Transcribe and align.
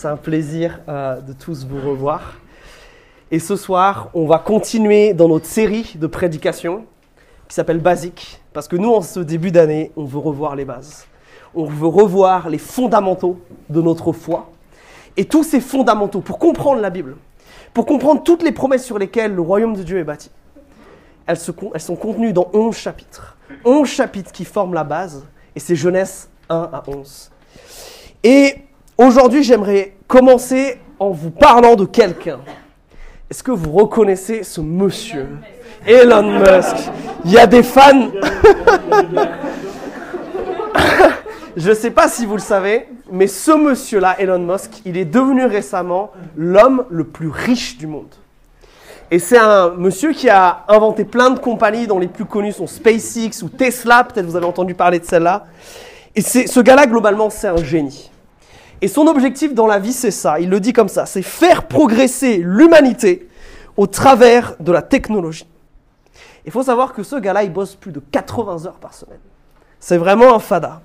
c'est 0.00 0.08
un 0.08 0.16
plaisir 0.16 0.80
euh, 0.88 1.20
de 1.20 1.34
tous 1.34 1.66
vous 1.66 1.78
revoir. 1.78 2.36
Et 3.30 3.38
ce 3.38 3.54
soir, 3.54 4.08
on 4.14 4.24
va 4.24 4.38
continuer 4.38 5.12
dans 5.12 5.28
notre 5.28 5.44
série 5.44 5.92
de 5.94 6.06
prédications 6.06 6.86
qui 7.46 7.54
s'appelle 7.54 7.80
Basique, 7.80 8.40
parce 8.54 8.66
que 8.66 8.76
nous, 8.76 8.90
en 8.90 9.02
ce 9.02 9.20
début 9.20 9.50
d'année, 9.50 9.92
on 9.96 10.04
veut 10.04 10.18
revoir 10.18 10.56
les 10.56 10.64
bases. 10.64 11.06
On 11.54 11.64
veut 11.66 11.86
revoir 11.86 12.48
les 12.48 12.56
fondamentaux 12.56 13.40
de 13.68 13.82
notre 13.82 14.12
foi. 14.12 14.50
Et 15.18 15.26
tous 15.26 15.44
ces 15.44 15.60
fondamentaux, 15.60 16.22
pour 16.22 16.38
comprendre 16.38 16.80
la 16.80 16.88
Bible, 16.88 17.16
pour 17.74 17.84
comprendre 17.84 18.22
toutes 18.22 18.42
les 18.42 18.52
promesses 18.52 18.86
sur 18.86 18.98
lesquelles 18.98 19.34
le 19.34 19.42
royaume 19.42 19.76
de 19.76 19.82
Dieu 19.82 19.98
est 19.98 20.04
bâti, 20.04 20.30
elles, 21.26 21.36
elles 21.74 21.80
sont 21.80 21.96
contenues 21.96 22.32
dans 22.32 22.48
11 22.54 22.74
chapitres. 22.74 23.36
11 23.66 23.86
chapitres 23.86 24.32
qui 24.32 24.46
forment 24.46 24.72
la 24.72 24.84
base, 24.84 25.26
et 25.54 25.60
c'est 25.60 25.76
Genèse 25.76 26.30
1 26.48 26.70
à 26.72 26.82
11. 26.86 27.30
Et 28.24 28.54
aujourd'hui, 29.06 29.42
j'aimerais 29.42 29.94
commencer 30.06 30.78
en 30.98 31.10
vous 31.10 31.30
parlant 31.30 31.76
de 31.76 31.84
quelqu'un. 31.84 32.40
Est-ce 33.30 33.42
que 33.42 33.50
vous 33.50 33.72
reconnaissez 33.72 34.42
ce 34.42 34.60
monsieur? 34.60 35.28
Elon 35.86 36.40
Musk. 36.40 36.76
Il 37.24 37.32
y 37.32 37.38
a 37.38 37.46
des 37.46 37.62
fans. 37.62 38.10
Je 41.56 41.68
ne 41.68 41.74
sais 41.74 41.90
pas 41.90 42.08
si 42.08 42.26
vous 42.26 42.34
le 42.34 42.40
savez, 42.40 42.86
mais 43.10 43.26
ce 43.26 43.50
monsieur-là, 43.50 44.20
Elon 44.20 44.38
Musk, 44.38 44.82
il 44.84 44.96
est 44.96 45.04
devenu 45.04 45.44
récemment 45.46 46.12
l'homme 46.36 46.84
le 46.90 47.04
plus 47.04 47.28
riche 47.28 47.76
du 47.76 47.86
monde. 47.86 48.14
Et 49.10 49.18
c'est 49.18 49.38
un 49.38 49.70
monsieur 49.70 50.12
qui 50.12 50.28
a 50.28 50.64
inventé 50.68 51.04
plein 51.04 51.30
de 51.30 51.40
compagnies 51.40 51.88
dont 51.88 51.98
les 51.98 52.06
plus 52.06 52.24
connues 52.24 52.52
sont 52.52 52.68
SpaceX 52.68 53.42
ou 53.42 53.48
Tesla, 53.48 54.04
peut-être 54.04 54.26
vous 54.26 54.36
avez 54.36 54.46
entendu 54.46 54.74
parler 54.74 55.00
de 55.00 55.04
celle-là. 55.04 55.46
Et 56.14 56.20
ce 56.20 56.60
gars-là, 56.60 56.86
globalement, 56.86 57.30
c'est 57.30 57.48
un 57.48 57.56
génie. 57.56 58.10
Et 58.82 58.88
son 58.88 59.06
objectif 59.06 59.54
dans 59.54 59.66
la 59.66 59.78
vie, 59.78 59.92
c'est 59.92 60.10
ça. 60.10 60.40
Il 60.40 60.48
le 60.48 60.60
dit 60.60 60.72
comme 60.72 60.88
ça. 60.88 61.06
C'est 61.06 61.22
faire 61.22 61.66
progresser 61.66 62.38
l'humanité 62.38 63.28
au 63.76 63.86
travers 63.86 64.56
de 64.60 64.72
la 64.72 64.82
technologie. 64.82 65.46
Il 66.46 66.52
faut 66.52 66.62
savoir 66.62 66.94
que 66.94 67.02
ce 67.02 67.16
gars-là, 67.16 67.44
il 67.44 67.52
bosse 67.52 67.76
plus 67.76 67.92
de 67.92 68.00
80 68.00 68.66
heures 68.66 68.78
par 68.78 68.94
semaine. 68.94 69.20
C'est 69.78 69.98
vraiment 69.98 70.34
un 70.34 70.38
fada. 70.38 70.80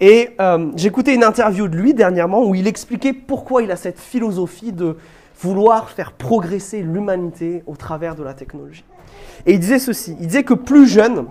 Et 0.00 0.30
euh, 0.40 0.72
écouté 0.82 1.14
une 1.14 1.24
interview 1.24 1.68
de 1.68 1.76
lui 1.76 1.92
dernièrement 1.92 2.42
où 2.42 2.54
il 2.54 2.66
expliquait 2.66 3.12
pourquoi 3.12 3.62
il 3.62 3.70
a 3.70 3.76
cette 3.76 4.00
philosophie 4.00 4.72
de 4.72 4.96
vouloir 5.42 5.90
faire 5.90 6.12
progresser 6.12 6.82
l'humanité 6.82 7.62
au 7.66 7.76
travers 7.76 8.14
de 8.14 8.22
la 8.22 8.32
technologie. 8.32 8.84
Et 9.44 9.54
il 9.54 9.60
disait 9.60 9.78
ceci, 9.78 10.16
il 10.18 10.26
disait 10.26 10.42
que 10.42 10.54
plus 10.54 10.86
jeune, 10.86 11.26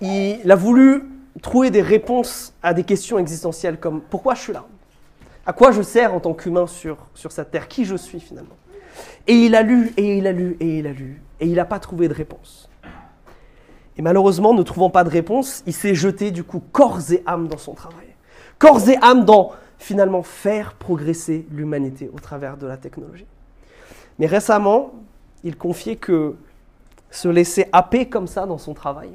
il 0.00 0.50
a 0.50 0.56
voulu 0.56 1.04
trouver 1.42 1.70
des 1.70 1.82
réponses 1.82 2.54
à 2.62 2.74
des 2.74 2.84
questions 2.84 3.18
existentielles 3.18 3.78
comme 3.78 4.00
pourquoi 4.00 4.34
je 4.34 4.40
suis 4.40 4.52
là? 4.52 4.64
À 5.44 5.52
quoi 5.52 5.70
je 5.70 5.82
sers 5.82 6.12
en 6.12 6.20
tant 6.20 6.34
qu'humain 6.34 6.66
sur, 6.66 6.96
sur 7.14 7.30
cette 7.32 7.50
terre? 7.50 7.68
Qui 7.68 7.84
je 7.84 7.96
suis 7.96 8.20
finalement? 8.20 8.56
Et 9.26 9.34
il 9.34 9.54
a 9.54 9.62
lu, 9.62 9.92
et 9.96 10.18
il 10.18 10.26
a 10.26 10.32
lu, 10.32 10.56
et 10.60 10.78
il 10.78 10.86
a 10.86 10.92
lu, 10.92 11.22
et 11.40 11.46
il 11.46 11.54
n'a 11.54 11.64
pas 11.64 11.78
trouvé 11.78 12.08
de 12.08 12.14
réponse. 12.14 12.68
Et 13.98 14.02
malheureusement, 14.02 14.54
ne 14.54 14.62
trouvant 14.62 14.90
pas 14.90 15.04
de 15.04 15.10
réponse, 15.10 15.62
il 15.66 15.72
s'est 15.72 15.94
jeté 15.94 16.30
du 16.30 16.44
coup 16.44 16.62
corps 16.72 17.00
et 17.12 17.22
âme 17.26 17.48
dans 17.48 17.58
son 17.58 17.74
travail. 17.74 18.06
Corps 18.58 18.88
et 18.88 18.96
âme 19.02 19.24
dans 19.24 19.52
finalement 19.78 20.22
faire 20.22 20.74
progresser 20.74 21.46
l'humanité 21.50 22.10
au 22.12 22.18
travers 22.18 22.56
de 22.56 22.66
la 22.66 22.76
technologie. 22.76 23.26
Mais 24.18 24.26
récemment, 24.26 24.92
il 25.44 25.56
confiait 25.56 25.96
que 25.96 26.34
se 27.10 27.28
laisser 27.28 27.68
happer 27.72 28.08
comme 28.08 28.26
ça 28.26 28.46
dans 28.46 28.58
son 28.58 28.74
travail, 28.74 29.10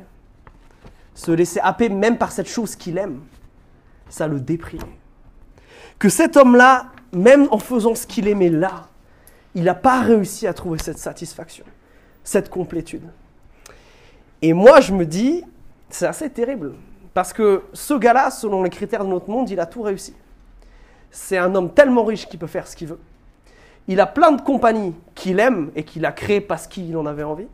se 1.22 1.32
laisser 1.32 1.60
happer 1.60 1.88
même 1.90 2.18
par 2.18 2.32
cette 2.32 2.50
chose 2.50 2.76
qu'il 2.76 2.98
aime, 2.98 3.22
ça 4.10 4.28
le 4.28 4.40
déprimait. 4.40 4.98
Que 6.00 6.10
cet 6.10 6.36
homme-là, 6.36 6.88
même 7.14 7.48
en 7.52 7.60
faisant 7.60 7.94
ce 7.94 8.08
qu'il 8.08 8.28
aimait 8.28 8.50
là, 8.50 8.88
il 9.54 9.66
n'a 9.66 9.76
pas 9.76 10.02
réussi 10.02 10.48
à 10.48 10.54
trouver 10.54 10.80
cette 10.80 10.98
satisfaction, 10.98 11.64
cette 12.24 12.50
complétude. 12.50 13.04
Et 14.42 14.54
moi, 14.54 14.80
je 14.82 14.94
me 14.94 15.06
dis, 15.06 15.44
c'est 15.92 16.08
assez 16.08 16.28
terrible. 16.28 16.74
Parce 17.14 17.34
que 17.34 17.66
ce 17.72 17.94
gars-là, 17.94 18.32
selon 18.32 18.64
les 18.64 18.72
critères 18.72 19.06
de 19.06 19.10
notre 19.10 19.30
monde, 19.30 19.48
il 19.52 19.60
a 19.60 19.68
tout 19.68 19.84
réussi. 19.84 20.16
C'est 21.12 21.38
un 21.38 21.54
homme 21.54 21.72
tellement 21.72 22.04
riche 22.04 22.28
qu'il 22.28 22.40
peut 22.40 22.48
faire 22.48 22.66
ce 22.66 22.76
qu'il 22.76 22.88
veut. 22.88 23.00
Il 23.88 24.00
a 24.00 24.08
plein 24.08 24.32
de 24.32 24.42
compagnies 24.42 24.96
qu'il 25.14 25.40
aime 25.40 25.70
et 25.76 25.84
qu'il 25.84 26.04
a 26.08 26.14
créées 26.14 26.42
parce 26.42 26.66
qu'il 26.66 26.98
en 26.98 27.06
avait 27.06 27.22
envie. 27.22 27.50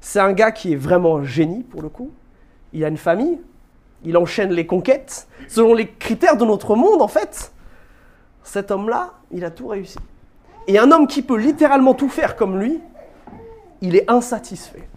C'est 0.00 0.20
un 0.20 0.32
gars 0.32 0.52
qui 0.52 0.72
est 0.72 0.76
vraiment 0.76 1.22
génie 1.22 1.62
pour 1.62 1.82
le 1.82 1.90
coup 1.90 2.10
il 2.72 2.84
a 2.84 2.88
une 2.88 2.96
famille, 2.96 3.40
il 4.04 4.16
enchaîne 4.16 4.50
les 4.50 4.66
conquêtes. 4.66 5.28
Selon 5.48 5.74
les 5.74 5.88
critères 5.88 6.36
de 6.36 6.44
notre 6.44 6.74
monde, 6.76 7.02
en 7.02 7.08
fait, 7.08 7.52
cet 8.42 8.70
homme-là, 8.70 9.12
il 9.30 9.44
a 9.44 9.50
tout 9.50 9.68
réussi. 9.68 9.98
Et 10.66 10.78
un 10.78 10.90
homme 10.90 11.06
qui 11.06 11.22
peut 11.22 11.36
littéralement 11.36 11.94
tout 11.94 12.08
faire 12.08 12.36
comme 12.36 12.58
lui, 12.58 12.80
il 13.80 13.96
est 13.96 14.10
insatisfait. 14.10 14.88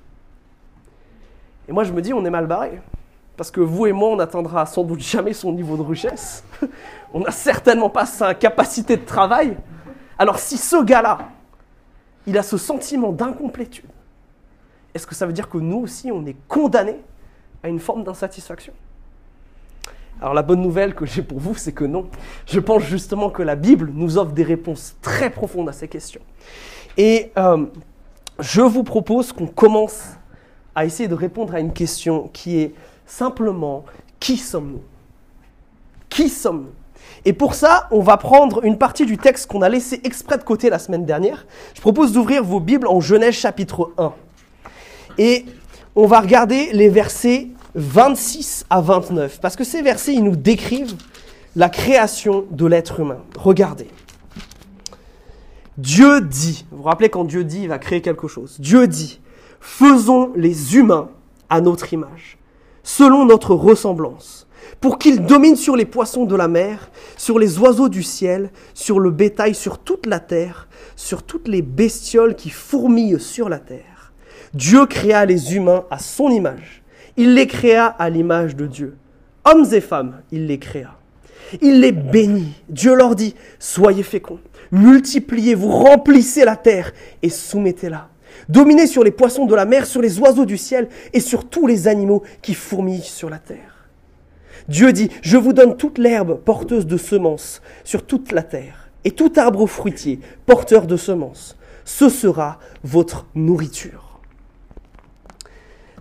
Et 1.68 1.72
moi, 1.72 1.84
je 1.84 1.94
me 1.94 2.02
dis, 2.02 2.14
on 2.14 2.26
est 2.26 2.30
mal 2.30 2.48
barré. 2.48 2.82
Parce 3.38 3.50
que 3.50 3.62
vous 3.62 3.88
et 3.88 3.92
moi, 3.92 4.10
on 4.10 4.16
n'atteindra 4.18 4.66
sans 4.66 4.84
doute 4.84 5.00
jamais 5.00 5.34
son 5.34 5.52
niveau 5.52 5.76
de 5.76 5.82
richesse. 5.82 6.44
On 7.16 7.20
n'a 7.20 7.32
certainement 7.32 7.90
pas 7.90 8.06
sa 8.06 8.34
capacité 8.34 8.98
de 8.98 9.06
travail. 9.06 9.58
Alors 10.18 10.40
si 10.40 10.58
ce 10.58 10.84
gars-là, 10.84 11.20
il 12.26 12.38
a 12.38 12.44
ce 12.44 12.58
sentiment 12.58 13.12
d'incomplétude, 13.12 13.90
est-ce 14.94 15.08
que 15.08 15.16
ça 15.16 15.26
veut 15.26 15.34
dire 15.34 15.50
que 15.50 15.58
nous 15.58 15.80
aussi, 15.80 16.12
on 16.12 16.26
est 16.26 16.36
condamnés 16.48 17.02
à 17.64 17.70
une 17.70 17.80
forme 17.80 18.04
d'insatisfaction. 18.04 18.74
Alors 20.22 20.34
la 20.34 20.44
bonne 20.44 20.62
nouvelle 20.62 20.94
que 20.94 21.06
j'ai 21.06 21.22
pour 21.22 21.40
vous, 21.40 21.56
c'est 21.56 21.72
que 21.72 21.86
non. 21.86 22.08
Je 22.46 22.60
pense 22.60 22.84
justement 22.84 23.30
que 23.30 23.42
la 23.42 23.56
Bible 23.56 23.92
nous 23.94 24.18
offre 24.18 24.32
des 24.32 24.44
réponses 24.44 24.96
très 25.02 25.30
profondes 25.30 25.70
à 25.70 25.74
ces 25.74 25.88
questions. 25.88 26.22
Et 26.98 27.32
euh, 27.38 27.66
je 28.40 28.62
vous 28.62 28.84
propose 28.84 29.34
qu'on 29.34 29.48
commence 29.48 30.04
à 30.76 30.86
essayer 30.86 31.10
de 31.10 31.16
répondre 31.16 31.56
à 31.56 31.60
une 31.60 31.74
question 31.74 32.30
qui 32.34 32.60
est 32.60 32.74
simplement 33.06 33.86
qui 34.20 34.38
sommes-nous? 34.38 34.82
Qui 36.10 36.30
sommes-nous? 36.30 36.72
Et 37.26 37.34
pour 37.34 37.56
ça, 37.56 37.88
on 37.92 38.00
va 38.00 38.18
prendre 38.18 38.64
une 38.64 38.78
partie 38.78 39.06
du 39.06 39.18
texte 39.18 39.48
qu'on 39.48 39.62
a 39.62 39.70
laissé 39.70 40.00
exprès 40.04 40.38
de 40.38 40.44
côté 40.44 40.70
la 40.70 40.80
semaine 40.80 41.06
dernière. 41.06 41.46
Je 41.74 41.82
propose 41.82 42.14
d'ouvrir 42.14 42.44
vos 42.44 42.60
Bibles 42.60 42.88
en 42.88 43.02
Genèse 43.02 43.36
chapitre 43.36 43.92
1. 43.98 44.14
Et 45.18 45.46
on 45.96 46.08
va 46.08 46.22
regarder 46.22 46.72
les 46.74 46.90
versets 46.90 47.50
26 47.76 48.66
à 48.70 48.82
29, 48.82 49.40
parce 49.40 49.56
que 49.56 49.64
ces 49.64 49.82
versets, 49.82 50.14
ils 50.14 50.24
nous 50.24 50.36
décrivent 50.36 50.96
la 51.56 51.70
création 51.70 52.46
de 52.52 52.66
l'être 52.66 53.00
humain. 53.00 53.20
Regardez. 53.38 53.88
Dieu 55.78 56.22
dit, 56.22 56.66
vous 56.72 56.78
vous 56.78 56.84
rappelez 56.84 57.10
quand 57.10 57.24
Dieu 57.24 57.44
dit, 57.44 57.64
il 57.64 57.70
va 57.70 57.80
créer 57.80 58.02
quelque 58.02 58.28
chose. 58.28 58.60
Dieu 58.60 58.88
dit, 58.88 59.20
faisons 59.60 60.32
les 60.36 60.76
humains 60.76 61.10
à 61.50 61.62
notre 61.62 61.94
image, 61.94 62.38
selon 62.84 63.26
notre 63.26 63.56
ressemblance, 63.56 64.48
pour 64.82 65.00
qu'ils 65.00 65.26
dominent 65.26 65.56
sur 65.56 65.76
les 65.76 65.86
poissons 65.86 66.26
de 66.26 66.36
la 66.36 66.48
mer, 66.48 66.92
sur 67.18 67.40
les 67.40 67.58
oiseaux 67.58 67.90
du 67.90 68.04
ciel, 68.04 68.52
sur 68.74 69.00
le 69.00 69.10
bétail, 69.10 69.56
sur 69.56 69.80
toute 69.80 70.06
la 70.06 70.20
terre, 70.20 70.68
sur 70.96 71.24
toutes 71.24 71.48
les 71.48 71.62
bestioles 71.62 72.36
qui 72.36 72.50
fourmillent 72.50 73.20
sur 73.20 73.50
la 73.50 73.60
terre. 73.60 73.93
Dieu 74.54 74.86
créa 74.86 75.26
les 75.26 75.56
humains 75.56 75.86
à 75.90 75.98
son 75.98 76.30
image. 76.30 76.84
Il 77.18 77.34
les 77.34 77.48
créa 77.48 77.88
à 77.88 78.10
l'image 78.10 78.56
de 78.56 78.68
Dieu. 78.68 78.98
Hommes 79.46 79.66
et 79.72 79.82
femmes, 79.82 80.22
il 80.32 80.46
les 80.46 80.60
créa. 80.60 80.96
Il 81.62 81.82
les 81.82 81.92
bénit. 81.92 82.54
Dieu 82.70 82.94
leur 82.94 83.16
dit, 83.16 83.36
soyez 83.60 84.04
féconds, 84.04 84.40
multipliez-vous, 84.72 85.70
remplissez 85.70 86.46
la 86.46 86.56
terre 86.56 86.94
et 87.22 87.30
soumettez-la. 87.30 88.10
Dominez 88.48 88.88
sur 88.88 89.04
les 89.04 89.12
poissons 89.12 89.46
de 89.46 89.56
la 89.56 89.66
mer, 89.66 89.86
sur 89.86 90.02
les 90.02 90.20
oiseaux 90.20 90.46
du 90.46 90.58
ciel 90.58 90.88
et 91.14 91.20
sur 91.20 91.46
tous 91.50 91.68
les 91.68 91.88
animaux 91.88 92.24
qui 92.42 92.54
fourmillent 92.54 93.02
sur 93.02 93.30
la 93.30 93.40
terre. 93.40 93.88
Dieu 94.68 94.94
dit, 94.94 95.10
je 95.22 95.38
vous 95.38 95.54
donne 95.54 95.78
toute 95.78 95.98
l'herbe 95.98 96.40
porteuse 96.40 96.88
de 96.88 96.98
semences 96.98 97.62
sur 97.84 98.06
toute 98.06 98.32
la 98.32 98.44
terre 98.44 98.90
et 99.04 99.12
tout 99.12 99.34
arbre 99.36 99.66
fruitier 99.68 100.20
porteur 100.46 100.88
de 100.88 100.98
semences. 100.98 101.58
Ce 101.86 102.08
sera 102.08 102.60
votre 102.84 103.28
nourriture. 103.36 104.13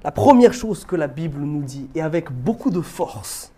La 0.05 0.11
première 0.11 0.53
chose 0.53 0.85
que 0.85 0.97
la 0.97 1.07
Bible 1.07 1.41
nous 1.41 1.63
dit, 1.63 1.89
et 1.95 2.03
avec 2.03 2.33
beaucoup 2.33 2.71
de 2.71 2.81
force, 2.81 3.53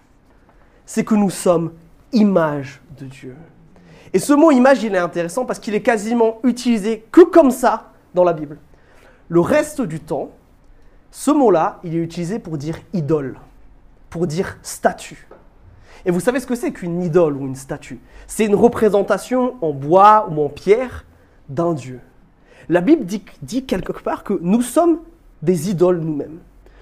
c'est 0.84 1.04
que 1.04 1.14
nous 1.14 1.30
sommes 1.30 1.72
image 2.12 2.82
de 2.98 3.06
Dieu. 3.06 3.36
Et 4.12 4.18
ce 4.18 4.32
mot 4.32 4.50
image, 4.50 4.82
il 4.84 4.94
est 4.94 4.98
intéressant 4.98 5.46
parce 5.46 5.58
qu'il 5.58 5.74
est 5.74 5.82
quasiment 5.82 6.38
utilisé 6.44 7.04
que 7.10 7.22
comme 7.22 7.50
ça 7.50 7.92
dans 8.14 8.24
la 8.24 8.32
Bible. 8.32 8.58
Le 9.28 9.40
reste 9.40 9.80
du 9.80 10.00
temps, 10.00 10.30
ce 11.10 11.30
mot-là, 11.30 11.80
il 11.82 11.94
est 11.94 11.98
utilisé 11.98 12.38
pour 12.38 12.58
dire 12.58 12.78
idole, 12.92 13.38
pour 14.10 14.26
dire 14.26 14.58
statue. 14.62 15.26
Et 16.04 16.10
vous 16.10 16.20
savez 16.20 16.40
ce 16.40 16.46
que 16.46 16.54
c'est 16.54 16.72
qu'une 16.72 17.02
idole 17.02 17.36
ou 17.36 17.46
une 17.46 17.56
statue? 17.56 18.00
C'est 18.26 18.44
une 18.44 18.54
représentation 18.54 19.56
en 19.62 19.72
bois 19.72 20.28
ou 20.30 20.44
en 20.44 20.50
pierre 20.50 21.06
d'un 21.48 21.72
Dieu. 21.72 22.00
La 22.68 22.82
Bible 22.82 23.04
dit, 23.04 23.24
dit 23.42 23.64
quelque 23.64 23.92
part 23.92 24.22
que 24.22 24.38
nous 24.42 24.62
sommes 24.62 24.98
des 25.44 25.70
idoles 25.70 26.00
nous-mêmes. 26.00 26.38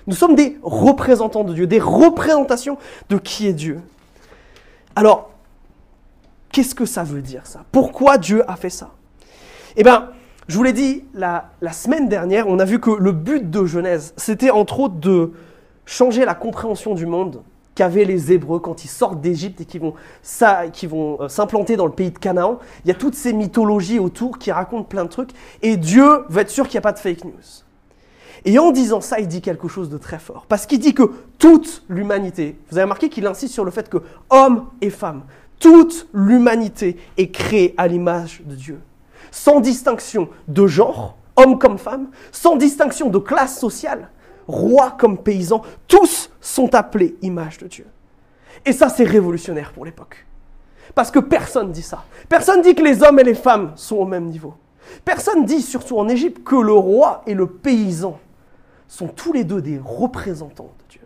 Nous 0.06 0.14
sommes 0.14 0.34
des 0.34 0.58
représentants 0.62 1.44
de 1.44 1.54
Dieu, 1.54 1.66
des 1.66 1.80
représentations 1.80 2.78
de 3.08 3.18
qui 3.18 3.46
est 3.46 3.52
Dieu. 3.52 3.80
Alors, 4.96 5.32
Qu'est-ce 6.52 6.74
que 6.74 6.84
ça 6.84 7.02
veut 7.02 7.22
dire 7.22 7.46
ça? 7.46 7.64
Pourquoi 7.72 8.18
Dieu 8.18 8.48
a 8.48 8.56
fait 8.56 8.70
ça? 8.70 8.90
Eh 9.76 9.82
bien, 9.82 10.10
je 10.48 10.56
vous 10.56 10.62
l'ai 10.62 10.74
dit 10.74 11.04
la, 11.14 11.50
semaine 11.72 12.10
dernière, 12.10 12.46
on 12.46 12.58
a 12.58 12.66
vu 12.66 12.78
que 12.78 12.90
le 12.90 13.12
but 13.12 13.50
de 13.50 13.64
Genèse, 13.64 14.12
c'était 14.18 14.50
entre 14.50 14.80
autres 14.80 14.96
de 14.96 15.32
changer 15.86 16.26
la 16.26 16.34
compréhension 16.34 16.94
du 16.94 17.06
monde 17.06 17.42
qu'avaient 17.74 18.04
les 18.04 18.32
Hébreux 18.32 18.60
quand 18.60 18.84
ils 18.84 18.88
sortent 18.88 19.22
d'Égypte 19.22 19.62
et 19.62 19.64
qui 19.64 19.78
vont, 19.78 19.94
vont 20.88 21.22
euh, 21.22 21.28
s'implanter 21.28 21.76
dans 21.76 21.86
le 21.86 21.92
pays 21.92 22.10
de 22.10 22.18
Canaan. 22.18 22.58
Il 22.84 22.88
y 22.88 22.90
a 22.90 22.94
toutes 22.94 23.14
ces 23.14 23.32
mythologies 23.32 23.98
autour 23.98 24.38
qui 24.38 24.52
racontent 24.52 24.84
plein 24.84 25.04
de 25.04 25.08
trucs 25.08 25.30
et 25.62 25.78
Dieu 25.78 26.24
veut 26.28 26.42
être 26.42 26.50
sûr 26.50 26.68
qu'il 26.68 26.74
n'y 26.74 26.80
a 26.80 26.82
pas 26.82 26.92
de 26.92 26.98
fake 26.98 27.24
news. 27.24 27.64
Et 28.44 28.58
en 28.58 28.72
disant 28.72 29.00
ça, 29.00 29.20
il 29.20 29.28
dit 29.28 29.40
quelque 29.40 29.68
chose 29.68 29.88
de 29.88 29.98
très 29.98 30.18
fort. 30.18 30.46
Parce 30.48 30.66
qu'il 30.66 30.80
dit 30.80 30.94
que 30.94 31.10
toute 31.38 31.84
l'humanité, 31.88 32.58
vous 32.70 32.76
avez 32.76 32.84
remarqué 32.84 33.08
qu'il 33.08 33.26
insiste 33.26 33.54
sur 33.54 33.64
le 33.64 33.70
fait 33.70 33.88
que 33.88 33.98
hommes 34.30 34.66
et 34.80 34.90
femmes, 34.90 35.22
toute 35.60 36.08
l'humanité 36.12 36.96
est 37.16 37.30
créée 37.30 37.74
à 37.76 37.86
l'image 37.86 38.42
de 38.44 38.56
Dieu. 38.56 38.80
Sans 39.30 39.60
distinction 39.60 40.28
de 40.48 40.66
genre, 40.66 41.16
homme 41.36 41.58
comme 41.58 41.78
femme, 41.78 42.08
sans 42.32 42.56
distinction 42.56 43.08
de 43.10 43.18
classe 43.18 43.58
sociale, 43.58 44.10
roi 44.48 44.96
comme 44.98 45.18
paysan, 45.18 45.62
tous 45.86 46.30
sont 46.40 46.74
appelés 46.74 47.16
image 47.22 47.58
de 47.58 47.68
Dieu. 47.68 47.86
Et 48.66 48.72
ça, 48.72 48.88
c'est 48.88 49.04
révolutionnaire 49.04 49.72
pour 49.72 49.84
l'époque. 49.84 50.26
Parce 50.94 51.10
que 51.10 51.20
personne 51.20 51.70
dit 51.70 51.82
ça. 51.82 52.04
Personne 52.28 52.60
dit 52.60 52.74
que 52.74 52.82
les 52.82 53.02
hommes 53.02 53.20
et 53.20 53.24
les 53.24 53.34
femmes 53.34 53.72
sont 53.76 53.96
au 53.96 54.04
même 54.04 54.26
niveau. 54.26 54.54
Personne 55.04 55.44
dit, 55.44 55.62
surtout 55.62 55.98
en 55.98 56.08
Égypte, 56.08 56.42
que 56.44 56.56
le 56.56 56.74
roi 56.74 57.22
et 57.26 57.34
le 57.34 57.46
paysan 57.46 58.18
sont 58.92 59.08
tous 59.08 59.32
les 59.32 59.44
deux 59.44 59.62
des 59.62 59.80
représentants 59.82 60.74
de 60.78 60.84
Dieu. 60.90 61.00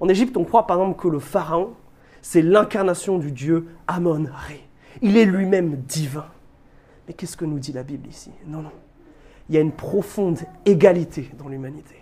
En 0.00 0.08
Égypte, 0.08 0.36
on 0.36 0.42
croit 0.42 0.66
par 0.66 0.78
exemple 0.78 1.00
que 1.00 1.06
le 1.06 1.20
pharaon, 1.20 1.74
c'est 2.20 2.42
l'incarnation 2.42 3.18
du 3.18 3.30
Dieu 3.30 3.68
Amon-Ré. 3.86 4.68
Il 5.02 5.16
est 5.16 5.24
lui-même 5.24 5.76
divin. 5.82 6.26
Mais 7.06 7.14
qu'est-ce 7.14 7.36
que 7.36 7.44
nous 7.44 7.60
dit 7.60 7.72
la 7.72 7.84
Bible 7.84 8.08
ici? 8.08 8.32
Non, 8.48 8.60
non. 8.60 8.72
Il 9.48 9.54
y 9.54 9.58
a 9.58 9.60
une 9.60 9.70
profonde 9.70 10.40
égalité 10.64 11.30
dans 11.38 11.48
l'humanité. 11.48 11.94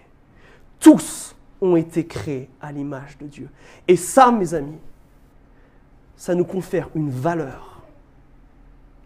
Tous 0.80 1.36
ont 1.60 1.76
été 1.76 2.06
créés 2.06 2.48
à 2.62 2.72
l'image 2.72 3.18
de 3.18 3.26
Dieu. 3.26 3.50
Et 3.86 3.96
ça, 3.96 4.32
mes 4.32 4.54
amis, 4.54 4.78
ça 6.16 6.34
nous 6.34 6.46
confère 6.46 6.88
une 6.94 7.10
valeur 7.10 7.82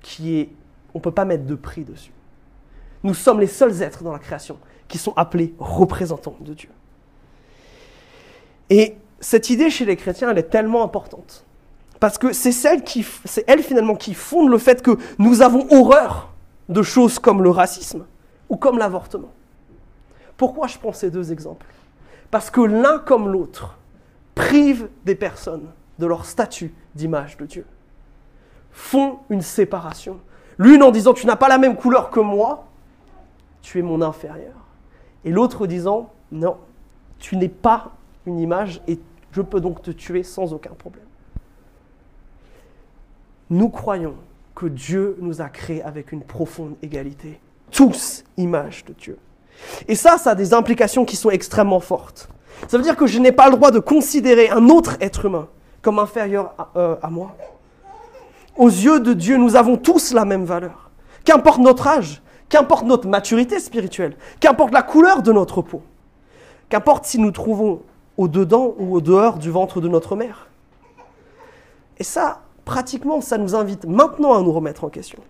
qui 0.01 0.37
est, 0.37 0.51
on 0.95 0.99
ne 0.99 1.03
peut 1.03 1.11
pas 1.11 1.25
mettre 1.25 1.45
de 1.45 1.57
prix 1.57 1.83
dessus. 1.83 2.13
Nous 3.03 3.15
sommes 3.15 3.41
les 3.41 3.49
seuls 3.49 3.83
êtres 3.83 4.05
dans 4.05 4.13
la 4.13 4.21
création 4.21 4.59
qui 4.89 4.99
sont 4.99 5.13
appelés 5.17 5.55
représentants 5.59 6.37
de 6.41 6.55
Dieu. 6.55 6.71
Et 8.71 8.97
cette 9.21 9.51
idée 9.51 9.71
chez 9.71 9.85
les 9.85 9.97
chrétiens, 9.97 10.31
elle 10.31 10.39
est 10.39 10.51
tellement 10.51 10.83
importante. 10.83 11.45
Parce 12.01 12.19
que 12.19 12.33
c'est 12.33 12.53
celle 12.53 12.83
qui, 12.83 13.05
c'est 13.25 13.45
elle 13.47 13.63
finalement 13.63 13.97
qui 13.97 14.15
fonde 14.15 14.51
le 14.51 14.59
fait 14.59 14.83
que 14.83 14.97
nous 15.19 15.43
avons 15.43 15.67
horreur 15.71 16.33
de 16.69 16.83
choses 16.83 17.19
comme 17.19 17.43
le 17.43 17.51
racisme 17.51 18.07
ou 18.49 18.57
comme 18.57 18.79
l'avortement. 18.79 19.33
Pourquoi 20.37 20.69
je 20.69 20.79
prends 20.79 20.93
ces 20.93 21.11
deux 21.11 21.33
exemples? 21.33 21.67
Parce 22.31 22.51
que 22.51 22.61
l'un 22.61 22.99
comme 22.99 23.29
l'autre 23.29 23.79
prive 24.35 24.89
des 25.05 25.17
personnes 25.17 25.67
de 25.99 26.07
leur 26.07 26.25
statut 26.25 26.73
d'image 26.95 27.37
de 27.37 27.47
Dieu. 27.47 27.67
Font 28.71 29.19
une 29.31 29.43
séparation. 29.43 30.21
L'une 30.59 30.83
en 30.83 30.93
disant 30.93 31.13
tu 31.13 31.27
n'as 31.27 31.37
pas 31.37 31.49
la 31.49 31.59
même 31.59 31.77
couleur 31.77 32.11
que 32.11 32.21
moi, 32.21 32.67
tu 33.63 33.81
es 33.81 33.83
mon 33.83 34.01
inférieur. 34.03 34.55
Et 35.29 35.31
l'autre 35.31 35.67
disant 35.67 36.09
non, 36.33 36.57
tu 37.19 37.37
n'es 37.37 37.51
pas 37.51 37.91
une 38.25 38.41
image 38.41 38.81
et 38.89 38.99
je 39.31 39.43
peux 39.43 39.61
donc 39.61 39.83
te 39.83 39.91
tuer 39.91 40.23
sans 40.23 40.55
aucun 40.55 40.71
problème. 40.71 41.05
Nous 43.51 43.69
croyons 43.69 44.15
que 44.55 44.65
Dieu 44.65 45.19
nous 45.21 45.43
a 45.43 45.51
créés 45.51 45.83
avec 45.83 46.13
une 46.13 46.23
profonde 46.23 46.77
égalité, 46.81 47.39
tous 47.71 48.25
images 48.39 48.87
de 48.87 48.95
Dieu. 48.95 49.19
Et 49.87 49.95
ça, 49.95 50.17
ça 50.17 50.31
a 50.31 50.35
des 50.35 50.55
implications 50.55 51.05
qui 51.05 51.17
sont 51.17 51.29
extrêmement 51.29 51.81
fortes. 51.81 52.31
Ça 52.67 52.79
veut 52.79 52.83
dire 52.83 52.97
que 52.97 53.07
je 53.07 53.19
n'ai 53.19 53.31
pas 53.31 53.51
le 53.51 53.57
droit 53.57 53.71
de 53.71 53.81
considérer 53.81 54.49
un 54.49 54.71
autre 54.71 54.97
être 55.03 55.27
humain 55.27 55.49
comme 55.83 55.99
inférieur 55.99 56.55
à, 56.57 56.71
euh, 56.77 56.97
à 57.03 57.11
moi. 57.11 57.37
Aux 58.57 58.69
yeux 58.69 59.01
de 59.01 59.13
Dieu, 59.13 59.37
nous 59.37 59.57
avons 59.57 59.77
tous 59.77 60.15
la 60.15 60.25
même 60.25 60.47
valeur. 60.47 60.91
Qu'importe 61.27 61.59
notre 61.59 61.87
âge, 61.87 62.23
qu'importe 62.49 62.85
notre 62.85 63.09
maturité 63.09 63.61
spirituelle, 63.61 64.17
qu'importe 64.41 64.73
la 64.73 64.83
couleur 64.83 65.23
de 65.23 65.33
notre 65.33 65.63
peau, 65.63 65.83
qu'importe 66.69 67.05
si 67.05 67.19
nous 67.19 67.31
trouvons 67.31 67.83
au-dedans 68.17 68.75
ou 68.79 68.97
au 68.97 69.01
dehors 69.01 69.39
du 69.39 69.51
ventre 69.51 69.81
de 69.81 69.89
notre 69.89 70.17
mère. 70.17 70.49
Et 71.99 72.05
ça, 72.05 72.43
pratiquement, 72.65 73.21
ça 73.21 73.39
nous 73.39 73.55
invite 73.55 73.85
maintenant 73.87 74.35
à 74.35 74.43
nous 74.43 74.53
remettre 74.53 74.85
en 74.85 74.89
question. 74.89 75.21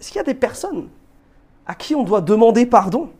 Est-ce 0.00 0.08
qu'il 0.10 0.18
y 0.18 0.20
a 0.20 0.24
des 0.24 0.34
personnes 0.34 0.88
à 1.66 1.74
qui 1.74 1.94
on 1.94 2.04
doit 2.04 2.20
demander 2.20 2.66
pardon 2.66 3.10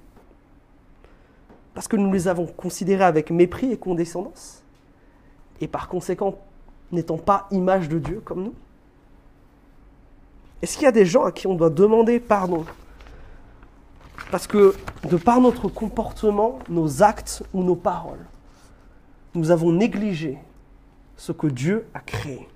parce 1.72 1.88
que 1.88 1.96
nous 1.96 2.12
les 2.12 2.28
avons 2.28 2.46
considérées 2.46 3.04
avec 3.04 3.30
mépris 3.30 3.72
et 3.72 3.76
condescendance 3.76 4.62
et 5.60 5.66
par 5.66 5.88
conséquent 5.88 6.38
n'étant 6.92 7.18
pas 7.18 7.48
image 7.50 7.88
de 7.88 7.98
Dieu 7.98 8.22
comme 8.24 8.44
nous? 8.44 8.54
Est-ce 10.64 10.78
qu'il 10.78 10.86
y 10.86 10.88
a 10.88 10.92
des 10.92 11.04
gens 11.04 11.24
à 11.24 11.30
qui 11.30 11.46
on 11.46 11.56
doit 11.56 11.68
demander 11.68 12.18
pardon? 12.18 12.64
Parce 14.30 14.46
que 14.46 14.74
de 15.10 15.18
par 15.18 15.38
notre 15.42 15.68
comportement, 15.68 16.58
nos 16.70 17.02
actes 17.02 17.42
ou 17.52 17.62
nos 17.62 17.74
paroles, 17.74 18.24
nous 19.34 19.50
avons 19.50 19.72
négligé 19.72 20.38
ce 21.18 21.32
que 21.32 21.48
Dieu 21.48 21.84
a 21.92 22.00
créé. 22.00 22.48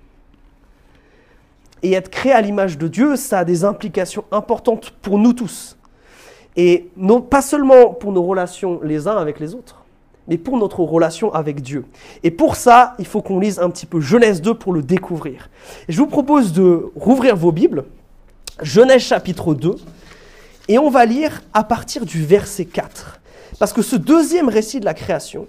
Et 1.83 1.91
être 1.91 2.09
créé 2.09 2.31
à 2.31 2.41
l'image 2.41 2.79
de 2.79 2.87
Dieu, 2.87 3.15
ça 3.15 3.37
a 3.37 3.45
des 3.45 3.63
implications 3.63 4.25
importantes 4.31 4.89
pour 5.03 5.19
nous 5.19 5.33
tous. 5.33 5.77
Et 6.55 6.89
non, 6.97 7.21
pas 7.21 7.43
seulement 7.43 7.93
pour 7.93 8.11
nos 8.11 8.23
relations 8.23 8.79
les 8.81 9.07
uns 9.07 9.17
avec 9.17 9.39
les 9.39 9.53
autres, 9.53 9.83
mais 10.27 10.39
pour 10.39 10.57
notre 10.57 10.79
relation 10.79 11.31
avec 11.31 11.61
Dieu. 11.61 11.85
Et 12.23 12.31
pour 12.31 12.55
ça, 12.55 12.95
il 12.97 13.05
faut 13.05 13.21
qu'on 13.21 13.39
lise 13.39 13.59
un 13.59 13.69
petit 13.69 13.85
peu 13.85 14.01
Genèse 14.01 14.41
2 14.41 14.55
pour 14.55 14.73
le 14.73 14.81
découvrir. 14.81 15.51
Je 15.87 15.99
vous 15.99 16.07
propose 16.07 16.53
de 16.53 16.91
rouvrir 16.95 17.35
vos 17.35 17.51
Bibles, 17.51 17.85
Genèse 18.61 19.01
chapitre 19.01 19.53
2, 19.53 19.75
et 20.67 20.77
on 20.77 20.89
va 20.89 21.05
lire 21.05 21.41
à 21.53 21.63
partir 21.63 22.05
du 22.05 22.25
verset 22.25 22.65
4. 22.65 23.19
Parce 23.57 23.73
que 23.73 23.81
ce 23.81 23.95
deuxième 23.95 24.49
récit 24.49 24.79
de 24.79 24.85
la 24.85 24.93
création, 24.93 25.47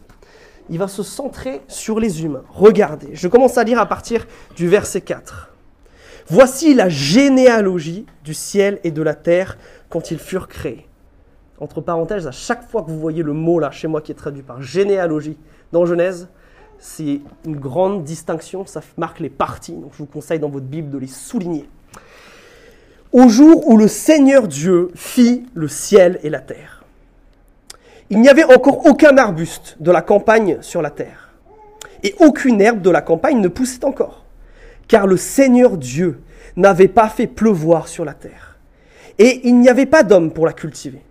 il 0.70 0.78
va 0.78 0.88
se 0.88 1.02
centrer 1.02 1.60
sur 1.66 1.98
les 1.98 2.22
humains. 2.22 2.44
Regardez, 2.50 3.08
je 3.12 3.28
commence 3.28 3.58
à 3.58 3.64
lire 3.64 3.80
à 3.80 3.86
partir 3.86 4.26
du 4.56 4.68
verset 4.68 5.00
4. 5.00 5.50
Voici 6.28 6.74
la 6.74 6.88
généalogie 6.88 8.06
du 8.25 8.35
ciel 8.35 8.78
et 8.85 8.92
de 8.92 9.02
la 9.02 9.14
terre 9.14 9.58
quand 9.88 10.12
ils 10.12 10.18
furent 10.18 10.49
créés. 10.49 10.87
Entre 11.58 11.80
parenthèses, 11.80 12.28
à 12.28 12.32
chaque 12.32 12.68
fois 12.70 12.82
que 12.82 12.90
vous 12.90 13.00
voyez 13.00 13.23
le 13.23 13.32
mot 13.32 13.58
là 13.58 13.70
chez 13.73 13.88
moi 13.88 14.00
qui 14.00 14.12
est 14.12 14.14
traduit 14.14 14.42
par 14.42 14.62
généalogie 14.62 15.37
dans 15.73 15.85
Genèse, 15.85 16.28
c'est 16.78 17.20
une 17.44 17.56
grande 17.56 18.04
distinction, 18.04 18.64
ça 18.64 18.80
marque 18.96 19.20
les 19.20 19.28
parties, 19.28 19.75
donc 19.75 19.90
je 19.92 19.99
vous 19.99 20.06
conseille 20.06 20.38
dans 20.38 20.49
votre 20.49 20.66
Bible 20.66 20.90
de 20.90 20.99
les 20.99 21.08
souligner. 21.08 21.68
Au 23.12 23.29
jour 23.29 23.69
où 23.69 23.76
le 23.76 23.88
Seigneur 23.88 24.47
Dieu 24.47 24.90
fit 24.95 25.47
le 25.55 25.69
ciel 25.69 26.21
et 26.23 26.31
la 26.31 26.40
terre 26.40 26.81
il 28.11 28.21
n'y 28.21 28.29
avait 28.29 28.45
encore 28.45 28.87
aucun 28.87 29.17
arbuste 29.17 29.76
de 29.79 29.93
la 29.93 30.02
campagne 30.02 30.59
sur 30.62 30.83
la 30.83 30.90
terre, 30.90 31.31
et 32.02 32.14
aucune 32.19 32.61
herbe 32.61 32.83
de 32.83 32.90
la 32.90 33.02
campagne 33.02 33.40
ne 33.40 33.49
poussait 33.49 33.85
encore, 33.85 34.25
car 34.88 35.07
le 35.07 35.17
Seigneur 35.17 35.76
Dieu 35.76 36.21
n'avait 36.57 36.88
pas 36.88 37.09
fait 37.09 37.29
pleuvoir 37.29 37.87
sur 37.87 38.05
la 38.05 38.14
terre, 38.14 38.59
et 39.19 39.43
il 39.45 39.61
n'y 39.61 39.69
avait 39.69 39.87
pas 39.87 40.02
d'homme 40.02 40.33
pour 40.33 40.45
la 40.45 40.52
cultiver. 40.52 41.02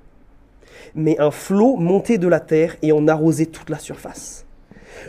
Mais 0.93 1.17
un 1.19 1.31
flot 1.31 1.77
montait 1.77 2.17
de 2.17 2.27
la 2.27 2.41
terre 2.41 2.75
et 2.81 2.91
en 2.91 3.07
arrosait 3.07 3.45
toute 3.45 3.69
la 3.69 3.79
surface. 3.79 4.45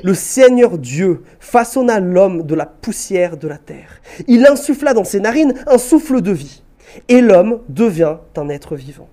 Le 0.04 0.14
Seigneur 0.14 0.78
Dieu 0.78 1.24
façonna 1.40 1.98
l'homme 1.98 2.44
de 2.44 2.54
la 2.54 2.66
poussière 2.66 3.36
de 3.36 3.48
la 3.48 3.58
terre. 3.58 4.00
Il 4.28 4.46
insuffla 4.46 4.94
dans 4.94 5.04
ses 5.04 5.18
narines 5.18 5.54
un 5.66 5.78
souffle 5.78 6.20
de 6.20 6.30
vie, 6.30 6.62
et 7.08 7.20
l'homme 7.20 7.60
devient 7.68 8.16
un 8.36 8.48
être 8.48 8.76
vivant 8.76 9.08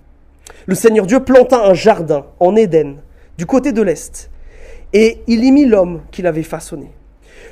le 0.68 0.74
Seigneur 0.74 1.06
Dieu 1.06 1.20
planta 1.20 1.64
un 1.64 1.72
jardin 1.72 2.26
en 2.40 2.54
Éden, 2.54 2.96
du 3.38 3.46
côté 3.46 3.72
de 3.72 3.80
l'Est, 3.80 4.30
et 4.92 5.22
il 5.26 5.42
y 5.42 5.50
mit 5.50 5.64
l'homme 5.64 6.02
qu'il 6.10 6.26
avait 6.26 6.42
façonné. 6.42 6.90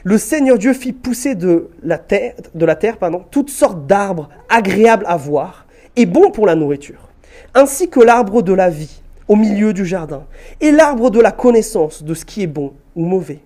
Le 0.04 0.18
Seigneur 0.18 0.59
Dieu 0.59 0.75
fit 0.75 0.92
pousser 0.92 1.35
de 1.35 1.71
la 1.83 1.97
terre, 1.97 2.35
de 2.54 2.66
la 2.66 2.76
terre 2.76 2.99
pardon, 2.99 3.25
toutes 3.30 3.49
sortes 3.49 3.87
d'arbres 3.87 4.28
agréables 4.50 5.06
à 5.09 5.16
voir 5.16 5.66
et 5.97 6.04
bons 6.04 6.30
pour 6.30 6.45
la 6.45 6.54
nourriture, 6.54 7.09
ainsi 7.54 7.88
que 7.88 8.00
l'arbre 8.00 8.42
de 8.42 8.52
la 8.52 8.68
vie 8.68 9.00
au 9.28 9.35
milieu 9.35 9.73
du 9.73 9.87
jardin, 9.87 10.25
et 10.61 10.71
l'arbre 10.71 11.11
de 11.11 11.21
la 11.21 11.33
connaissance 11.33 12.02
de 12.02 12.12
ce 12.12 12.26
qui 12.26 12.42
est 12.42 12.47
bon 12.47 12.75
ou 12.95 13.06
mauvais. 13.06 13.40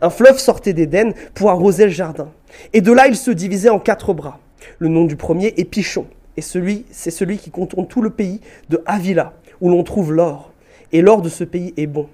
Un 0.00 0.08
fleuve 0.08 0.38
sortait 0.38 0.72
d'Éden 0.72 1.12
pour 1.34 1.50
arroser 1.50 1.84
le 1.84 1.90
jardin, 1.90 2.30
et 2.72 2.80
de 2.80 2.90
là 2.90 3.06
il 3.06 3.16
se 3.16 3.30
divisait 3.30 3.68
en 3.68 3.78
quatre 3.78 4.14
bras. 4.14 4.40
Le 4.78 4.88
nom 4.88 5.04
du 5.04 5.16
premier 5.16 5.54
est 5.56 5.64
Pichon, 5.64 6.06
et 6.36 6.42
celui, 6.42 6.84
c'est 6.90 7.10
celui 7.10 7.38
qui 7.38 7.50
contourne 7.50 7.86
tout 7.86 8.02
le 8.02 8.10
pays 8.10 8.40
de 8.68 8.82
Avila, 8.86 9.34
où 9.60 9.70
l'on 9.70 9.84
trouve 9.84 10.12
l'or. 10.12 10.52
Et 10.92 11.02
l'or 11.02 11.22
de 11.22 11.28
ce 11.28 11.44
pays 11.44 11.74
est 11.76 11.86
bon. 11.86 12.08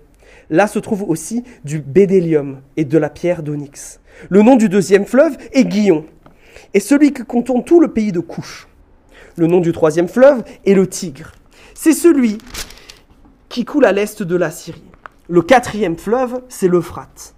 Là 0.51 0.67
se 0.67 0.79
trouve 0.79 1.05
aussi 1.09 1.45
du 1.65 1.79
bédélium 1.79 2.61
et 2.77 2.85
de 2.85 2.99
la 2.99 3.09
pierre 3.09 3.43
d'onyx. 3.43 4.01
Le 4.29 4.43
nom 4.43 4.57
du 4.57 4.69
deuxième 4.69 5.07
fleuve 5.07 5.37
est 5.53 5.65
Guillon. 5.65 6.05
est 6.75 6.81
celui 6.81 7.13
qui 7.13 7.23
contourne 7.23 7.65
tout 7.65 7.81
le 7.81 7.89
pays 7.89 8.13
de 8.13 8.21
Couche. 8.21 8.69
Le 9.37 9.47
nom 9.47 9.61
du 9.61 9.73
troisième 9.73 10.09
fleuve 10.09 10.43
est 10.67 10.75
le 10.75 10.87
Tigre. 10.89 11.33
C'est 11.75 11.93
celui 11.93 12.39
qui 13.49 13.65
coule 13.65 13.85
à 13.85 13.93
l'est 13.93 14.23
de 14.23 14.37
la 14.37 14.51
Syrie. 14.51 14.83
Le 15.29 15.43
quatrième 15.43 15.97
fleuve, 15.97 16.43
c'est 16.49 16.69
l'Euphrate. 16.69 17.35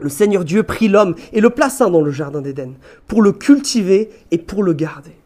Le 0.00 0.08
Seigneur 0.08 0.44
Dieu 0.44 0.62
prit 0.62 0.88
l'homme 0.88 1.14
et 1.32 1.40
le 1.40 1.50
plaça 1.50 1.88
dans 1.90 2.00
le 2.00 2.10
jardin 2.10 2.40
d'Éden 2.40 2.74
pour 3.06 3.22
le 3.22 3.32
cultiver 3.32 4.10
et 4.30 4.38
pour 4.38 4.62
le 4.62 4.72
garder. 4.72 5.16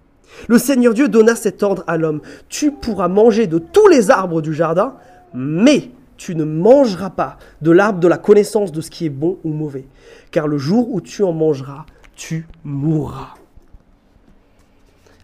Le 0.48 0.58
Seigneur 0.58 0.94
Dieu 0.94 1.08
donna 1.08 1.36
cet 1.36 1.62
ordre 1.62 1.84
à 1.86 1.96
l'homme. 1.96 2.20
Tu 2.48 2.72
pourras 2.72 3.08
manger 3.08 3.46
de 3.46 3.58
tous 3.58 3.86
les 3.88 4.10
arbres 4.10 4.42
du 4.42 4.52
jardin, 4.52 4.94
mais 5.32 5.90
tu 6.16 6.34
ne 6.34 6.44
mangeras 6.44 7.10
pas 7.10 7.38
de 7.62 7.70
l'arbre 7.70 8.00
de 8.00 8.08
la 8.08 8.18
connaissance 8.18 8.72
de 8.72 8.80
ce 8.80 8.90
qui 8.90 9.06
est 9.06 9.10
bon 9.10 9.38
ou 9.44 9.50
mauvais, 9.50 9.86
car 10.30 10.48
le 10.48 10.58
jour 10.58 10.92
où 10.92 11.00
tu 11.00 11.22
en 11.22 11.32
mangeras, 11.32 11.86
tu 12.14 12.46
mourras. 12.64 13.34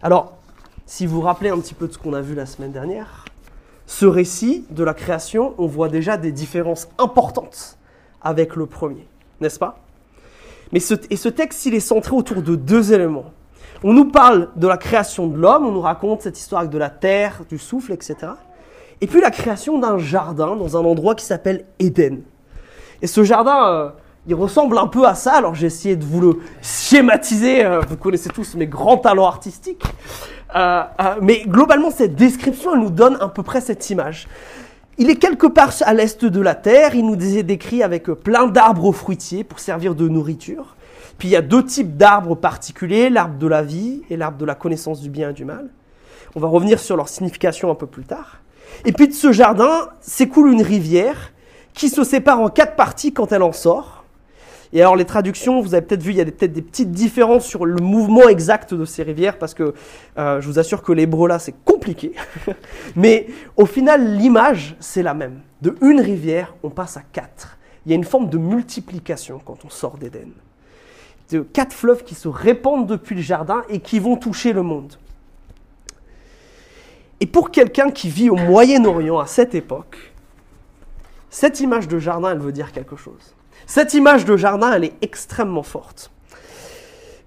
Alors, 0.01 0.37
si 0.85 1.05
vous 1.05 1.15
vous 1.15 1.21
rappelez 1.21 1.49
un 1.49 1.59
petit 1.59 1.73
peu 1.73 1.87
de 1.87 1.93
ce 1.93 1.97
qu'on 1.97 2.13
a 2.13 2.21
vu 2.21 2.35
la 2.35 2.45
semaine 2.45 2.71
dernière, 2.71 3.25
ce 3.85 4.05
récit 4.05 4.65
de 4.69 4.83
la 4.83 4.93
création, 4.93 5.53
on 5.57 5.67
voit 5.67 5.89
déjà 5.89 6.17
des 6.17 6.31
différences 6.31 6.89
importantes 6.97 7.77
avec 8.21 8.55
le 8.55 8.65
premier, 8.65 9.07
n'est-ce 9.41 9.59
pas? 9.59 9.77
Mais 10.71 10.79
ce, 10.79 10.93
Et 11.09 11.17
ce 11.17 11.29
texte, 11.29 11.65
il 11.65 11.73
est 11.73 11.79
centré 11.81 12.15
autour 12.15 12.41
de 12.41 12.55
deux 12.55 12.93
éléments. 12.93 13.25
On 13.83 13.93
nous 13.93 14.05
parle 14.05 14.49
de 14.55 14.67
la 14.67 14.77
création 14.77 15.27
de 15.27 15.37
l'homme, 15.37 15.65
on 15.65 15.71
nous 15.71 15.81
raconte 15.81 16.21
cette 16.21 16.37
histoire 16.37 16.67
de 16.67 16.77
la 16.77 16.89
terre, 16.89 17.41
du 17.49 17.57
souffle, 17.57 17.91
etc. 17.93 18.15
Et 19.01 19.07
puis 19.07 19.19
la 19.19 19.31
création 19.31 19.79
d'un 19.79 19.97
jardin 19.97 20.55
dans 20.55 20.77
un 20.77 20.85
endroit 20.85 21.15
qui 21.15 21.25
s'appelle 21.25 21.65
Éden. 21.79 22.21
Et 23.01 23.07
ce 23.07 23.23
jardin, 23.23 23.67
euh, 23.67 23.89
il 24.27 24.35
ressemble 24.35 24.77
un 24.77 24.85
peu 24.85 25.07
à 25.07 25.15
ça. 25.15 25.33
Alors 25.33 25.55
j'ai 25.55 25.65
essayé 25.65 25.95
de 25.95 26.05
vous 26.05 26.21
le 26.21 26.39
schématiser. 26.61 27.65
euh, 27.65 27.81
vous 27.87 27.97
connaissez 27.97 28.29
tous 28.29 28.55
mes 28.55 28.67
grands 28.67 28.97
talents 28.97 29.25
artistiques. 29.25 29.83
Euh, 30.55 30.83
mais 31.21 31.41
globalement, 31.47 31.89
cette 31.89 32.15
description, 32.15 32.75
elle 32.75 32.81
nous 32.81 32.91
donne 32.91 33.17
à 33.19 33.27
peu 33.29 33.41
près 33.41 33.61
cette 33.61 33.89
image. 33.89 34.27
Il 35.01 35.09
est 35.09 35.15
quelque 35.15 35.47
part 35.47 35.73
à 35.81 35.95
l'est 35.95 36.23
de 36.23 36.41
la 36.41 36.53
terre. 36.53 36.93
Il 36.93 37.07
nous 37.07 37.15
est 37.15 37.41
décrit 37.41 37.81
avec 37.81 38.03
plein 38.03 38.45
d'arbres 38.45 38.91
fruitiers 38.91 39.43
pour 39.43 39.57
servir 39.57 39.95
de 39.95 40.07
nourriture. 40.07 40.75
Puis 41.17 41.29
il 41.29 41.31
y 41.31 41.35
a 41.35 41.41
deux 41.41 41.65
types 41.65 41.97
d'arbres 41.97 42.35
particuliers, 42.35 43.09
l'arbre 43.09 43.39
de 43.39 43.47
la 43.47 43.63
vie 43.63 44.03
et 44.11 44.15
l'arbre 44.15 44.37
de 44.37 44.45
la 44.45 44.53
connaissance 44.53 45.01
du 45.01 45.09
bien 45.09 45.31
et 45.31 45.33
du 45.33 45.43
mal. 45.43 45.69
On 46.35 46.39
va 46.39 46.47
revenir 46.47 46.79
sur 46.79 46.97
leur 46.97 47.09
signification 47.09 47.71
un 47.71 47.73
peu 47.73 47.87
plus 47.87 48.03
tard. 48.03 48.41
Et 48.85 48.91
puis 48.91 49.07
de 49.07 49.13
ce 49.13 49.31
jardin 49.31 49.89
s'écoule 50.01 50.51
une 50.51 50.61
rivière 50.61 51.31
qui 51.73 51.89
se 51.89 52.03
sépare 52.03 52.39
en 52.39 52.49
quatre 52.49 52.75
parties 52.75 53.11
quand 53.11 53.31
elle 53.31 53.41
en 53.41 53.53
sort. 53.53 54.00
Et 54.73 54.81
alors 54.81 54.95
les 54.95 55.05
traductions, 55.05 55.61
vous 55.61 55.73
avez 55.73 55.85
peut-être 55.85 56.01
vu, 56.01 56.11
il 56.11 56.17
y 56.17 56.21
a 56.21 56.25
peut-être 56.25 56.53
des 56.53 56.61
petites 56.61 56.91
différences 56.91 57.45
sur 57.45 57.65
le 57.65 57.81
mouvement 57.81 58.29
exact 58.29 58.73
de 58.73 58.85
ces 58.85 59.03
rivières, 59.03 59.37
parce 59.37 59.53
que 59.53 59.73
euh, 60.17 60.39
je 60.39 60.47
vous 60.47 60.59
assure 60.59 60.81
que 60.81 60.93
l'hébreu 60.93 61.27
là, 61.27 61.39
c'est 61.39 61.55
compliqué. 61.65 62.13
Mais 62.95 63.27
au 63.57 63.65
final, 63.65 64.15
l'image, 64.15 64.75
c'est 64.79 65.03
la 65.03 65.13
même. 65.13 65.41
De 65.61 65.75
une 65.81 65.99
rivière, 65.99 66.55
on 66.63 66.69
passe 66.69 66.97
à 66.97 67.01
quatre. 67.11 67.57
Il 67.85 67.91
y 67.91 67.93
a 67.93 67.95
une 67.95 68.05
forme 68.05 68.29
de 68.29 68.37
multiplication 68.37 69.41
quand 69.43 69.65
on 69.65 69.69
sort 69.69 69.97
d'Éden. 69.97 70.29
De 71.31 71.41
quatre 71.41 71.73
fleuves 71.73 72.03
qui 72.03 72.15
se 72.15 72.27
répandent 72.27 72.87
depuis 72.87 73.15
le 73.15 73.21
jardin 73.21 73.63
et 73.69 73.79
qui 73.79 73.99
vont 73.99 74.15
toucher 74.15 74.53
le 74.53 74.61
monde. 74.61 74.95
Et 77.19 77.25
pour 77.25 77.51
quelqu'un 77.51 77.91
qui 77.91 78.09
vit 78.09 78.29
au 78.29 78.35
Moyen-Orient 78.35 79.19
à 79.19 79.27
cette 79.27 79.53
époque, 79.53 80.11
cette 81.29 81.59
image 81.59 81.87
de 81.87 81.99
jardin, 81.99 82.31
elle 82.31 82.39
veut 82.39 82.51
dire 82.51 82.71
quelque 82.71 82.95
chose. 82.95 83.35
Cette 83.65 83.93
image 83.93 84.25
de 84.25 84.37
jardin, 84.37 84.73
elle 84.73 84.83
est 84.83 84.95
extrêmement 85.01 85.63
forte. 85.63 86.11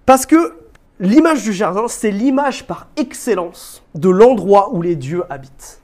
Parce 0.07 0.27
que 0.27 0.59
l'image 1.01 1.43
du 1.43 1.53
jardin, 1.53 1.89
c'est 1.89 2.11
l'image 2.11 2.67
par 2.67 2.89
excellence 2.97 3.83
de 3.95 4.09
l'endroit 4.09 4.75
où 4.75 4.83
les 4.83 4.97
dieux 4.97 5.25
habitent. 5.31 5.81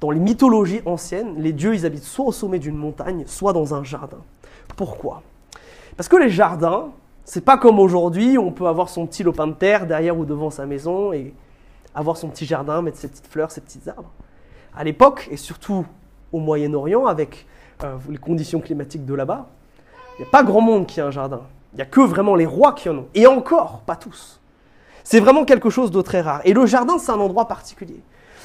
Dans 0.00 0.10
les 0.10 0.18
mythologies 0.18 0.80
anciennes, 0.84 1.36
les 1.38 1.52
dieux, 1.52 1.74
ils 1.74 1.86
habitent 1.86 2.02
soit 2.02 2.24
au 2.24 2.32
sommet 2.32 2.58
d'une 2.58 2.76
montagne, 2.76 3.24
soit 3.26 3.52
dans 3.52 3.74
un 3.74 3.84
jardin. 3.84 4.18
Pourquoi? 4.76 5.22
Parce 5.96 6.08
que 6.08 6.16
les 6.16 6.30
jardins, 6.30 6.90
c'est 7.24 7.44
pas 7.44 7.56
comme 7.56 7.78
aujourd'hui, 7.78 8.36
on 8.38 8.50
peut 8.50 8.66
avoir 8.66 8.88
son 8.88 9.06
petit 9.06 9.22
lopin 9.22 9.46
de 9.46 9.52
terre 9.52 9.86
derrière 9.86 10.18
ou 10.18 10.24
devant 10.24 10.50
sa 10.50 10.66
maison 10.66 11.12
et 11.12 11.32
avoir 11.94 12.16
son 12.16 12.28
petit 12.28 12.46
jardin, 12.46 12.82
mettre 12.82 12.98
ses 12.98 13.08
petites 13.08 13.28
fleurs, 13.28 13.50
ses 13.50 13.60
petits 13.60 13.88
arbres. 13.88 14.10
À 14.74 14.82
l'époque, 14.82 15.28
et 15.30 15.36
surtout 15.36 15.86
au 16.32 16.40
Moyen-Orient, 16.40 17.06
avec 17.06 17.46
euh, 17.84 17.96
les 18.08 18.18
conditions 18.18 18.60
climatiques 18.60 19.04
de 19.04 19.14
là-bas, 19.14 19.48
il 20.18 20.22
n'y 20.22 20.28
a 20.28 20.30
pas 20.30 20.42
grand 20.42 20.60
monde 20.60 20.86
qui 20.86 21.00
a 21.00 21.06
un 21.06 21.10
jardin. 21.10 21.42
Il 21.72 21.76
n'y 21.76 21.82
a 21.82 21.86
que 21.86 22.00
vraiment 22.00 22.34
les 22.34 22.46
rois 22.46 22.72
qui 22.72 22.88
en 22.88 22.98
ont. 22.98 23.08
Et 23.14 23.26
encore, 23.26 23.80
pas 23.86 23.96
tous. 23.96 24.40
C'est 25.04 25.20
vraiment 25.20 25.44
quelque 25.44 25.70
chose 25.70 25.90
de 25.90 26.00
très 26.02 26.20
rare. 26.20 26.40
Et 26.44 26.52
le 26.52 26.66
jardin, 26.66 26.98
c'est 26.98 27.12
un 27.12 27.18
endroit 27.18 27.48
particulier. 27.48 28.00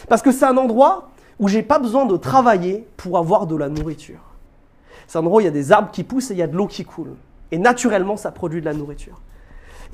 Parce 0.07 0.22
que 0.22 0.31
c'est 0.31 0.46
un 0.46 0.57
endroit 0.57 1.10
où 1.39 1.48
j'ai 1.48 1.62
pas 1.62 1.79
besoin 1.79 2.05
de 2.05 2.17
travailler 2.17 2.88
pour 2.98 3.17
avoir 3.17 3.46
de 3.46 3.55
la 3.55 3.69
nourriture. 3.69 4.19
C'est 5.07 5.17
un 5.17 5.22
endroit 5.22 5.38
où 5.38 5.41
il 5.41 5.46
y 5.46 5.50
a 5.50 5.51
des 5.51 5.72
arbres 5.72 5.91
qui 5.91 6.03
poussent 6.03 6.31
et 6.31 6.34
il 6.34 6.39
y 6.39 6.43
a 6.43 6.48
de 6.48 6.55
l'eau 6.55 6.67
qui 6.67 6.84
coule. 6.84 7.15
Et 7.51 7.57
naturellement, 7.57 8.17
ça 8.17 8.31
produit 8.31 8.62
de 8.62 8.65
la 8.65 8.74
nourriture. 8.74 9.19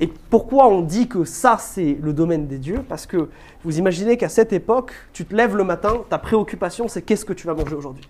Et 0.00 0.08
pourquoi 0.08 0.66
on 0.68 0.80
dit 0.80 1.08
que 1.08 1.24
ça, 1.24 1.56
c'est 1.58 1.98
le 2.00 2.12
domaine 2.12 2.46
des 2.48 2.58
dieux? 2.58 2.84
Parce 2.88 3.06
que 3.06 3.28
vous 3.62 3.78
imaginez 3.78 4.16
qu'à 4.16 4.28
cette 4.28 4.52
époque, 4.52 4.92
tu 5.12 5.24
te 5.24 5.34
lèves 5.34 5.56
le 5.56 5.64
matin, 5.64 6.02
ta 6.08 6.18
préoccupation, 6.18 6.88
c'est 6.88 7.02
qu'est-ce 7.02 7.24
que 7.24 7.32
tu 7.32 7.46
vas 7.46 7.54
manger 7.54 7.76
aujourd'hui? 7.76 8.08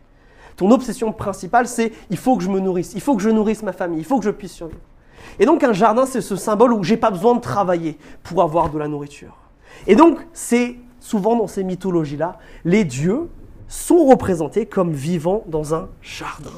Ton 0.57 0.71
obsession 0.71 1.13
principale, 1.13 1.67
c'est 1.67 1.93
il 2.11 2.17
faut 2.17 2.37
que 2.37 2.45
je 2.45 2.49
me 2.49 2.61
nourrisse, 2.61 2.93
il 2.95 3.01
faut 3.01 3.17
que 3.17 3.23
je 3.23 3.31
nourrisse 3.31 3.63
ma 3.63 3.73
famille, 3.73 3.99
il 3.99 4.05
faut 4.05 4.19
que 4.19 4.25
je 4.25 4.31
puisse 4.31 4.53
survivre. 4.53 4.81
Et 5.39 5.47
donc 5.47 5.65
un 5.65 5.73
jardin, 5.73 6.07
c'est 6.07 6.21
ce 6.21 6.37
symbole 6.37 6.73
où 6.73 6.85
j'ai 6.85 6.97
pas 6.97 7.11
besoin 7.11 7.35
de 7.35 7.41
travailler 7.41 7.99
pour 8.23 8.43
avoir 8.43 8.71
de 8.71 8.79
la 8.79 8.89
nourriture. 8.89 9.37
Et 9.87 9.97
donc, 9.97 10.19
c'est 10.33 10.77
souvent 11.01 11.37
dans 11.37 11.47
ces 11.47 11.65
mythologies-là, 11.65 12.39
les 12.65 12.85
dieux 12.85 13.29
sont 13.69 14.05
représentés 14.07 14.67
comme 14.67 14.93
vivant 14.93 15.45
dans 15.47 15.75
un 15.75 15.89
jardin. 16.03 16.51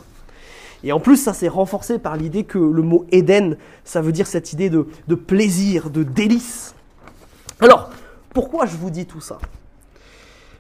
Et 0.85 0.93
en 0.93 1.01
plus, 1.01 1.17
ça 1.17 1.33
s'est 1.33 1.49
renforcé 1.49 1.99
par 1.99 2.17
l'idée 2.17 2.45
que 2.45 2.59
le 2.59 2.83
mot 2.83 3.07
Éden, 3.11 3.57
ça 3.85 4.01
veut 4.01 4.13
dire 4.13 4.27
cette 4.27 4.53
idée 4.53 4.71
de, 4.71 4.87
de 5.09 5.15
plaisir, 5.15 5.91
de 5.91 6.03
délice. 6.03 6.75
Alors, 7.61 7.91
pourquoi 8.31 8.67
je 8.67 8.77
vous 8.77 8.91
dis 8.91 9.07
tout 9.07 9.21
ça? 9.21 9.39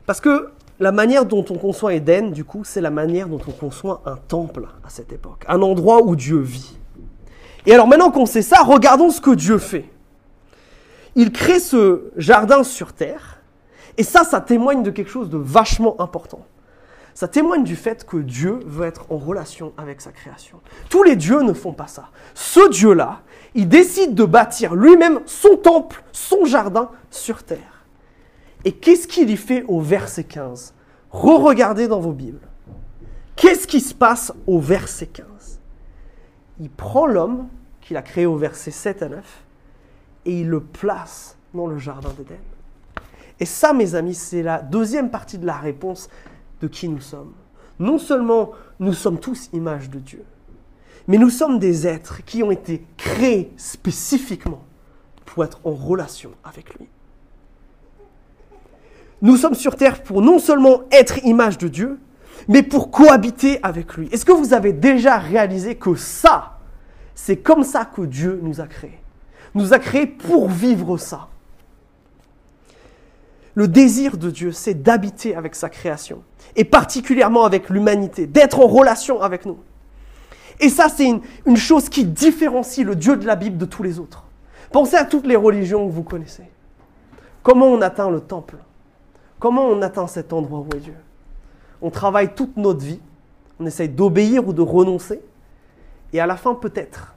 Parce 0.06 0.20
que 0.20 0.50
la 0.78 0.92
manière 0.92 1.24
dont 1.24 1.44
on 1.50 1.56
conçoit 1.58 1.94
Éden, 1.94 2.30
du 2.30 2.44
coup, 2.44 2.64
c'est 2.64 2.80
la 2.80 2.90
manière 2.90 3.28
dont 3.28 3.40
on 3.46 3.52
conçoit 3.52 4.02
un 4.04 4.16
temple 4.16 4.68
à 4.84 4.90
cette 4.90 5.12
époque, 5.12 5.44
un 5.48 5.62
endroit 5.62 6.02
où 6.02 6.16
Dieu 6.16 6.38
vit. 6.38 6.76
Et 7.66 7.74
alors 7.74 7.88
maintenant 7.88 8.10
qu'on 8.10 8.26
sait 8.26 8.42
ça, 8.42 8.62
regardons 8.62 9.10
ce 9.10 9.20
que 9.20 9.30
Dieu 9.30 9.58
fait. 9.58 9.90
Il 11.14 11.32
crée 11.32 11.60
ce 11.60 12.10
jardin 12.16 12.62
sur 12.62 12.92
terre, 12.92 13.40
et 13.96 14.02
ça, 14.02 14.24
ça 14.24 14.40
témoigne 14.40 14.82
de 14.82 14.90
quelque 14.90 15.10
chose 15.10 15.30
de 15.30 15.38
vachement 15.38 16.00
important 16.00 16.44
ça 17.16 17.28
témoigne 17.28 17.64
du 17.64 17.76
fait 17.76 18.04
que 18.04 18.18
Dieu 18.18 18.60
veut 18.66 18.86
être 18.86 19.06
en 19.10 19.16
relation 19.16 19.72
avec 19.78 20.02
sa 20.02 20.12
création. 20.12 20.60
Tous 20.90 21.02
les 21.02 21.16
dieux 21.16 21.40
ne 21.40 21.54
font 21.54 21.72
pas 21.72 21.86
ça. 21.86 22.10
Ce 22.34 22.68
Dieu-là, 22.68 23.22
il 23.54 23.68
décide 23.70 24.14
de 24.14 24.26
bâtir 24.26 24.74
lui-même 24.74 25.20
son 25.24 25.56
temple, 25.56 26.04
son 26.12 26.44
jardin 26.44 26.90
sur 27.10 27.42
terre. 27.42 27.75
Et 28.66 28.72
qu'est-ce 28.72 29.06
qu'il 29.06 29.30
y 29.30 29.36
fait 29.36 29.64
au 29.68 29.80
verset 29.80 30.24
15 30.24 30.74
Re-regardez 31.12 31.86
dans 31.86 32.00
vos 32.00 32.12
Bibles. 32.12 32.48
Qu'est-ce 33.36 33.64
qui 33.64 33.80
se 33.80 33.94
passe 33.94 34.32
au 34.48 34.58
verset 34.58 35.06
15 35.06 35.60
Il 36.58 36.68
prend 36.68 37.06
l'homme 37.06 37.46
qu'il 37.80 37.96
a 37.96 38.02
créé 38.02 38.26
au 38.26 38.36
verset 38.36 38.72
7 38.72 39.02
à 39.04 39.08
9 39.08 39.44
et 40.24 40.40
il 40.40 40.48
le 40.48 40.58
place 40.58 41.38
dans 41.54 41.68
le 41.68 41.78
jardin 41.78 42.10
d'Éden. 42.18 42.40
Et 43.38 43.44
ça, 43.44 43.72
mes 43.72 43.94
amis, 43.94 44.16
c'est 44.16 44.42
la 44.42 44.60
deuxième 44.62 45.10
partie 45.10 45.38
de 45.38 45.46
la 45.46 45.58
réponse 45.58 46.08
de 46.60 46.66
qui 46.66 46.88
nous 46.88 47.00
sommes. 47.00 47.34
Non 47.78 47.98
seulement 47.98 48.50
nous 48.80 48.94
sommes 48.94 49.20
tous 49.20 49.48
images 49.52 49.90
de 49.90 50.00
Dieu, 50.00 50.24
mais 51.06 51.18
nous 51.18 51.30
sommes 51.30 51.60
des 51.60 51.86
êtres 51.86 52.24
qui 52.24 52.42
ont 52.42 52.50
été 52.50 52.84
créés 52.96 53.52
spécifiquement 53.56 54.64
pour 55.24 55.44
être 55.44 55.60
en 55.62 55.72
relation 55.72 56.32
avec 56.42 56.74
lui. 56.74 56.88
Nous 59.26 59.36
sommes 59.36 59.54
sur 59.54 59.74
terre 59.74 60.04
pour 60.04 60.22
non 60.22 60.38
seulement 60.38 60.82
être 60.92 61.18
image 61.24 61.58
de 61.58 61.66
Dieu, 61.66 61.98
mais 62.46 62.62
pour 62.62 62.92
cohabiter 62.92 63.58
avec 63.64 63.96
lui. 63.96 64.08
Est-ce 64.12 64.24
que 64.24 64.30
vous 64.30 64.54
avez 64.54 64.72
déjà 64.72 65.18
réalisé 65.18 65.74
que 65.74 65.96
ça, 65.96 66.60
c'est 67.16 67.38
comme 67.38 67.64
ça 67.64 67.84
que 67.84 68.02
Dieu 68.02 68.38
nous 68.40 68.60
a 68.60 68.68
créés? 68.68 69.00
Nous 69.56 69.72
a 69.72 69.80
créés 69.80 70.06
pour 70.06 70.48
vivre 70.48 70.96
ça. 70.96 71.26
Le 73.56 73.66
désir 73.66 74.16
de 74.16 74.30
Dieu, 74.30 74.52
c'est 74.52 74.80
d'habiter 74.80 75.34
avec 75.34 75.56
sa 75.56 75.70
création, 75.70 76.22
et 76.54 76.62
particulièrement 76.62 77.44
avec 77.44 77.68
l'humanité, 77.68 78.28
d'être 78.28 78.60
en 78.60 78.68
relation 78.68 79.20
avec 79.22 79.44
nous. 79.44 79.58
Et 80.60 80.68
ça, 80.68 80.88
c'est 80.88 81.08
une, 81.08 81.20
une, 81.46 81.56
chose 81.56 81.88
qui 81.88 82.04
différencie 82.04 82.86
le 82.86 82.94
Dieu 82.94 83.16
de 83.16 83.26
la 83.26 83.34
Bible 83.34 83.58
de 83.58 83.66
tous 83.66 83.82
les 83.82 83.98
autres. 83.98 84.22
Pensez 84.70 84.94
à 84.94 85.04
toutes 85.04 85.26
les 85.26 85.34
religions 85.34 85.84
que 85.84 85.92
vous 85.92 86.04
connaissez. 86.04 86.44
Comment 87.42 87.66
on 87.66 87.82
atteint 87.82 88.08
le 88.08 88.20
temple? 88.20 88.58
Comment 89.38 89.66
on 89.66 89.82
atteint 89.82 90.06
cet 90.06 90.32
endroit 90.32 90.60
où 90.60 90.68
est 90.76 90.80
Dieu? 90.80 90.96
On 91.82 91.90
travaille 91.90 92.34
toute 92.34 92.56
notre 92.56 92.84
vie, 92.84 93.00
on 93.60 93.66
essaye 93.66 93.88
d'obéir 93.88 94.46
ou 94.48 94.52
de 94.52 94.62
renoncer, 94.62 95.20
et 96.12 96.20
à 96.20 96.26
la 96.26 96.36
fin, 96.36 96.54
peut-être, 96.54 97.14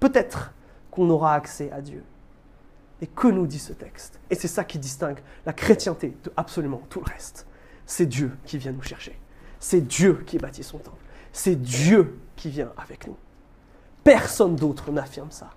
peut-être 0.00 0.52
qu'on 0.90 1.10
aura 1.10 1.34
accès 1.34 1.70
à 1.72 1.80
Dieu. 1.80 2.02
Et 3.00 3.06
que 3.06 3.28
nous 3.28 3.46
dit 3.46 3.58
ce 3.58 3.72
texte? 3.72 4.18
Et 4.30 4.34
c'est 4.34 4.48
ça 4.48 4.64
qui 4.64 4.78
distingue 4.78 5.20
la 5.46 5.52
chrétienté 5.52 6.16
de 6.24 6.32
absolument 6.36 6.82
tout 6.88 7.00
le 7.00 7.12
reste. 7.12 7.46
C'est 7.86 8.06
Dieu 8.06 8.36
qui 8.44 8.58
vient 8.58 8.72
nous 8.72 8.82
chercher. 8.82 9.18
C'est 9.60 9.80
Dieu 9.80 10.22
qui 10.26 10.38
bâtit 10.38 10.64
son 10.64 10.78
temple. 10.78 10.96
C'est 11.32 11.54
Dieu 11.54 12.18
qui 12.34 12.50
vient 12.50 12.72
avec 12.76 13.06
nous. 13.06 13.16
Personne 14.02 14.56
d'autre 14.56 14.90
n'affirme 14.90 15.30
ça. 15.30 15.50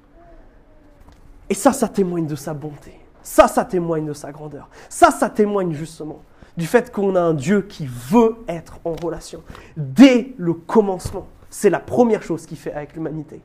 Et 1.50 1.54
ça, 1.54 1.74
ça 1.74 1.88
témoigne 1.88 2.28
de 2.28 2.36
sa 2.36 2.54
bonté. 2.54 3.01
Ça, 3.24 3.48
ça 3.48 3.66
témoigne 3.66 4.06
de 4.06 4.14
sa 4.14 4.32
grandeur. 4.32 4.70
Ça, 4.90 5.12
ça 5.12 5.30
témoigne 5.30 5.74
justement 5.74 6.22
du 6.58 6.68
fait 6.68 6.92
qu'on 6.92 7.16
a 7.16 7.22
un 7.22 7.34
Dieu 7.34 7.62
qui 7.62 7.88
veut 7.88 8.36
être 8.48 8.80
en 8.84 8.94
relation. 8.94 9.44
Dès 9.78 10.34
le 10.38 10.54
commencement, 10.54 11.28
c'est 11.50 11.70
la 11.70 11.80
première 11.80 12.24
chose 12.24 12.46
qu'il 12.46 12.58
fait 12.58 12.74
avec 12.74 12.94
l'humanité. 12.96 13.42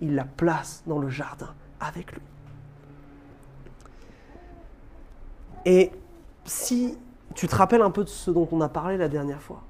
Il 0.00 0.14
la 0.14 0.24
place 0.24 0.82
dans 0.86 0.98
le 0.98 1.08
jardin 1.08 1.54
avec 1.80 2.12
lui. 2.12 2.22
Et 5.64 5.90
si 6.44 6.96
tu 7.34 7.48
te 7.48 7.54
rappelles 7.54 7.82
un 7.82 7.90
peu 7.90 8.04
de 8.04 8.08
ce 8.08 8.30
dont 8.30 8.48
on 8.52 8.60
a 8.60 8.68
parlé 8.68 8.96
la 8.96 9.08
dernière 9.08 9.42
fois, 9.42 9.62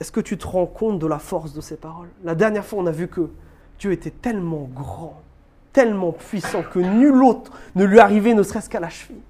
est-ce 0.00 0.10
que 0.10 0.20
tu 0.20 0.36
te 0.36 0.46
rends 0.46 0.66
compte 0.66 0.98
de 0.98 1.06
la 1.06 1.18
force 1.18 1.52
de 1.52 1.60
ces 1.60 1.76
paroles? 1.76 2.08
La 2.24 2.34
dernière 2.34 2.64
fois, 2.64 2.80
on 2.80 2.86
a 2.86 2.90
vu 2.90 3.06
que 3.06 3.30
Dieu 3.78 3.92
était 3.92 4.10
tellement 4.10 4.68
grand, 4.74 5.22
tellement 5.72 6.12
puissant, 6.12 6.62
que 6.62 6.78
nul 6.78 7.22
autre 7.22 7.52
ne 7.74 7.84
lui 7.84 7.98
arrivait 7.98 8.34
ne 8.34 8.42
serait-ce 8.42 8.68
qu'à 8.68 8.80
la 8.80 8.88
cheville. 8.88 9.22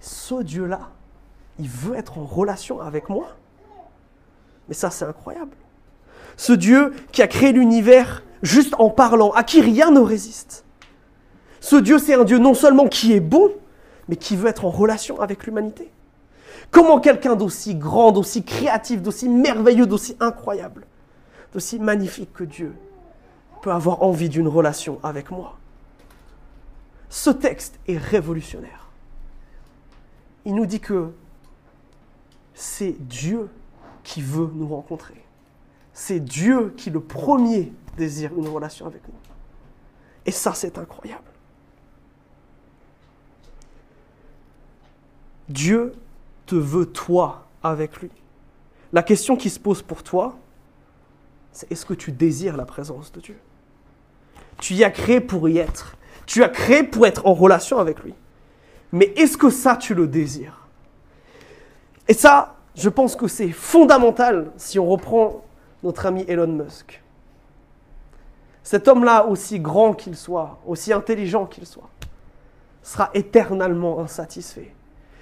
Ce 0.00 0.34
Dieu-là, 0.42 0.90
il 1.58 1.68
veut 1.68 1.96
être 1.96 2.18
en 2.18 2.24
relation 2.24 2.80
avec 2.80 3.08
moi. 3.08 3.28
Mais 4.68 4.74
ça, 4.74 4.90
c'est 4.90 5.04
incroyable. 5.04 5.56
Ce 6.36 6.52
Dieu 6.52 6.92
qui 7.12 7.22
a 7.22 7.28
créé 7.28 7.52
l'univers 7.52 8.22
juste 8.42 8.74
en 8.78 8.90
parlant, 8.90 9.30
à 9.32 9.42
qui 9.42 9.60
rien 9.60 9.90
ne 9.90 10.00
résiste. 10.00 10.64
Ce 11.60 11.76
Dieu, 11.76 11.98
c'est 11.98 12.14
un 12.14 12.24
Dieu 12.24 12.38
non 12.38 12.54
seulement 12.54 12.86
qui 12.86 13.12
est 13.12 13.20
bon, 13.20 13.50
mais 14.08 14.16
qui 14.16 14.36
veut 14.36 14.48
être 14.48 14.64
en 14.64 14.70
relation 14.70 15.20
avec 15.20 15.46
l'humanité. 15.46 15.90
Comment 16.70 17.00
quelqu'un 17.00 17.36
d'aussi 17.36 17.74
grand, 17.74 18.12
d'aussi 18.12 18.44
créatif, 18.44 19.02
d'aussi 19.02 19.28
merveilleux, 19.28 19.86
d'aussi 19.86 20.16
incroyable, 20.20 20.86
d'aussi 21.52 21.78
magnifique 21.78 22.32
que 22.32 22.44
Dieu 22.44 22.74
peut 23.66 23.72
avoir 23.72 24.04
envie 24.04 24.28
d'une 24.28 24.46
relation 24.46 25.00
avec 25.02 25.32
moi 25.32 25.58
Ce 27.08 27.30
texte 27.30 27.80
est 27.88 27.98
révolutionnaire. 27.98 28.86
Il 30.44 30.54
nous 30.54 30.66
dit 30.66 30.78
que 30.78 31.10
c'est 32.54 32.92
Dieu 32.92 33.50
qui 34.04 34.22
veut 34.22 34.48
nous 34.54 34.68
rencontrer. 34.68 35.20
C'est 35.92 36.20
Dieu 36.20 36.74
qui, 36.76 36.90
le 36.90 37.00
premier, 37.00 37.72
désire 37.96 38.30
une 38.38 38.46
relation 38.46 38.86
avec 38.86 39.02
nous. 39.08 39.18
Et 40.26 40.30
ça, 40.30 40.54
c'est 40.54 40.78
incroyable. 40.78 41.32
Dieu 45.48 45.92
te 46.46 46.54
veut 46.54 46.86
toi 46.86 47.48
avec 47.64 48.00
lui. 48.00 48.12
La 48.92 49.02
question 49.02 49.36
qui 49.36 49.50
se 49.50 49.58
pose 49.58 49.82
pour 49.82 50.04
toi, 50.04 50.38
c'est 51.50 51.72
est-ce 51.72 51.84
que 51.84 51.94
tu 51.94 52.12
désires 52.12 52.56
la 52.56 52.64
présence 52.64 53.10
de 53.10 53.20
Dieu? 53.20 53.36
Tu 54.58 54.74
y 54.74 54.84
as 54.84 54.90
créé 54.90 55.20
pour 55.20 55.48
y 55.48 55.58
être. 55.58 55.96
Tu 56.26 56.42
as 56.42 56.48
créé 56.48 56.82
pour 56.82 57.06
être 57.06 57.26
en 57.26 57.34
relation 57.34 57.78
avec 57.78 58.02
lui. 58.02 58.14
Mais 58.92 59.12
est-ce 59.16 59.36
que 59.36 59.50
ça, 59.50 59.76
tu 59.76 59.94
le 59.94 60.06
désires? 60.06 60.66
Et 62.08 62.14
ça, 62.14 62.56
je 62.74 62.88
pense 62.88 63.16
que 63.16 63.28
c'est 63.28 63.50
fondamental 63.50 64.50
si 64.56 64.78
on 64.78 64.86
reprend 64.86 65.44
notre 65.82 66.06
ami 66.06 66.24
Elon 66.28 66.46
Musk. 66.46 67.02
Cet 68.62 68.88
homme-là, 68.88 69.26
aussi 69.26 69.60
grand 69.60 69.92
qu'il 69.92 70.16
soit, 70.16 70.58
aussi 70.66 70.92
intelligent 70.92 71.46
qu'il 71.46 71.66
soit, 71.66 71.88
sera 72.82 73.10
éternellement 73.14 74.00
insatisfait 74.00 74.72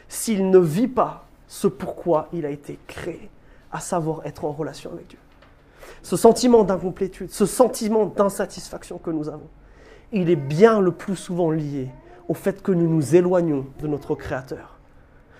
s'il 0.09 0.51
ne 0.51 0.59
vit 0.59 0.89
pas 0.89 1.27
ce 1.47 1.67
pourquoi 1.67 2.29
il 2.33 2.47
a 2.47 2.51
été 2.51 2.79
créé, 2.87 3.31
à 3.73 3.81
savoir 3.81 4.25
être 4.25 4.45
en 4.45 4.53
relation 4.53 4.93
avec 4.93 5.09
Dieu. 5.09 5.19
Ce 6.03 6.17
sentiment 6.17 6.65
d'incomplétude, 6.65 7.31
ce 7.31 7.47
sentiment 7.47 8.07
d'insatisfaction 8.07 8.99
que 8.99 9.11
nous 9.11 9.29
avons, 9.29 9.49
il 10.13 10.31
est 10.31 10.37
bien 10.37 10.81
le 10.81 10.93
plus 10.93 11.17
souvent 11.17 11.51
lié 11.51 11.89
au 12.29 12.35
fait 12.35 12.63
que 12.63 12.73
nous 12.73 12.89
nous 12.89 13.15
éloignons 13.15 13.67
de 13.81 13.87
notre 13.87 14.15
Créateur, 14.15 14.79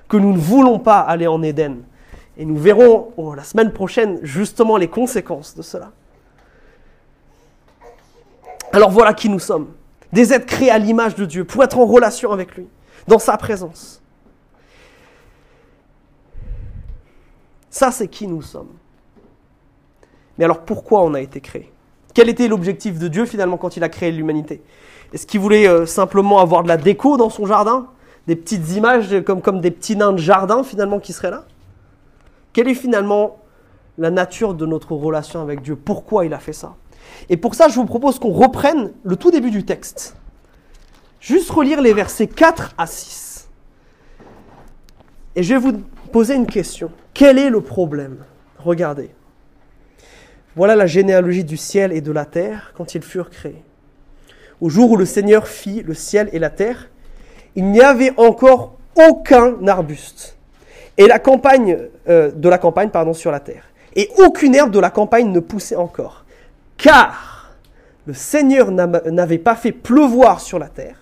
que 0.09 0.17
nous 0.17 0.33
ne 0.33 0.39
voulons 0.39 0.79
pas 0.79 1.01
aller 1.01 1.27
en 1.27 1.43
Éden. 1.43 1.83
Et 2.37 2.45
nous 2.45 2.57
verrons 2.57 3.13
oh, 3.17 3.35
la 3.35 3.45
semaine 3.45 3.73
prochaine 3.73 4.19
justement 4.23 4.77
les 4.77 4.89
conséquences 4.89 5.55
de 5.55 5.63
cela. 5.63 5.93
Alors 8.73 8.91
voilà 8.91 9.15
qui 9.15 9.29
nous 9.29 9.39
sommes, 9.39 9.69
des 10.13 10.33
êtres 10.33 10.47
créés 10.47 10.71
à 10.71 10.79
l'image 10.79 11.15
de 11.15 11.25
Dieu, 11.25 11.45
pour 11.45 11.63
être 11.63 11.79
en 11.79 11.87
relation 11.87 12.33
avec 12.33 12.57
lui, 12.57 12.67
dans 13.07 13.21
sa 13.21 13.37
présence. 13.37 14.03
Ça, 17.71 17.91
c'est 17.91 18.09
qui 18.09 18.27
nous 18.27 18.43
sommes. 18.43 18.73
Mais 20.39 20.45
alors 20.45 20.61
pourquoi 20.61 21.03
on 21.03 21.15
a 21.15 21.21
été 21.21 21.41
créé? 21.41 21.73
Quel 22.15 22.29
était 22.29 22.49
l'objectif 22.49 22.99
de 22.99 23.09
Dieu 23.09 23.27
finalement 23.27 23.57
quand 23.57 23.77
il 23.77 23.85
a 23.85 23.89
créé 23.89 24.13
l'humanité? 24.13 24.63
Est-ce 25.13 25.27
qu'il 25.27 25.41
voulait 25.41 25.69
euh, 25.69 25.87
simplement 25.87 26.39
avoir 26.39 26.63
de 26.63 26.69
la 26.69 26.77
déco 26.77 27.17
dans 27.17 27.31
son 27.31 27.47
jardin? 27.47 27.89
Des 28.27 28.37
petites 28.37 28.73
images 28.73 29.23
comme, 29.23 29.43
comme 29.43 29.61
des 29.61 29.71
petits 29.71 29.97
nains 29.97 30.13
de 30.13 30.19
jardin 30.19 30.63
finalement 30.63 30.99
qui 30.99 31.13
seraient 31.13 31.31
là? 31.31 31.45
Quelle 32.53 32.69
est 32.69 32.75
finalement 32.75 33.39
la 33.99 34.11
nature 34.11 34.55
de 34.55 34.65
notre 34.65 34.93
relation 34.93 35.43
avec 35.43 35.63
Dieu? 35.63 35.77
Pourquoi 35.77 36.25
il 36.25 36.33
a 36.33 36.39
fait 36.39 36.53
ça? 36.53 36.75
Et 37.29 37.37
pour 37.37 37.55
ça, 37.55 37.69
je 37.69 37.75
vous 37.75 37.85
propose 37.85 38.19
qu'on 38.19 38.33
reprenne 38.33 38.93
le 39.03 39.17
tout 39.17 39.31
début 39.31 39.51
du 39.51 39.65
texte. 39.65 40.17
Juste 41.21 41.51
relire 41.51 41.81
les 41.81 41.93
versets 41.93 42.27
4 42.27 42.75
à 42.77 42.87
6. 42.87 43.49
Et 45.37 45.43
je 45.43 45.55
vais 45.55 45.61
vous 45.61 45.83
poser 46.13 46.35
une 46.35 46.47
question. 46.47 46.91
Quel 47.13 47.39
est 47.39 47.51
le 47.51 47.61
problème? 47.61 48.19
Regardez. 48.59 49.11
Voilà 50.57 50.77
la 50.77 50.87
généalogie 50.87 51.45
du 51.45 51.57
ciel 51.57 51.93
et 51.93 52.01
de 52.01 52.13
la 52.13 52.25
terre 52.25 52.73
quand 52.77 52.95
ils 52.95 53.03
furent 53.03 53.31
créés. 53.31 53.63
Au 54.61 54.69
jour 54.69 54.93
où 54.93 54.97
le 54.97 55.05
Seigneur 55.05 55.49
fit 55.49 55.83
le 55.83 55.95
ciel 55.95 56.29
et 56.33 56.39
la 56.39 56.51
terre, 56.51 56.89
il 57.57 57.71
n'y 57.71 57.81
avait 57.81 58.13
encore 58.17 58.77
aucun 58.97 59.67
arbuste. 59.67 60.37
Et 60.97 61.07
la 61.07 61.19
campagne 61.19 61.79
euh, 62.09 62.31
de 62.31 62.49
la 62.49 62.59
campagne 62.59 62.91
pardon 62.91 63.15
sur 63.15 63.33
la 63.33 63.41
terre. 63.41 63.65
Et 63.97 64.09
aucune 64.19 64.55
herbe 64.55 64.71
de 64.71 64.79
la 64.79 64.91
campagne 64.91 65.31
ne 65.31 65.41
poussait 65.41 65.77
encore. 65.77 66.25
Car 66.77 67.53
le 68.07 68.15
Seigneur 68.15 68.71
n'avait 68.71 69.39
pas 69.39 69.57
fait 69.57 69.73
pleuvoir 69.73 70.41
sur 70.41 70.59
la 70.59 70.69
terre. 70.69 70.99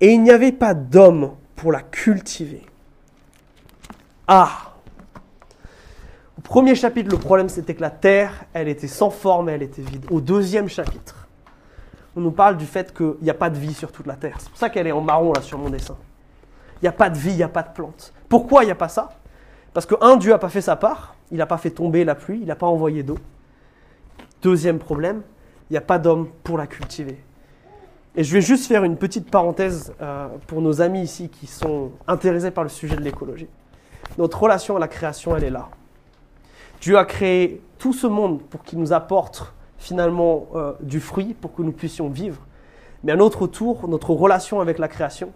Et 0.00 0.08
il 0.08 0.22
n'y 0.22 0.30
avait 0.30 0.52
pas 0.52 0.74
d'homme 0.74 1.32
pour 1.56 1.72
la 1.72 1.80
cultiver. 1.80 2.62
Ah 4.26 4.73
premier 6.44 6.74
chapitre, 6.74 7.10
le 7.10 7.18
problème 7.18 7.48
c'était 7.48 7.74
que 7.74 7.80
la 7.80 7.90
terre, 7.90 8.44
elle 8.52 8.68
était 8.68 8.86
sans 8.86 9.10
forme 9.10 9.48
elle 9.48 9.62
était 9.62 9.82
vide. 9.82 10.06
Au 10.10 10.20
deuxième 10.20 10.68
chapitre, 10.68 11.28
on 12.16 12.20
nous 12.20 12.30
parle 12.30 12.56
du 12.56 12.66
fait 12.66 12.94
qu'il 12.94 13.16
n'y 13.22 13.30
a 13.30 13.34
pas 13.34 13.50
de 13.50 13.58
vie 13.58 13.74
sur 13.74 13.90
toute 13.90 14.06
la 14.06 14.14
terre. 14.14 14.36
C'est 14.38 14.48
pour 14.48 14.58
ça 14.58 14.70
qu'elle 14.70 14.86
est 14.86 14.92
en 14.92 15.00
marron 15.00 15.32
là 15.32 15.42
sur 15.42 15.58
mon 15.58 15.70
dessin. 15.70 15.96
Il 16.80 16.84
n'y 16.84 16.88
a 16.88 16.92
pas 16.92 17.10
de 17.10 17.18
vie, 17.18 17.30
il 17.30 17.36
n'y 17.36 17.42
a 17.42 17.48
pas 17.48 17.62
de 17.62 17.72
plantes. 17.72 18.12
Pourquoi 18.28 18.62
il 18.62 18.66
n'y 18.66 18.72
a 18.72 18.76
pas 18.76 18.88
ça? 18.88 19.10
Parce 19.72 19.86
que, 19.86 19.96
un, 20.00 20.16
Dieu 20.16 20.30
n'a 20.30 20.38
pas 20.38 20.48
fait 20.48 20.60
sa 20.60 20.76
part, 20.76 21.16
il 21.32 21.38
n'a 21.38 21.46
pas 21.46 21.56
fait 21.56 21.70
tomber 21.70 22.04
la 22.04 22.14
pluie, 22.14 22.38
il 22.40 22.46
n'a 22.46 22.54
pas 22.54 22.66
envoyé 22.66 23.02
d'eau. 23.02 23.18
Deuxième 24.42 24.78
problème, 24.78 25.22
il 25.68 25.72
n'y 25.72 25.78
a 25.78 25.82
pas 25.82 25.98
d'homme 25.98 26.28
pour 26.44 26.56
la 26.56 26.66
cultiver. 26.66 27.18
Et 28.14 28.22
je 28.22 28.32
vais 28.32 28.40
juste 28.40 28.66
faire 28.66 28.84
une 28.84 28.96
petite 28.96 29.28
parenthèse 29.28 29.92
euh, 30.00 30.28
pour 30.46 30.60
nos 30.62 30.80
amis 30.80 31.02
ici 31.02 31.28
qui 31.28 31.48
sont 31.48 31.90
intéressés 32.06 32.52
par 32.52 32.62
le 32.62 32.70
sujet 32.70 32.94
de 32.94 33.00
l'écologie. 33.00 33.48
Notre 34.18 34.40
relation 34.40 34.76
à 34.76 34.78
la 34.78 34.86
création, 34.86 35.36
elle 35.36 35.44
est 35.44 35.50
là. 35.50 35.68
Dieu 36.84 36.98
a 36.98 37.06
créé 37.06 37.62
tout 37.78 37.94
ce 37.94 38.06
monde 38.06 38.42
pour 38.42 38.62
qu'il 38.62 38.78
nous 38.78 38.92
apporte 38.92 39.54
finalement 39.78 40.48
euh, 40.54 40.74
du 40.82 41.00
fruit, 41.00 41.32
pour 41.32 41.54
que 41.54 41.62
nous 41.62 41.72
puissions 41.72 42.10
vivre. 42.10 42.42
Mais 43.02 43.12
à 43.12 43.16
notre 43.16 43.46
tour, 43.46 43.88
notre 43.88 44.10
relation 44.10 44.60
avec 44.60 44.78
la 44.78 44.86
création, 44.86 45.32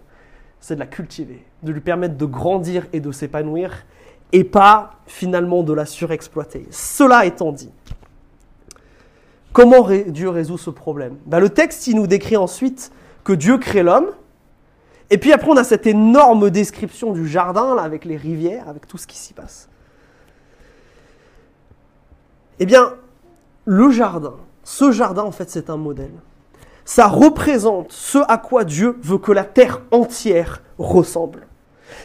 c'est 0.59 0.75
de 0.75 0.79
la 0.79 0.85
cultiver, 0.85 1.43
de 1.63 1.71
lui 1.71 1.81
permettre 1.81 2.17
de 2.17 2.25
grandir 2.25 2.85
et 2.93 2.99
de 2.99 3.11
s'épanouir, 3.11 3.83
et 4.31 4.43
pas 4.43 4.91
finalement 5.07 5.63
de 5.63 5.73
la 5.73 5.87
surexploiter. 5.87 6.67
Cela 6.69 7.25
étant 7.25 7.51
dit, 7.51 7.71
comment 9.51 9.87
Dieu 10.05 10.29
résout 10.29 10.59
ce 10.59 10.69
problème? 10.69 11.17
Ben, 11.25 11.39
Le 11.39 11.49
texte, 11.49 11.87
il 11.87 11.95
nous 11.95 12.05
décrit 12.05 12.37
ensuite 12.37 12.91
que 13.23 13.33
Dieu 13.33 13.57
crée 13.57 13.81
l'homme, 13.81 14.11
et 15.09 15.17
puis 15.17 15.33
après, 15.33 15.49
on 15.49 15.57
a 15.57 15.63
cette 15.63 15.87
énorme 15.87 16.51
description 16.51 17.11
du 17.11 17.27
jardin, 17.27 17.75
avec 17.77 18.05
les 18.05 18.17
rivières, 18.17 18.69
avec 18.69 18.85
tout 18.85 18.99
ce 18.99 19.07
qui 19.07 19.17
s'y 19.17 19.33
passe. 19.33 19.68
Eh 22.59 22.65
bien, 22.65 22.93
le 23.65 23.89
jardin, 23.89 24.35
ce 24.63 24.91
jardin, 24.91 25.23
en 25.23 25.31
fait, 25.31 25.49
c'est 25.49 25.69
un 25.69 25.77
modèle. 25.77 26.11
Ça 26.85 27.07
représente 27.07 27.91
ce 27.91 28.17
à 28.27 28.37
quoi 28.37 28.63
Dieu 28.63 28.97
veut 29.01 29.17
que 29.17 29.31
la 29.31 29.43
terre 29.43 29.81
entière 29.91 30.61
ressemble. 30.77 31.47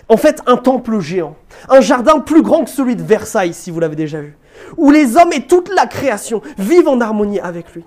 En 0.09 0.17
fait, 0.17 0.43
un 0.47 0.57
temple 0.57 1.01
géant. 1.01 1.37
Un 1.69 1.81
jardin 1.81 2.21
plus 2.21 2.43
grand 2.43 2.65
que 2.65 2.71
celui 2.71 2.95
de 2.95 3.03
Versailles, 3.03 3.55
si 3.55 3.71
vous 3.71 3.81
l'avez 3.81 3.97
déjà 3.97 4.21
vu. 4.21 4.37
Où 4.77 4.91
les 4.91 5.17
hommes 5.17 5.33
et 5.33 5.47
toute 5.47 5.75
la 5.75 5.87
création 5.87 6.43
vivent 6.59 6.89
en 6.89 7.01
harmonie 7.01 7.41
avec 7.41 7.75
lui. 7.75 7.85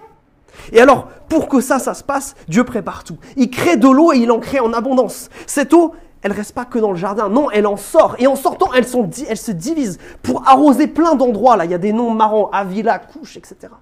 Et 0.71 0.81
alors, 0.81 1.07
pour 1.29 1.47
que 1.47 1.61
ça, 1.61 1.79
ça 1.79 1.93
se 1.93 2.03
passe, 2.03 2.35
Dieu 2.47 2.63
prépare 2.63 3.03
tout. 3.03 3.17
Il 3.35 3.49
crée 3.49 3.77
de 3.77 3.87
l'eau 3.87 4.11
et 4.11 4.17
il 4.17 4.31
en 4.31 4.39
crée 4.39 4.59
en 4.59 4.73
abondance. 4.73 5.29
Cette 5.45 5.73
eau, 5.73 5.93
elle 6.23 6.31
reste 6.31 6.53
pas 6.53 6.65
que 6.65 6.79
dans 6.79 6.91
le 6.91 6.97
jardin. 6.97 7.29
Non, 7.29 7.51
elle 7.51 7.67
en 7.67 7.77
sort. 7.77 8.15
Et 8.19 8.27
en 8.27 8.35
sortant, 8.35 8.69
elle, 8.73 8.87
se 8.87 9.51
divise 9.51 9.99
pour 10.23 10.47
arroser 10.47 10.87
plein 10.87 11.15
d'endroits. 11.15 11.57
Là, 11.57 11.65
il 11.65 11.71
y 11.71 11.75
a 11.75 11.79
des 11.79 11.93
noms 11.93 12.11
marrants, 12.11 12.49
Avila, 12.51 12.99
Couche, 12.99 13.37
etc. 13.37 13.73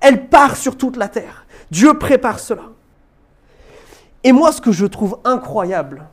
Elle 0.00 0.28
part 0.28 0.56
sur 0.56 0.76
toute 0.76 0.96
la 0.96 1.08
terre. 1.08 1.46
Dieu 1.70 1.94
prépare 1.94 2.40
cela. 2.40 2.62
Et 4.24 4.32
moi, 4.32 4.52
ce 4.52 4.60
que 4.60 4.72
je 4.72 4.86
trouve 4.86 5.18
incroyable 5.24 6.04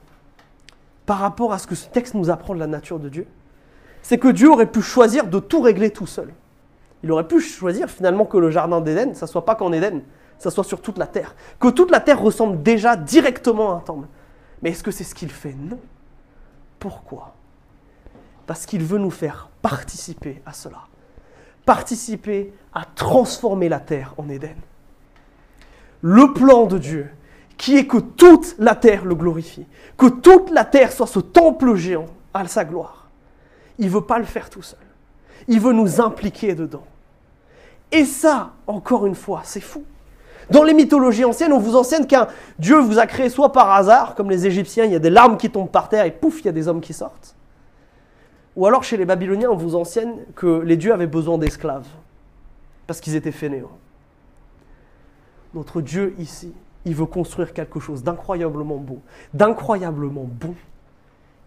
par 1.05 1.19
rapport 1.19 1.53
à 1.53 1.57
ce 1.57 1.67
que 1.67 1.75
ce 1.75 1.87
texte 1.87 2.13
nous 2.13 2.29
apprend 2.29 2.53
de 2.53 2.59
la 2.59 2.67
nature 2.67 2.99
de 2.99 3.09
Dieu, 3.09 3.27
c'est 4.01 4.17
que 4.17 4.27
Dieu 4.27 4.49
aurait 4.49 4.71
pu 4.71 4.81
choisir 4.81 5.27
de 5.27 5.39
tout 5.39 5.61
régler 5.61 5.89
tout 5.89 6.07
seul. 6.07 6.33
Il 7.03 7.11
aurait 7.11 7.27
pu 7.27 7.39
choisir 7.39 7.89
finalement 7.89 8.25
que 8.25 8.37
le 8.37 8.51
jardin 8.51 8.81
d'Éden, 8.81 9.13
ça 9.13 9.27
soit 9.27 9.45
pas 9.45 9.55
qu'en 9.55 9.71
Éden, 9.71 10.01
ça 10.37 10.51
soit 10.51 10.63
sur 10.63 10.81
toute 10.81 10.97
la 10.97 11.07
terre. 11.07 11.35
Que 11.59 11.69
toute 11.69 11.91
la 11.91 11.99
terre 11.99 12.21
ressemble 12.21 12.61
déjà 12.61 12.95
directement 12.95 13.73
à 13.73 13.77
un 13.77 13.79
temple. 13.79 14.07
Mais 14.61 14.71
est-ce 14.71 14.83
que 14.83 14.91
c'est 14.91 15.03
ce 15.03 15.15
qu'il 15.15 15.31
fait 15.31 15.53
Non. 15.53 15.79
Pourquoi? 16.79 17.35
Parce 18.45 18.65
qu'il 18.65 18.83
veut 18.83 18.97
nous 18.97 19.11
faire 19.11 19.49
participer 19.61 20.41
à 20.45 20.53
cela. 20.53 20.87
Participer 21.65 22.53
à 22.73 22.85
transformer 22.85 23.69
la 23.69 23.79
terre 23.79 24.13
en 24.17 24.27
Éden. 24.29 24.55
Le 26.01 26.33
plan 26.33 26.65
de 26.65 26.77
Dieu, 26.77 27.09
qui 27.57 27.77
est 27.77 27.87
que 27.87 27.97
toute 27.97 28.55
la 28.57 28.75
terre 28.75 29.05
le 29.05 29.15
glorifie, 29.15 29.67
que 29.97 30.07
toute 30.07 30.49
la 30.49 30.65
terre 30.65 30.91
soit 30.91 31.07
ce 31.07 31.19
temple 31.19 31.75
géant 31.75 32.05
à 32.33 32.47
sa 32.47 32.63
gloire. 32.63 33.09
Il 33.77 33.85
ne 33.85 33.91
veut 33.91 34.05
pas 34.05 34.17
le 34.17 34.25
faire 34.25 34.49
tout 34.49 34.61
seul. 34.61 34.79
Il 35.47 35.59
veut 35.59 35.73
nous 35.73 36.01
impliquer 36.01 36.55
dedans. 36.55 36.85
Et 37.91 38.05
ça, 38.05 38.53
encore 38.67 39.05
une 39.05 39.15
fois, 39.15 39.41
c'est 39.43 39.61
fou. 39.61 39.83
Dans 40.49 40.63
les 40.63 40.73
mythologies 40.73 41.25
anciennes, 41.25 41.53
on 41.53 41.59
vous 41.59 41.75
enseigne 41.75 42.05
qu'un 42.05 42.27
Dieu 42.57 42.79
vous 42.79 42.97
a 42.97 43.05
créé 43.05 43.29
soit 43.29 43.51
par 43.51 43.71
hasard, 43.71 44.15
comme 44.15 44.29
les 44.29 44.47
Égyptiens, 44.47 44.85
il 44.85 44.91
y 44.91 44.95
a 44.95 44.99
des 44.99 45.09
larmes 45.09 45.37
qui 45.37 45.49
tombent 45.49 45.69
par 45.69 45.89
terre 45.89 46.05
et 46.05 46.11
pouf, 46.11 46.39
il 46.41 46.45
y 46.45 46.49
a 46.49 46.51
des 46.51 46.67
hommes 46.67 46.81
qui 46.81 46.93
sortent. 46.93 47.35
Ou 48.55 48.65
alors 48.65 48.83
chez 48.83 48.97
les 48.97 49.05
Babyloniens, 49.05 49.49
on 49.51 49.55
vous 49.55 49.75
enseigne 49.75 50.15
que 50.35 50.61
les 50.61 50.75
dieux 50.75 50.91
avaient 50.91 51.07
besoin 51.07 51.37
d'esclaves, 51.37 51.87
parce 52.87 52.99
qu'ils 52.99 53.15
étaient 53.15 53.31
fainéants. 53.31 53.77
Notre 55.53 55.81
Dieu 55.81 56.15
ici, 56.17 56.53
il 56.85 56.95
veut 56.95 57.05
construire 57.05 57.53
quelque 57.53 57.79
chose 57.79 58.03
d'incroyablement 58.03 58.77
beau, 58.77 58.99
d'incroyablement 59.33 60.27
bon, 60.29 60.55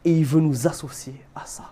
et 0.04 0.12
il 0.12 0.24
veut 0.24 0.40
nous 0.40 0.66
associer 0.66 1.14
à 1.34 1.44
ça. 1.44 1.64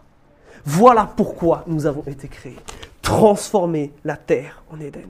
Voilà 0.64 1.08
pourquoi 1.16 1.64
nous 1.66 1.86
avons 1.86 2.02
été 2.06 2.28
créés. 2.28 2.58
Transformer 3.02 3.92
la 4.04 4.16
terre 4.16 4.62
en 4.70 4.80
Éden. 4.80 5.08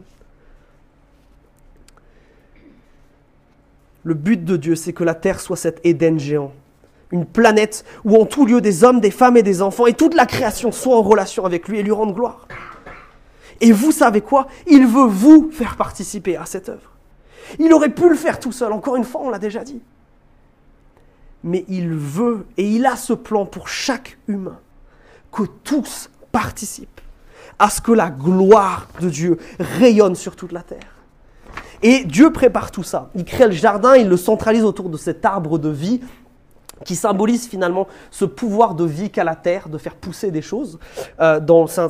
Le 4.02 4.14
but 4.14 4.44
de 4.44 4.56
Dieu, 4.56 4.74
c'est 4.74 4.92
que 4.92 5.04
la 5.04 5.14
terre 5.14 5.40
soit 5.40 5.56
cet 5.56 5.80
Éden 5.84 6.18
géant. 6.18 6.52
Une 7.10 7.26
planète 7.26 7.84
où 8.04 8.16
en 8.16 8.24
tout 8.24 8.46
lieu 8.46 8.60
des 8.60 8.84
hommes, 8.84 9.00
des 9.00 9.10
femmes 9.10 9.36
et 9.36 9.42
des 9.42 9.62
enfants 9.62 9.86
et 9.86 9.94
toute 9.94 10.14
la 10.14 10.26
création 10.26 10.72
soient 10.72 10.96
en 10.96 11.02
relation 11.02 11.44
avec 11.44 11.68
lui 11.68 11.78
et 11.78 11.82
lui 11.82 11.92
rendent 11.92 12.14
gloire. 12.14 12.46
Et 13.60 13.72
vous 13.72 13.92
savez 13.92 14.20
quoi? 14.20 14.46
Il 14.66 14.86
veut 14.86 15.06
vous 15.06 15.50
faire 15.50 15.76
participer 15.76 16.36
à 16.36 16.46
cette 16.46 16.68
œuvre. 16.68 16.92
Il 17.58 17.72
aurait 17.72 17.92
pu 17.92 18.08
le 18.08 18.14
faire 18.14 18.38
tout 18.38 18.52
seul, 18.52 18.72
encore 18.72 18.96
une 18.96 19.04
fois, 19.04 19.22
on 19.22 19.30
l'a 19.30 19.38
déjà 19.38 19.64
dit. 19.64 19.82
Mais 21.42 21.64
il 21.68 21.90
veut 21.90 22.46
et 22.56 22.64
il 22.64 22.86
a 22.86 22.96
ce 22.96 23.12
plan 23.12 23.44
pour 23.44 23.68
chaque 23.68 24.18
humain 24.28 24.58
que 25.32 25.42
tous 25.64 26.10
participent 26.32 27.00
à 27.58 27.70
ce 27.70 27.80
que 27.80 27.92
la 27.92 28.10
gloire 28.10 28.88
de 29.00 29.08
Dieu 29.08 29.38
rayonne 29.58 30.14
sur 30.14 30.36
toute 30.36 30.52
la 30.52 30.62
terre. 30.62 30.99
Et 31.82 32.04
Dieu 32.04 32.32
prépare 32.32 32.70
tout 32.70 32.82
ça. 32.82 33.10
Il 33.14 33.24
crée 33.24 33.46
le 33.46 33.52
jardin, 33.52 33.96
il 33.96 34.08
le 34.08 34.16
centralise 34.16 34.64
autour 34.64 34.88
de 34.90 34.96
cet 34.96 35.24
arbre 35.24 35.58
de 35.58 35.70
vie 35.70 36.00
qui 36.84 36.96
symbolise 36.96 37.46
finalement 37.46 37.86
ce 38.10 38.24
pouvoir 38.24 38.74
de 38.74 38.84
vie 38.84 39.10
qu'a 39.10 39.24
la 39.24 39.36
terre, 39.36 39.68
de 39.68 39.78
faire 39.78 39.94
pousser 39.94 40.30
des 40.30 40.42
choses. 40.42 40.78
Euh, 41.20 41.40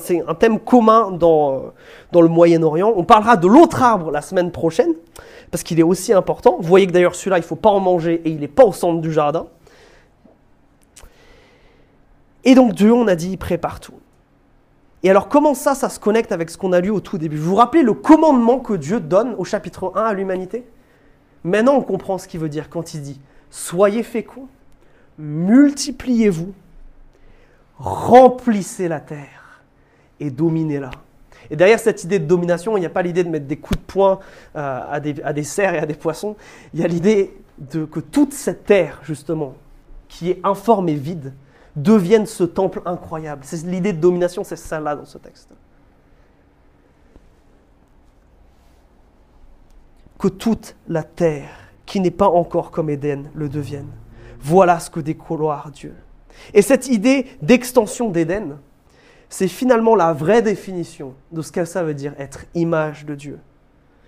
c'est 0.01 0.23
un, 0.27 0.35
thème 0.35 0.59
commun 0.59 1.13
dans, 1.13 1.55
euh, 1.55 1.59
dans 2.13 2.21
le 2.21 2.29
Moyen-Orient. 2.29 2.93
On 2.97 3.05
parlera 3.05 3.37
de 3.37 3.47
l'autre 3.47 3.83
arbre 3.83 4.11
la 4.11 4.23
semaine 4.23 4.51
prochaine, 4.51 4.93
parce 5.51 5.63
qu'il 5.63 5.79
est 5.79 5.85
aussi 5.85 6.13
important. 6.13 6.57
Vous 6.61 6.69
voyez 6.69 6.87
que 6.87 6.93
d'ailleurs 6.93 7.15
celui-là, 7.15 7.39
il 7.39 7.43
ne 7.43 7.47
faut 7.47 7.57
pas 7.57 7.71
en 7.71 7.81
manger 7.81 8.21
et 8.25 8.31
il 8.31 8.41
n'est 8.41 8.49
pas 8.49 8.65
au 8.65 8.73
centre 8.73 9.01
du 9.01 9.13
jardin. 9.13 9.47
Et 12.45 12.55
donc 12.55 12.75
Dieu, 12.75 12.93
on 12.93 13.07
a 13.07 13.15
dit, 13.15 13.33
il 13.33 13.39
prépare 13.39 13.81
tout. 13.81 14.00
Et 15.03 15.11
alors 15.11 15.29
comment 15.29 15.55
ça, 15.55 15.75
ça 15.75 15.89
se 15.89 15.99
connecte 15.99 16.33
avec 16.33 16.51
ce 16.51 16.59
qu'on 16.59 16.73
a 16.73 16.81
lu 16.81 16.91
au 16.91 17.01
tout 17.01 17.19
début? 17.19 17.37
Vous 17.37 17.51
vous 17.51 17.57
rappelez 17.57 17.83
le 17.83 17.95
commandement 17.95 18.59
que 18.59 18.75
Dieu 18.75 19.01
donne 19.01 19.35
au 19.39 19.45
chapitre 19.45 19.93
1 19.95 20.03
à 20.03 20.13
l'humanité? 20.13 20.65
Maintenant, 21.43 21.77
on 21.77 21.83
comprend 21.83 22.19
ce 22.19 22.29
qu'il 22.29 22.41
veut 22.41 22.51
dire 22.51 22.69
quand 22.69 22.93
il 22.95 23.01
dit 23.01 23.21
Soyez 23.51 24.03
féconds, 24.03 24.49
multipliez-vous, 25.19 26.53
remplissez 27.79 28.89
la 28.89 29.01
terre 29.01 29.63
et 30.21 30.31
dominez-la. 30.31 30.91
Et 31.51 31.57
derrière 31.57 31.81
cette 31.81 32.05
idée 32.05 32.19
de 32.19 32.27
domination, 32.27 32.77
il 32.77 32.81
n'y 32.81 32.87
a 32.87 32.91
pas 32.91 33.03
l'idée 33.03 33.25
de 33.25 33.29
mettre 33.29 33.47
des 33.47 33.57
coups 33.57 33.81
de 33.81 33.85
poing 33.85 34.21
euh, 34.55 34.81
à, 34.89 35.01
des, 35.01 35.43
cerfs 35.43 35.75
et 35.75 35.79
à 35.79 35.87
des 35.87 35.95
poissons. 35.95 36.37
Il 36.75 36.81
y 36.81 36.85
a 36.85 36.89
l'idée 36.89 37.35
que 37.69 38.01
toute 38.01 38.33
cette 38.33 38.65
terre, 38.65 39.01
justement, 39.03 39.55
qui 40.09 40.31
est 40.31 40.41
informe 40.45 40.89
et 40.89 40.95
vide, 40.95 41.33
deviennent 41.77 42.27
ce 42.27 42.45
temple 42.45 42.83
incroyable. 42.85 43.43
C'est 43.45 43.65
l'idée 43.65 43.93
de 43.93 44.01
domination, 44.01 44.45
c'est 44.45 44.57
ça 44.57 44.81
là 44.81 44.97
dans 44.97 45.05
ce 45.05 45.19
texte. 45.19 45.51
Que 50.19 50.29
toute 50.29 50.77
la 50.89 51.03
terre, 51.03 51.51
qui 51.87 52.01
n'est 52.01 52.11
pas 52.11 52.29
encore 52.29 52.71
comme 52.71 52.91
Éden, 52.91 53.31
le 53.35 53.49
devienne. 53.49 53.89
Voilà 54.41 54.79
ce 54.79 54.91
que 54.91 55.01
découloir 55.01 55.71
Dieu. 55.71 55.95
Et 56.55 56.63
cette 56.63 56.89
idée 56.89 57.27
d'extension 57.43 58.11
d'Éden, 58.11 58.59
c'est 59.29 59.49
finalement 59.49 59.95
la 59.95 60.13
vraie 60.13 60.43
définition 60.43 61.15
de 61.33 61.43
ce 61.43 61.53
que 61.53 61.65
ça 61.65 61.83
veut 61.83 61.95
dire 61.95 62.15
être 62.19 62.45
image 62.55 63.07
de 63.07 63.15
Dieu. 63.15 63.39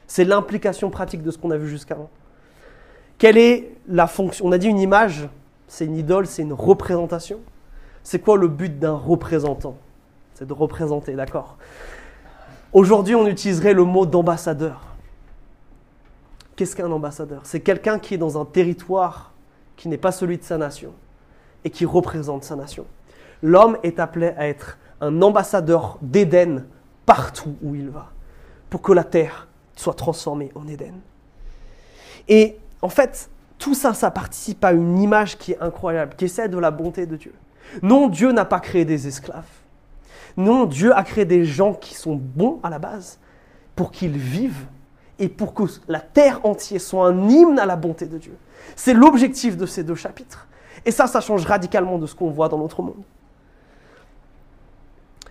C'est 0.06 0.24
l'implication 0.24 0.90
pratique 0.90 1.22
de 1.22 1.30
ce 1.30 1.38
qu'on 1.38 1.50
a 1.50 1.56
vu 1.56 1.68
jusqu'avant. 1.68 2.10
Quelle 3.18 3.38
est 3.38 3.70
la 3.86 4.06
fonction? 4.06 4.44
On 4.46 4.52
a 4.52 4.58
dit 4.58 4.68
une 4.68 4.80
image, 4.80 5.28
c'est 5.68 5.86
une 5.86 5.96
idole, 5.96 6.26
c'est 6.26 6.42
une 6.42 6.52
représentation. 6.52 7.40
C'est 8.02 8.18
quoi 8.18 8.36
le 8.36 8.48
but 8.48 8.78
d'un 8.78 8.94
représentant? 8.94 9.76
C'est 10.34 10.46
de 10.46 10.52
représenter, 10.52 11.14
d'accord? 11.14 11.56
Aujourd'hui, 12.72 13.14
on 13.14 13.26
utiliserait 13.26 13.74
le 13.74 13.84
mot 13.84 14.06
d'ambassadeur. 14.06 14.80
Qu'est-ce 16.56 16.74
qu'un 16.74 16.90
ambassadeur? 16.90 17.42
C'est 17.44 17.60
quelqu'un 17.60 17.98
qui 17.98 18.14
est 18.14 18.18
dans 18.18 18.40
un 18.40 18.44
territoire 18.44 19.32
qui 19.76 19.88
n'est 19.88 19.98
pas 19.98 20.12
celui 20.12 20.38
de 20.38 20.44
sa 20.44 20.58
nation 20.58 20.92
et 21.64 21.70
qui 21.70 21.84
représente 21.84 22.44
sa 22.44 22.56
nation. 22.56 22.86
L'homme 23.42 23.78
est 23.82 23.98
appelé 24.00 24.28
à 24.36 24.48
être 24.48 24.78
un 25.00 25.20
ambassadeur 25.22 25.98
d'Éden 26.00 26.64
partout 27.04 27.56
où 27.62 27.74
il 27.74 27.90
va, 27.90 28.10
pour 28.70 28.82
que 28.82 28.92
la 28.92 29.04
terre 29.04 29.48
soit 29.74 29.94
transformée 29.94 30.52
en 30.54 30.66
Éden. 30.68 30.94
Et 32.28 32.58
en 32.80 32.88
fait, 32.88 33.28
tout 33.58 33.74
ça, 33.74 33.94
ça 33.94 34.10
participe 34.10 34.64
à 34.64 34.72
une 34.72 34.98
image 34.98 35.38
qui 35.38 35.52
est 35.52 35.60
incroyable, 35.60 36.14
qui 36.16 36.26
est 36.26 36.28
celle 36.28 36.50
de 36.50 36.58
la 36.58 36.70
bonté 36.70 37.06
de 37.06 37.16
Dieu. 37.16 37.34
Non, 37.82 38.08
Dieu 38.08 38.32
n'a 38.32 38.44
pas 38.44 38.60
créé 38.60 38.84
des 38.84 39.06
esclaves. 39.06 39.48
Non, 40.36 40.64
Dieu 40.66 40.96
a 40.96 41.02
créé 41.04 41.24
des 41.24 41.44
gens 41.44 41.74
qui 41.74 41.94
sont 41.94 42.16
bons 42.16 42.60
à 42.62 42.70
la 42.70 42.78
base 42.78 43.18
pour 43.76 43.90
qu'ils 43.90 44.16
vivent 44.16 44.66
et 45.18 45.28
pour 45.28 45.54
que 45.54 45.64
la 45.88 46.00
terre 46.00 46.40
entière 46.44 46.80
soit 46.80 47.08
un 47.08 47.28
hymne 47.28 47.58
à 47.58 47.66
la 47.66 47.76
bonté 47.76 48.06
de 48.06 48.18
Dieu. 48.18 48.36
C'est 48.76 48.94
l'objectif 48.94 49.56
de 49.56 49.66
ces 49.66 49.84
deux 49.84 49.94
chapitres. 49.94 50.48
Et 50.84 50.90
ça, 50.90 51.06
ça 51.06 51.20
change 51.20 51.44
radicalement 51.44 51.98
de 51.98 52.06
ce 52.06 52.14
qu'on 52.14 52.30
voit 52.30 52.48
dans 52.48 52.58
notre 52.58 52.82
monde. 52.82 53.02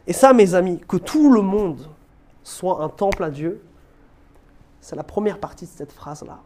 Et 0.07 0.13
ça, 0.13 0.33
mes 0.33 0.55
amis, 0.55 0.79
que 0.87 0.97
tout 0.97 1.31
le 1.31 1.41
monde 1.41 1.87
soit 2.43 2.83
un 2.83 2.89
temple 2.89 3.23
à 3.23 3.29
Dieu, 3.29 3.61
c'est 4.79 4.95
la 4.95 5.03
première 5.03 5.39
partie 5.39 5.65
de 5.65 5.71
cette 5.71 5.91
phrase-là. 5.91 6.39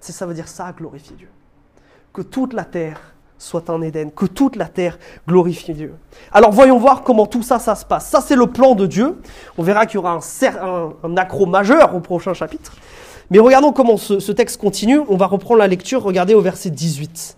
C'est 0.00 0.12
ça 0.12 0.26
veut 0.26 0.34
dire 0.34 0.48
ça, 0.48 0.72
glorifier 0.72 1.16
Dieu. 1.16 1.30
Que 2.12 2.22
toute 2.22 2.52
la 2.52 2.64
terre 2.64 3.11
soit 3.42 3.68
un 3.70 3.82
Éden, 3.82 4.12
que 4.12 4.26
toute 4.26 4.54
la 4.54 4.66
terre 4.66 4.98
glorifie 5.26 5.72
Dieu. 5.72 5.94
Alors 6.30 6.52
voyons 6.52 6.78
voir 6.78 7.02
comment 7.02 7.26
tout 7.26 7.42
ça, 7.42 7.58
ça 7.58 7.74
se 7.74 7.84
passe. 7.84 8.08
Ça, 8.08 8.20
c'est 8.20 8.36
le 8.36 8.46
plan 8.46 8.76
de 8.76 8.86
Dieu. 8.86 9.16
On 9.58 9.64
verra 9.64 9.84
qu'il 9.84 9.96
y 9.96 9.98
aura 9.98 10.12
un, 10.12 10.92
un, 11.02 11.16
accro 11.16 11.46
majeur 11.46 11.94
au 11.96 12.00
prochain 12.00 12.34
chapitre. 12.34 12.72
Mais 13.30 13.40
regardons 13.40 13.72
comment 13.72 13.96
ce, 13.96 14.30
texte 14.30 14.60
continue. 14.60 15.00
On 15.08 15.16
va 15.16 15.26
reprendre 15.26 15.58
la 15.58 15.66
lecture. 15.66 16.02
Regardez 16.04 16.34
au 16.34 16.40
verset 16.40 16.70
18. 16.70 17.36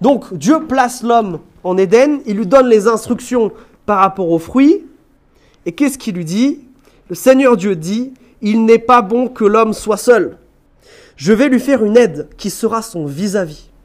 Donc 0.00 0.32
Dieu 0.32 0.64
place 0.66 1.02
l'homme 1.02 1.40
en 1.64 1.76
Éden. 1.76 2.20
Il 2.24 2.38
lui 2.38 2.46
donne 2.46 2.68
les 2.68 2.88
instructions 2.88 3.52
par 3.84 3.98
rapport 3.98 4.30
aux 4.30 4.38
fruits. 4.38 4.86
Et 5.66 5.72
qu'est-ce 5.72 5.98
qu'il 5.98 6.14
lui 6.14 6.24
dit? 6.24 6.60
Le 7.10 7.14
Seigneur 7.14 7.58
Dieu 7.58 7.76
dit, 7.76 8.14
il 8.40 8.64
n'est 8.64 8.78
pas 8.78 9.02
bon 9.02 9.28
que 9.28 9.44
l'homme 9.44 9.74
soit 9.74 9.98
seul. 9.98 10.38
Je 11.16 11.34
vais 11.34 11.48
lui 11.48 11.60
faire 11.60 11.84
une 11.84 11.96
aide 11.96 12.28
qui 12.38 12.48
sera 12.48 12.80
son 12.80 13.04
vis-à-vis. 13.04 13.68
-vis 13.68 13.75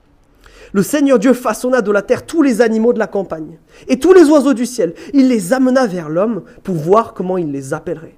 le 0.74 0.84
Seigneur 0.84 1.20
Dieu 1.20 1.34
façonna 1.34 1.82
de 1.82 1.92
la 1.92 2.02
terre 2.02 2.26
tous 2.26 2.42
les 2.42 2.62
animaux 2.62 2.94
de 2.94 3.00
la 3.00 3.08
campagne 3.08 3.60
et 3.88 4.00
tous 4.00 4.14
les 4.14 4.30
oiseaux 4.30 4.54
du 4.54 4.66
ciel. 4.66 4.94
Il 5.14 5.28
les 5.28 5.54
amena 5.54 5.86
vers 5.86 6.10
l'homme 6.10 6.44
pour 6.64 6.76
voir 6.76 7.14
comment 7.14 7.38
il 7.38 7.52
les 7.52 7.74
appellerait. 7.74 8.18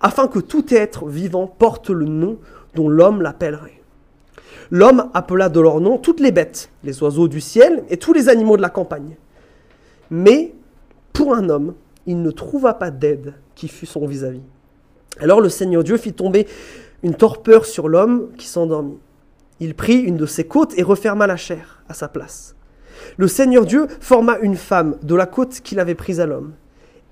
afin 0.00 0.28
que 0.28 0.38
tout 0.38 0.74
être 0.74 1.06
vivant 1.06 1.46
porte 1.46 1.90
le 1.90 2.06
nom 2.06 2.38
dont 2.74 2.88
l'homme 2.88 3.22
l'appellerait. 3.22 3.80
L'homme 4.70 5.10
appela 5.14 5.48
de 5.48 5.60
leur 5.60 5.80
nom 5.80 5.98
toutes 5.98 6.20
les 6.20 6.32
bêtes, 6.32 6.70
les 6.82 7.02
oiseaux 7.02 7.28
du 7.28 7.40
ciel 7.40 7.84
et 7.90 7.96
tous 7.96 8.12
les 8.12 8.28
animaux 8.28 8.56
de 8.56 8.62
la 8.62 8.70
campagne. 8.70 9.16
Mais 10.10 10.54
pour 11.12 11.34
un 11.34 11.48
homme, 11.48 11.74
il 12.06 12.22
ne 12.22 12.30
trouva 12.30 12.74
pas 12.74 12.90
d'aide 12.90 13.34
qui 13.54 13.68
fût 13.68 13.86
son 13.86 14.06
vis-à-vis. 14.06 14.42
Alors 15.20 15.40
le 15.40 15.48
Seigneur 15.48 15.84
Dieu 15.84 15.96
fit 15.96 16.12
tomber 16.12 16.46
une 17.02 17.14
torpeur 17.14 17.66
sur 17.66 17.88
l'homme 17.88 18.30
qui 18.36 18.46
s'endormit. 18.46 18.98
Il 19.60 19.74
prit 19.74 19.98
une 19.98 20.16
de 20.16 20.26
ses 20.26 20.44
côtes 20.44 20.76
et 20.76 20.82
referma 20.82 21.26
la 21.26 21.36
chair 21.36 21.73
à 21.88 21.94
sa 21.94 22.08
place. 22.08 22.54
Le 23.16 23.28
Seigneur 23.28 23.66
Dieu 23.66 23.86
forma 24.00 24.38
une 24.38 24.56
femme 24.56 24.96
de 25.02 25.14
la 25.14 25.26
côte 25.26 25.60
qu'il 25.60 25.80
avait 25.80 25.94
prise 25.94 26.20
à 26.20 26.26
l'homme, 26.26 26.54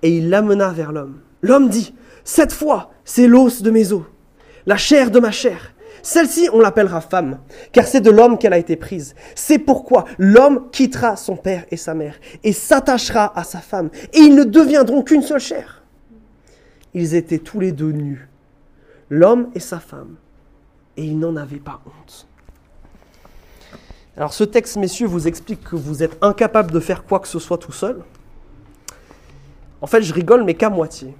et 0.02 0.16
il 0.16 0.30
l'amena 0.30 0.70
vers 0.70 0.92
l'homme. 0.92 1.20
L'homme 1.42 1.68
dit, 1.68 1.94
Cette 2.24 2.52
fois, 2.52 2.90
c'est 3.04 3.26
l'os 3.26 3.62
de 3.62 3.70
mes 3.70 3.92
os, 3.92 4.04
la 4.66 4.76
chair 4.76 5.10
de 5.10 5.20
ma 5.20 5.30
chair. 5.30 5.74
Celle-ci, 6.02 6.48
on 6.52 6.58
l'appellera 6.58 7.00
femme, 7.00 7.38
car 7.70 7.86
c'est 7.86 8.00
de 8.00 8.10
l'homme 8.10 8.38
qu'elle 8.38 8.52
a 8.52 8.58
été 8.58 8.74
prise. 8.76 9.14
C'est 9.36 9.58
pourquoi 9.58 10.04
l'homme 10.18 10.68
quittera 10.72 11.16
son 11.16 11.36
père 11.36 11.64
et 11.70 11.76
sa 11.76 11.94
mère, 11.94 12.16
et 12.42 12.52
s'attachera 12.52 13.32
à 13.38 13.44
sa 13.44 13.60
femme, 13.60 13.90
et 14.12 14.18
ils 14.18 14.34
ne 14.34 14.44
deviendront 14.44 15.02
qu'une 15.02 15.22
seule 15.22 15.40
chair. 15.40 15.82
Ils 16.94 17.14
étaient 17.14 17.38
tous 17.38 17.60
les 17.60 17.72
deux 17.72 17.92
nus, 17.92 18.28
l'homme 19.10 19.50
et 19.54 19.60
sa 19.60 19.78
femme, 19.78 20.16
et 20.96 21.04
ils 21.04 21.18
n'en 21.18 21.36
avaient 21.36 21.56
pas 21.56 21.80
honte. 21.86 22.26
Alors 24.16 24.34
ce 24.34 24.44
texte, 24.44 24.76
messieurs, 24.76 25.06
vous 25.06 25.26
explique 25.26 25.64
que 25.64 25.76
vous 25.76 26.02
êtes 26.02 26.18
incapable 26.22 26.70
de 26.70 26.80
faire 26.80 27.04
quoi 27.04 27.20
que 27.20 27.28
ce 27.28 27.38
soit 27.38 27.58
tout 27.58 27.72
seul. 27.72 28.02
En 29.80 29.86
fait, 29.86 30.02
je 30.02 30.12
rigole, 30.12 30.44
mais 30.44 30.54
qu'à 30.54 30.70
moitié. 30.70 31.14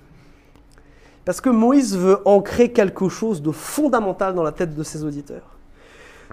Parce 1.25 1.41
que 1.41 1.49
Moïse 1.49 1.97
veut 1.97 2.19
ancrer 2.25 2.73
quelque 2.73 3.09
chose 3.09 3.43
de 3.43 3.51
fondamental 3.51 4.35
dans 4.35 4.43
la 4.43 4.53
tête 4.53 4.75
de 4.75 4.83
ses 4.83 5.05
auditeurs. 5.05 5.57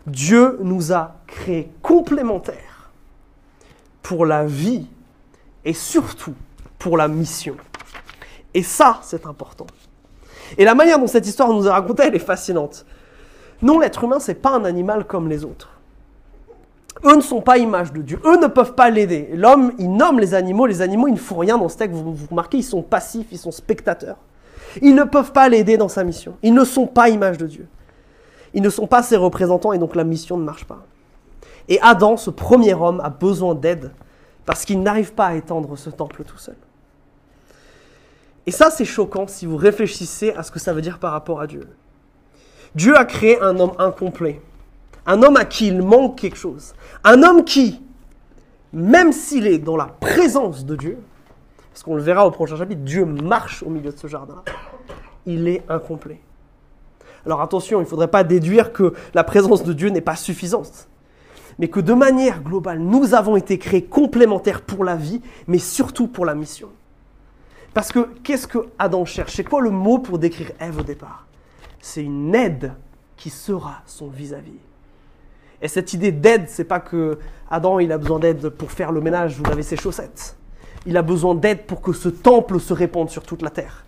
Dieu 0.05 0.57
nous 0.61 0.91
a 0.91 1.15
créés 1.27 1.69
complémentaires 1.81 2.91
pour 4.01 4.25
la 4.25 4.45
vie 4.45 4.87
et 5.65 5.73
surtout 5.73 6.33
pour 6.77 6.97
la 6.97 7.07
mission. 7.07 7.55
Et 8.53 8.63
ça, 8.63 8.99
c'est 9.03 9.25
important. 9.25 9.67
Et 10.57 10.65
la 10.65 10.73
manière 10.73 10.99
dont 10.99 11.07
cette 11.07 11.27
histoire 11.27 11.49
nous 11.49 11.67
est 11.67 11.71
racontée, 11.71 12.03
elle 12.03 12.15
est 12.15 12.19
fascinante. 12.19 12.85
Non, 13.61 13.79
l'être 13.79 14.03
humain, 14.03 14.19
c'est 14.19 14.35
pas 14.35 14.51
un 14.51 14.65
animal 14.65 15.05
comme 15.05 15.29
les 15.29 15.45
autres. 15.45 15.78
Eux 17.05 17.15
ne 17.15 17.21
sont 17.21 17.41
pas 17.41 17.57
image 17.57 17.93
de 17.93 18.01
Dieu. 18.01 18.19
Eux 18.25 18.37
ne 18.37 18.47
peuvent 18.47 18.75
pas 18.75 18.89
l'aider. 18.89 19.29
L'homme, 19.33 19.73
il 19.79 19.91
nomme 19.91 20.19
les 20.19 20.33
animaux. 20.33 20.65
Les 20.65 20.81
animaux, 20.81 21.07
ils 21.07 21.13
ne 21.13 21.17
font 21.17 21.37
rien 21.37 21.57
dans 21.57 21.69
ce 21.69 21.77
texte. 21.77 21.95
Vous, 21.95 22.15
remarquez, 22.29 22.57
ils 22.57 22.63
sont 22.63 22.81
passifs, 22.81 23.27
ils 23.31 23.37
sont 23.37 23.51
spectateurs. 23.51 24.17
Ils 24.81 24.95
ne 24.95 25.03
peuvent 25.03 25.31
pas 25.31 25.47
l'aider 25.49 25.77
dans 25.77 25.87
sa 25.87 26.03
mission. 26.03 26.35
Ils 26.43 26.53
ne 26.53 26.65
sont 26.65 26.87
pas 26.87 27.09
image 27.09 27.37
de 27.37 27.47
Dieu. 27.47 27.67
Ils 28.53 28.61
ne 28.61 28.69
sont 28.69 28.87
pas 28.87 29.03
ses 29.03 29.15
représentants 29.15 29.73
et 29.73 29.77
donc 29.77 29.95
la 29.95 30.03
mission 30.03 30.37
ne 30.37 30.43
marche 30.43 30.65
pas. 30.65 30.85
Et 31.67 31.79
Adam, 31.81 32.17
ce 32.17 32.29
premier 32.29 32.73
homme, 32.73 32.99
a 33.01 33.09
besoin 33.09 33.55
d'aide 33.55 33.91
parce 34.45 34.65
qu'il 34.65 34.81
n'arrive 34.81 35.13
pas 35.13 35.27
à 35.27 35.35
étendre 35.35 35.77
ce 35.77 35.89
temple 35.89 36.23
tout 36.23 36.37
seul. 36.37 36.55
Et 38.47 38.51
ça, 38.51 38.71
c'est 38.71 38.85
choquant 38.85 39.27
si 39.27 39.45
vous 39.45 39.57
réfléchissez 39.57 40.31
à 40.33 40.41
ce 40.41 40.51
que 40.51 40.59
ça 40.59 40.73
veut 40.73 40.81
dire 40.81 40.97
par 40.97 41.11
rapport 41.11 41.39
à 41.39 41.45
Dieu. 41.45 41.67
Dieu 42.73 42.97
a 42.97 43.05
créé 43.05 43.39
un 43.41 43.59
homme 43.59 43.73
incomplet, 43.77 44.41
un 45.09 45.23
homme 45.23 45.37
à 45.37 45.45
qui 45.45 45.67
il 45.67 45.81
manque 45.81 46.19
quelque 46.19 46.37
chose, 46.37 46.75
un 47.03 47.23
homme 47.23 47.43
qui, 47.43 47.81
même 48.71 49.11
s'il 49.11 49.47
est 49.47 49.57
dans 49.57 49.75
la 49.75 49.87
présence 49.87 50.65
de 50.65 50.75
Dieu, 50.75 50.99
parce 51.71 51.81
qu'on 51.81 51.95
le 51.95 52.03
verra 52.03 52.27
au 52.27 52.31
prochain 52.31 52.55
chapitre, 52.55 52.81
Dieu 52.83 53.05
marche 53.05 53.63
au 53.63 53.71
milieu 53.71 53.91
de 53.91 53.97
ce 53.97 54.05
jardin, 54.05 54.43
il 55.25 55.47
est 55.47 55.63
incomplet. 55.67 56.21
Alors 57.25 57.41
attention, 57.41 57.79
il 57.79 57.85
ne 57.85 57.87
faudrait 57.87 58.09
pas 58.09 58.23
déduire 58.23 58.71
que 58.71 58.93
la 59.15 59.23
présence 59.23 59.63
de 59.63 59.73
Dieu 59.73 59.89
n'est 59.89 59.99
pas 59.99 60.15
suffisante, 60.15 60.87
mais 61.57 61.69
que 61.69 61.79
de 61.79 61.93
manière 61.93 62.43
globale, 62.43 62.77
nous 62.77 63.15
avons 63.15 63.35
été 63.35 63.57
créés 63.57 63.85
complémentaires 63.85 64.61
pour 64.61 64.83
la 64.83 64.95
vie, 64.95 65.21
mais 65.47 65.57
surtout 65.57 66.07
pour 66.07 66.25
la 66.27 66.35
mission. 66.35 66.69
Parce 67.73 67.91
que 67.91 68.09
qu'est-ce 68.23 68.47
que 68.47 68.59
Adam 68.77 69.05
cherche? 69.05 69.33
C'est 69.33 69.43
quoi 69.43 69.61
le 69.61 69.71
mot 69.71 69.97
pour 69.97 70.19
décrire 70.19 70.51
Ève 70.59 70.77
au 70.77 70.83
départ? 70.83 71.25
C'est 71.79 72.03
une 72.03 72.35
aide 72.35 72.73
qui 73.17 73.31
sera 73.31 73.81
son 73.87 74.07
vis-à-vis. 74.07 74.68
Et 75.61 75.67
cette 75.67 75.93
idée 75.93 76.11
d'aide, 76.11 76.45
c'est 76.47 76.63
pas 76.63 76.79
que 76.79 77.19
Adam 77.49 77.79
il 77.79 77.91
a 77.91 77.97
besoin 77.97 78.19
d'aide 78.19 78.49
pour 78.49 78.71
faire 78.71 78.91
le 78.91 79.01
ménage 79.01 79.39
ou 79.39 79.43
laver 79.43 79.63
ses 79.63 79.75
chaussettes. 79.75 80.37
Il 80.85 80.95
a 80.97 81.01
besoin 81.01 81.35
d'aide 81.35 81.65
pour 81.65 81.81
que 81.81 81.93
ce 81.93 82.09
temple 82.09 82.59
se 82.59 82.73
répande 82.73 83.09
sur 83.09 83.23
toute 83.23 83.41
la 83.41 83.49
terre. 83.49 83.85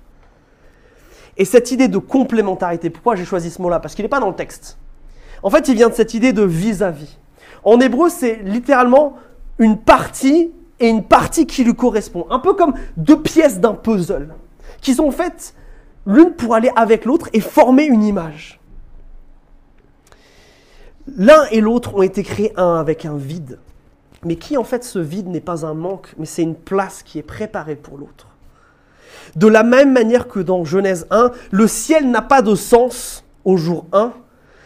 Et 1.38 1.46
cette 1.46 1.72
idée 1.72 1.88
de 1.88 1.98
complémentarité, 1.98 2.90
pourquoi 2.90 3.16
j'ai 3.16 3.26
choisi 3.26 3.50
ce 3.50 3.62
mot-là? 3.62 3.80
Parce 3.80 3.96
qu'il 3.96 4.04
n'est 4.04 4.10
pas 4.10 4.20
dans 4.20 4.30
le 4.30 4.36
texte. 4.36 4.78
En 5.44 5.50
fait, 5.50 5.68
il 5.70 5.76
vient 5.76 5.90
de 5.90 5.94
cette 5.94 6.14
idée 6.14 6.34
de 6.34 6.44
vis-à-vis. 6.44 7.18
En 7.64 7.80
hébreu, 7.80 8.10
c'est 8.10 8.42
littéralement 8.44 9.16
une 9.58 9.78
partie 9.78 10.52
et 10.80 10.88
une 10.88 11.04
partie 11.04 11.46
qui 11.46 11.64
lui 11.64 11.76
correspond. 11.76 12.28
Un 12.30 12.40
peu 12.40 12.54
comme 12.54 12.74
deux 12.98 13.22
pièces 13.22 13.60
d'un 13.60 13.74
puzzle, 13.74 14.34
qui 14.82 14.94
sont 14.94 15.12
faites 15.12 15.56
l'une 16.06 16.32
pour 16.32 16.56
aller 16.56 16.72
avec 16.76 17.06
l'autre 17.06 17.30
et 17.34 17.40
former 17.40 17.86
une 17.86 18.04
image. 18.04 18.61
L'un 21.18 21.46
et 21.52 21.62
l'autre 21.62 21.96
ont 21.96 22.02
été 22.02 22.24
créés 22.24 22.54
un 22.58 22.76
avec 22.76 23.06
un 23.06 23.18
vide, 23.18 23.60
mais 24.24 24.36
qui 24.36 24.58
en 24.58 24.64
fait 24.64 24.84
ce 24.84 25.00
vide 25.00 25.28
n'est 25.28 25.42
pas 25.42 25.66
un 25.66 25.74
manque, 25.74 26.14
mais 26.18 26.26
c'est 26.26 26.44
une 26.44 26.56
place 26.56 27.04
qui 27.04 27.20
est 27.20 27.24
préparée 27.24 27.76
pour 27.76 27.98
l'autre. 27.98 28.28
De 29.36 29.48
la 29.48 29.64
même 29.64 29.92
manière 29.92 30.28
que 30.28 30.40
dans 30.40 30.64
Genèse 30.64 31.08
1, 31.12 31.32
le 31.52 31.68
ciel 31.68 32.10
n'a 32.10 32.22
pas 32.22 32.42
de 32.42 32.56
sens 32.56 33.24
au 33.46 33.58
jour 33.58 33.86
1 33.94 34.14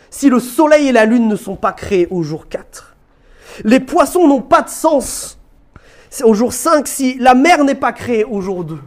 si 0.09 0.29
le 0.29 0.39
soleil 0.39 0.87
et 0.87 0.91
la 0.91 1.05
lune 1.05 1.27
ne 1.27 1.35
sont 1.35 1.55
pas 1.55 1.73
créés 1.73 2.07
au 2.09 2.23
jour 2.23 2.47
4. 2.47 2.95
Les 3.63 3.79
poissons 3.79 4.27
n'ont 4.27 4.41
pas 4.41 4.61
de 4.61 4.69
sens 4.69 5.37
au 6.23 6.33
jour 6.33 6.53
5 6.53 6.87
si 6.87 7.17
la 7.19 7.33
mer 7.33 7.63
n'est 7.63 7.75
pas 7.75 7.91
créée 7.91 8.23
au 8.23 8.39
jour 8.39 8.63
2. 8.63 8.77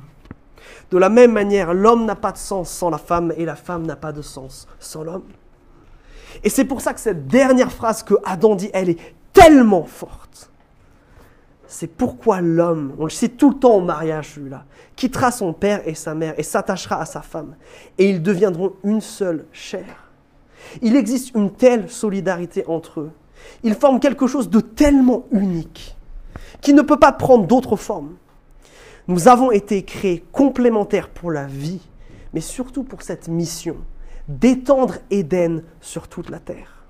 De 0.91 0.97
la 0.97 1.11
même 1.11 1.33
manière, 1.33 1.75
l'homme 1.75 2.07
n'a 2.07 2.15
pas 2.15 2.33
de 2.33 2.39
sens 2.39 2.71
sans 2.71 2.89
la 2.89 2.99
femme 2.99 3.33
et 3.37 3.45
la 3.45 3.57
femme 3.57 3.85
n'a 3.85 3.97
pas 3.97 4.13
de 4.13 4.23
sens 4.23 4.67
sans 4.79 5.03
l'homme. 5.03 5.25
Et 6.45 6.51
c'est 6.51 6.65
pour 6.65 6.81
ça 6.81 6.95
que 6.95 7.01
cette 7.01 7.27
dernière 7.27 7.73
phrase 7.73 8.03
que 8.03 8.15
Adam 8.25 8.55
dit, 8.55 8.71
elle 8.73 8.91
est 8.91 8.99
tellement 9.33 9.85
forte. 9.85 10.51
C'est 11.67 11.87
pourquoi 11.87 12.41
l'homme, 12.41 12.95
on 12.99 13.05
le 13.05 13.11
cite 13.11 13.37
tout 13.37 13.51
le 13.51 13.57
temps 13.57 13.75
au 13.75 13.83
mariage 13.83 14.35
celui-là, 14.35 14.65
quittera 14.97 15.31
son 15.31 15.53
père 15.53 15.87
et 15.87 15.95
sa 15.95 16.15
mère 16.15 16.35
et 16.39 16.43
s'attachera 16.43 17.01
à 17.03 17.05
sa 17.05 17.21
femme, 17.21 17.57
et 17.99 18.09
ils 18.09 18.23
deviendront 18.23 18.73
une 18.85 19.03
seule 19.03 19.45
chair. 19.53 20.11
Il 20.81 20.97
existe 20.97 21.35
une 21.35 21.53
telle 21.53 21.91
solidarité 21.91 22.65
entre 22.67 23.01
eux. 23.01 23.11
Ils 23.63 23.75
forment 23.75 24.01
quelque 24.01 24.27
chose 24.27 24.49
de 24.49 24.61
tellement 24.61 25.27
unique 25.31 25.95
qui 26.61 26.73
ne 26.73 26.83
peut 26.83 26.99
pas 26.99 27.13
prendre 27.13 27.47
d'autres 27.47 27.77
formes. 27.77 28.17
Nous 29.07 29.29
avons 29.29 29.51
été 29.51 29.85
créés 29.85 30.25
complémentaires 30.33 31.09
pour 31.09 31.31
la 31.31 31.45
vie, 31.45 31.81
mais 32.33 32.41
surtout 32.41 32.83
pour 32.83 33.03
cette 33.03 33.29
mission 33.29 33.77
d'étendre 34.29 34.97
Éden 35.11 35.63
sur 35.81 36.09
toute 36.09 36.31
la 36.31 36.39
terre. 36.39 36.85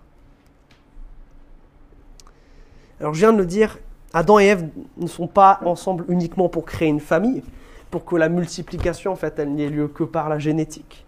Alors 3.01 3.15
je 3.15 3.21
viens 3.21 3.33
de 3.33 3.39
le 3.39 3.47
dire, 3.47 3.79
Adam 4.13 4.41
et 4.41 4.47
Ève 4.47 4.69
ne 4.97 5.07
sont 5.07 5.29
pas 5.29 5.61
ensemble 5.65 6.05
uniquement 6.09 6.49
pour 6.49 6.65
créer 6.65 6.89
une 6.89 7.01
famille, 7.01 7.43
pour 7.91 8.05
que 8.05 8.17
la 8.17 8.29
multiplication 8.29 9.13
en 9.13 9.17
fait 9.17 9.39
elle 9.39 9.55
n'ait 9.55 9.71
lieu 9.71 9.89
que 9.89 10.05
par 10.05 10.29
la 10.29 10.39
génétique. 10.39 11.07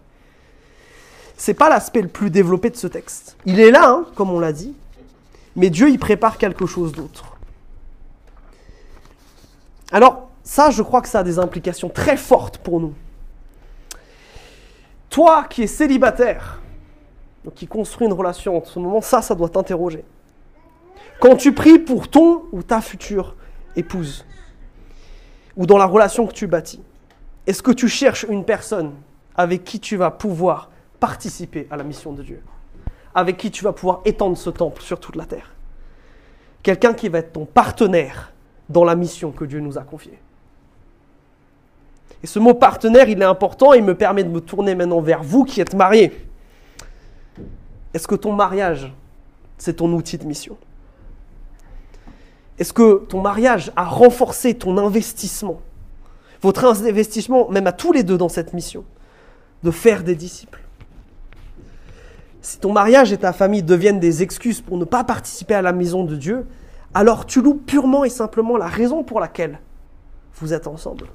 C'est 1.35 1.53
pas 1.53 1.69
l'aspect 1.69 2.01
le 2.01 2.07
plus 2.07 2.29
développé 2.29 2.69
de 2.69 2.75
ce 2.75 2.87
texte. 2.87 3.35
Il 3.45 3.59
est 3.59 3.71
là, 3.71 3.89
hein, 3.89 4.05
comme 4.15 4.29
on 4.29 4.39
l'a 4.39 4.53
dit, 4.53 4.75
mais 5.55 5.69
Dieu 5.69 5.89
y 5.89 5.97
prépare 5.97 6.37
quelque 6.37 6.65
chose 6.65 6.91
d'autre. 6.91 7.37
Alors, 9.91 10.29
ça, 10.43 10.69
je 10.69 10.81
crois 10.81 11.01
que 11.01 11.09
ça 11.09 11.19
a 11.19 11.23
des 11.23 11.39
implications 11.39 11.89
très 11.89 12.15
fortes 12.15 12.59
pour 12.59 12.79
nous. 12.79 12.93
Toi 15.11 15.43
qui 15.43 15.63
es 15.63 15.67
célibataire, 15.67 16.61
qui 17.53 17.67
construit 17.67 18.07
une 18.07 18.13
relation 18.13 18.57
en 18.57 18.63
ce 18.63 18.79
moment, 18.79 19.01
ça, 19.01 19.21
ça 19.21 19.35
doit 19.35 19.49
t'interroger. 19.49 20.05
Quand 21.19 21.35
tu 21.35 21.53
pries 21.53 21.79
pour 21.79 22.07
ton 22.07 22.43
ou 22.53 22.63
ta 22.63 22.79
future 22.79 23.35
épouse, 23.75 24.25
ou 25.57 25.65
dans 25.65 25.77
la 25.77 25.85
relation 25.85 26.25
que 26.25 26.33
tu 26.33 26.47
bâtis, 26.47 26.81
est-ce 27.45 27.61
que 27.61 27.71
tu 27.71 27.89
cherches 27.89 28.25
une 28.29 28.45
personne 28.45 28.93
avec 29.35 29.65
qui 29.65 29.81
tu 29.81 29.97
vas 29.97 30.11
pouvoir 30.11 30.71
participer 31.01 31.67
à 31.69 31.75
la 31.75 31.83
mission 31.83 32.13
de 32.13 32.23
Dieu? 32.23 32.41
Avec 33.13 33.35
qui 33.35 33.51
tu 33.51 33.65
vas 33.65 33.73
pouvoir 33.73 33.99
étendre 34.05 34.37
ce 34.37 34.49
temple 34.49 34.81
sur 34.81 35.01
toute 35.01 35.17
la 35.17 35.25
terre? 35.25 35.51
Quelqu'un 36.63 36.93
qui 36.93 37.09
va 37.09 37.17
être 37.19 37.33
ton 37.33 37.45
partenaire 37.45 38.31
dans 38.69 38.85
la 38.85 38.95
mission 38.95 39.31
que 39.31 39.43
Dieu 39.43 39.59
nous 39.59 39.77
a 39.77 39.81
confiée. 39.81 40.19
Et 42.23 42.27
ce 42.27 42.39
mot 42.39 42.53
partenaire, 42.53 43.09
il 43.09 43.21
est 43.21 43.25
important, 43.25 43.73
il 43.73 43.83
me 43.83 43.95
permet 43.95 44.23
de 44.23 44.29
me 44.29 44.41
tourner 44.41 44.75
maintenant 44.75 45.01
vers 45.01 45.23
vous 45.23 45.43
qui 45.43 45.59
êtes 45.59 45.73
mariés. 45.73 46.27
Est-ce 47.93 48.07
que 48.07 48.15
ton 48.15 48.31
mariage, 48.31 48.93
c'est 49.57 49.77
ton 49.77 49.91
outil 49.93 50.17
de 50.17 50.25
mission? 50.25 50.57
Est-ce 52.59 52.73
que 52.73 53.05
ton 53.09 53.21
mariage 53.21 53.71
a 53.75 53.85
renforcé 53.85 54.53
ton 54.53 54.77
investissement? 54.77 55.61
Votre 56.41 56.65
investissement, 56.65 57.49
même 57.49 57.67
à 57.67 57.71
tous 57.71 57.91
les 57.91 58.03
deux 58.03 58.17
dans 58.17 58.29
cette 58.29 58.53
mission 58.53 58.83
de 59.63 59.71
faire 59.71 60.03
des 60.03 60.15
disciples. 60.15 60.61
Si 62.41 62.59
ton 62.59 62.71
mariage 62.73 63.11
et 63.11 63.17
ta 63.17 63.33
famille 63.33 63.61
deviennent 63.61 63.99
des 63.99 64.23
excuses 64.23 64.61
pour 64.61 64.77
ne 64.77 64.85
pas 64.85 65.03
participer 65.03 65.53
à 65.53 65.61
la 65.61 65.73
maison 65.73 66.03
de 66.03 66.15
Dieu, 66.15 66.47
alors 66.93 67.25
tu 67.25 67.41
loues 67.41 67.55
purement 67.55 68.03
et 68.03 68.09
simplement 68.09 68.57
la 68.57 68.67
raison 68.67 69.03
pour 69.03 69.19
laquelle 69.19 69.59
vous 70.35 70.53
êtes 70.53 70.67
ensemble. 70.67 71.05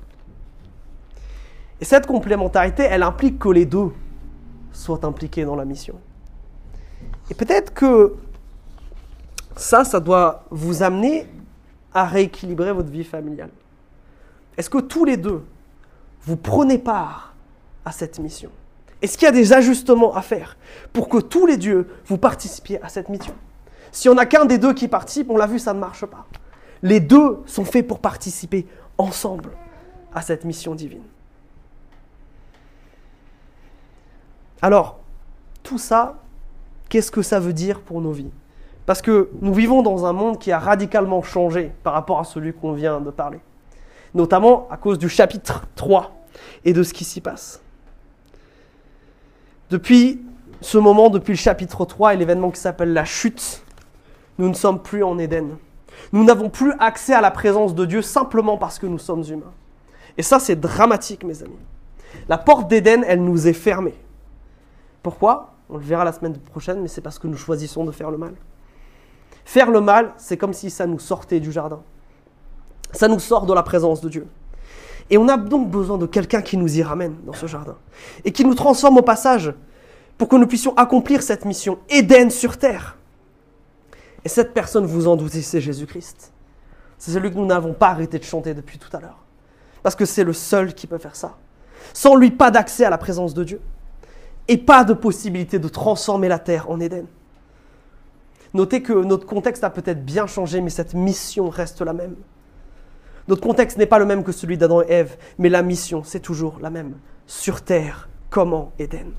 Et 1.80 1.84
cette 1.84 2.06
complémentarité, 2.06 2.84
elle 2.84 3.02
implique 3.02 3.38
que 3.38 3.48
les 3.48 3.66
deux 3.66 3.92
soient 4.72 5.04
impliqués 5.04 5.44
dans 5.44 5.56
la 5.56 5.64
mission. 5.64 5.98
Et 7.30 7.34
peut-être 7.34 7.74
que 7.74 8.14
ça, 9.56 9.84
ça 9.84 10.00
doit 10.00 10.44
vous 10.50 10.82
amener 10.82 11.26
à 11.92 12.04
rééquilibrer 12.04 12.72
votre 12.72 12.90
vie 12.90 13.04
familiale. 13.04 13.50
Est-ce 14.56 14.70
que 14.70 14.78
tous 14.78 15.04
les 15.04 15.16
deux, 15.16 15.44
vous 16.22 16.36
prenez 16.36 16.78
part 16.78 17.34
à 17.84 17.92
cette 17.92 18.18
mission? 18.18 18.50
Est-ce 19.02 19.18
qu'il 19.18 19.26
y 19.26 19.28
a 19.28 19.32
des 19.32 19.52
ajustements 19.52 20.14
à 20.14 20.22
faire 20.22 20.56
pour 20.92 21.08
que 21.08 21.18
tous 21.18 21.46
les 21.46 21.56
dieux 21.56 21.88
vous 22.06 22.18
participiez 22.18 22.82
à 22.82 22.88
cette 22.88 23.08
mission? 23.08 23.34
Si 23.92 24.08
on 24.08 24.14
n'a 24.14 24.26
qu'un 24.26 24.44
des 24.44 24.58
deux 24.58 24.72
qui 24.74 24.88
participe, 24.88 25.30
on 25.30 25.36
l'a 25.36 25.46
vu, 25.46 25.58
ça 25.58 25.74
ne 25.74 25.78
marche 25.78 26.04
pas. 26.06 26.26
Les 26.82 27.00
deux 27.00 27.42
sont 27.46 27.64
faits 27.64 27.86
pour 27.86 28.00
participer 28.00 28.66
ensemble 28.98 29.50
à 30.14 30.22
cette 30.22 30.44
mission 30.44 30.74
divine. 30.74 31.02
Alors, 34.66 34.98
tout 35.62 35.78
ça, 35.78 36.16
qu'est-ce 36.88 37.12
que 37.12 37.22
ça 37.22 37.38
veut 37.38 37.52
dire 37.52 37.78
pour 37.78 38.00
nos 38.00 38.10
vies? 38.10 38.32
Parce 38.84 39.00
que 39.00 39.30
nous 39.40 39.54
vivons 39.54 39.80
dans 39.80 40.06
un 40.06 40.12
monde 40.12 40.40
qui 40.40 40.50
a 40.50 40.58
radicalement 40.58 41.22
changé 41.22 41.70
par 41.84 41.92
rapport 41.92 42.18
à 42.18 42.24
celui 42.24 42.52
qu'on 42.52 42.72
vient 42.72 43.00
de 43.00 43.10
parler. 43.10 43.38
Notamment 44.12 44.66
à 44.68 44.76
cause 44.76 44.98
du 44.98 45.08
chapitre 45.08 45.68
3 45.76 46.10
et 46.64 46.72
de 46.72 46.82
ce 46.82 46.92
qui 46.92 47.04
s'y 47.04 47.20
passe. 47.20 47.62
Depuis 49.70 50.20
ce 50.60 50.78
moment, 50.78 51.10
depuis 51.10 51.34
le 51.34 51.38
chapitre 51.38 51.84
3 51.84 52.14
et 52.14 52.16
l'événement 52.16 52.50
qui 52.50 52.58
s'appelle 52.58 52.92
la 52.92 53.04
chute, 53.04 53.62
nous 54.36 54.48
ne 54.48 54.54
sommes 54.54 54.82
plus 54.82 55.04
en 55.04 55.16
Éden. 55.16 55.58
Nous 56.10 56.24
n'avons 56.24 56.50
plus 56.50 56.72
accès 56.80 57.14
à 57.14 57.20
la 57.20 57.30
présence 57.30 57.76
de 57.76 57.84
Dieu 57.84 58.02
simplement 58.02 58.56
parce 58.58 58.80
que 58.80 58.86
nous 58.86 58.98
sommes 58.98 59.22
humains. 59.30 59.54
Et 60.18 60.24
ça, 60.24 60.40
c'est 60.40 60.56
dramatique, 60.56 61.22
mes 61.22 61.44
amis. 61.44 61.54
La 62.28 62.36
porte 62.36 62.66
d'Éden, 62.66 63.04
elle 63.06 63.22
nous 63.22 63.46
est 63.46 63.52
fermée. 63.52 63.94
Pourquoi 65.06 65.54
On 65.70 65.76
le 65.76 65.84
verra 65.84 66.02
la 66.02 66.10
semaine 66.10 66.36
prochaine, 66.36 66.80
mais 66.80 66.88
c'est 66.88 67.00
parce 67.00 67.20
que 67.20 67.28
nous 67.28 67.36
choisissons 67.36 67.84
de 67.84 67.92
faire 67.92 68.10
le 68.10 68.18
mal. 68.18 68.34
Faire 69.44 69.70
le 69.70 69.80
mal, 69.80 70.12
c'est 70.16 70.36
comme 70.36 70.52
si 70.52 70.68
ça 70.68 70.84
nous 70.84 70.98
sortait 70.98 71.38
du 71.38 71.52
jardin. 71.52 71.80
Ça 72.90 73.06
nous 73.06 73.20
sort 73.20 73.46
de 73.46 73.54
la 73.54 73.62
présence 73.62 74.00
de 74.00 74.08
Dieu. 74.08 74.26
Et 75.08 75.16
on 75.16 75.28
a 75.28 75.36
donc 75.36 75.70
besoin 75.70 75.96
de 75.96 76.06
quelqu'un 76.06 76.42
qui 76.42 76.56
nous 76.56 76.76
y 76.76 76.82
ramène 76.82 77.14
dans 77.24 77.34
ce 77.34 77.46
jardin. 77.46 77.76
Et 78.24 78.32
qui 78.32 78.44
nous 78.44 78.56
transforme 78.56 78.98
au 78.98 79.02
passage 79.02 79.54
pour 80.18 80.26
que 80.26 80.34
nous 80.34 80.48
puissions 80.48 80.76
accomplir 80.76 81.22
cette 81.22 81.44
mission 81.44 81.78
Éden 81.88 82.28
sur 82.28 82.58
terre. 82.58 82.96
Et 84.24 84.28
cette 84.28 84.54
personne, 84.54 84.86
vous 84.86 85.06
en 85.06 85.14
doutez, 85.14 85.40
c'est 85.40 85.60
Jésus-Christ. 85.60 86.32
C'est 86.98 87.12
celui 87.12 87.30
que 87.30 87.36
nous 87.36 87.46
n'avons 87.46 87.74
pas 87.74 87.90
arrêté 87.90 88.18
de 88.18 88.24
chanter 88.24 88.54
depuis 88.54 88.80
tout 88.80 88.90
à 88.96 88.98
l'heure. 88.98 89.22
Parce 89.84 89.94
que 89.94 90.04
c'est 90.04 90.24
le 90.24 90.32
seul 90.32 90.74
qui 90.74 90.88
peut 90.88 90.98
faire 90.98 91.14
ça. 91.14 91.36
Sans 91.92 92.16
lui, 92.16 92.32
pas 92.32 92.50
d'accès 92.50 92.84
à 92.84 92.90
la 92.90 92.98
présence 92.98 93.34
de 93.34 93.44
Dieu. 93.44 93.60
Et 94.48 94.58
pas 94.58 94.84
de 94.84 94.92
possibilité 94.92 95.58
de 95.58 95.68
transformer 95.68 96.28
la 96.28 96.38
terre 96.38 96.70
en 96.70 96.78
Éden. 96.80 97.06
Notez 98.54 98.82
que 98.82 98.92
notre 98.92 99.26
contexte 99.26 99.64
a 99.64 99.70
peut-être 99.70 100.04
bien 100.04 100.26
changé, 100.26 100.60
mais 100.60 100.70
cette 100.70 100.94
mission 100.94 101.50
reste 101.50 101.82
la 101.82 101.92
même. 101.92 102.16
Notre 103.28 103.42
contexte 103.42 103.76
n'est 103.76 103.86
pas 103.86 103.98
le 103.98 104.06
même 104.06 104.22
que 104.22 104.32
celui 104.32 104.56
d'Adam 104.56 104.82
et 104.82 104.90
Ève, 104.92 105.16
mais 105.38 105.48
la 105.48 105.62
mission, 105.62 106.04
c'est 106.04 106.20
toujours 106.20 106.58
la 106.60 106.70
même. 106.70 106.94
Sur 107.26 107.62
terre, 107.62 108.08
comme 108.30 108.54
en 108.54 108.72
Éden? 108.78 109.12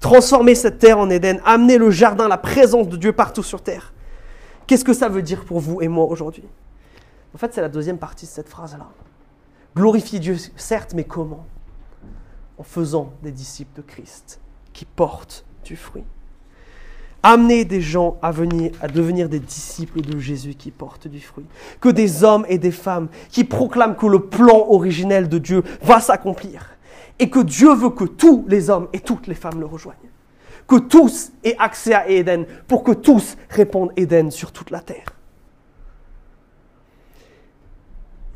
Transformer 0.00 0.54
cette 0.54 0.78
terre 0.78 0.98
en 0.98 1.10
Éden, 1.10 1.40
amener 1.44 1.78
le 1.78 1.90
jardin, 1.90 2.28
la 2.28 2.38
présence 2.38 2.88
de 2.88 2.96
Dieu 2.96 3.12
partout 3.12 3.42
sur 3.42 3.62
terre. 3.62 3.92
Qu'est-ce 4.66 4.84
que 4.84 4.94
ça 4.94 5.08
veut 5.08 5.22
dire 5.22 5.44
pour 5.44 5.60
vous 5.60 5.82
et 5.82 5.88
moi 5.88 6.06
aujourd'hui? 6.06 6.44
En 7.34 7.38
fait, 7.38 7.52
c'est 7.52 7.60
la 7.60 7.68
deuxième 7.68 7.98
partie 7.98 8.26
de 8.26 8.30
cette 8.30 8.48
phrase-là. 8.48 8.86
Glorifier 9.76 10.18
Dieu, 10.18 10.36
certes, 10.56 10.92
mais 10.94 11.04
comment? 11.04 11.46
En 12.62 12.64
faisant 12.64 13.12
des 13.24 13.32
disciples 13.32 13.74
de 13.74 13.82
Christ 13.82 14.38
qui 14.72 14.84
portent 14.84 15.44
du 15.64 15.74
fruit. 15.74 16.04
Amener 17.24 17.64
des 17.64 17.80
gens 17.80 18.18
à 18.22 18.30
venir 18.30 18.70
à 18.80 18.86
devenir 18.86 19.28
des 19.28 19.40
disciples 19.40 20.00
de 20.00 20.16
Jésus 20.20 20.54
qui 20.54 20.70
portent 20.70 21.08
du 21.08 21.18
fruit. 21.18 21.44
Que 21.80 21.88
des 21.88 22.22
hommes 22.22 22.46
et 22.48 22.58
des 22.58 22.70
femmes 22.70 23.08
qui 23.30 23.42
proclament 23.42 23.96
que 23.96 24.06
le 24.06 24.20
plan 24.26 24.68
originel 24.68 25.28
de 25.28 25.38
Dieu 25.38 25.64
va 25.82 25.98
s'accomplir 25.98 26.76
et 27.18 27.28
que 27.28 27.40
Dieu 27.40 27.74
veut 27.74 27.90
que 27.90 28.04
tous 28.04 28.44
les 28.46 28.70
hommes 28.70 28.86
et 28.92 29.00
toutes 29.00 29.26
les 29.26 29.34
femmes 29.34 29.58
le 29.58 29.66
rejoignent. 29.66 29.96
Que 30.68 30.76
tous 30.76 31.32
aient 31.42 31.56
accès 31.58 31.94
à 31.94 32.08
Éden 32.08 32.46
pour 32.68 32.84
que 32.84 32.92
tous 32.92 33.36
répondent 33.50 33.90
Éden 33.96 34.30
sur 34.30 34.52
toute 34.52 34.70
la 34.70 34.78
terre. 34.78 35.16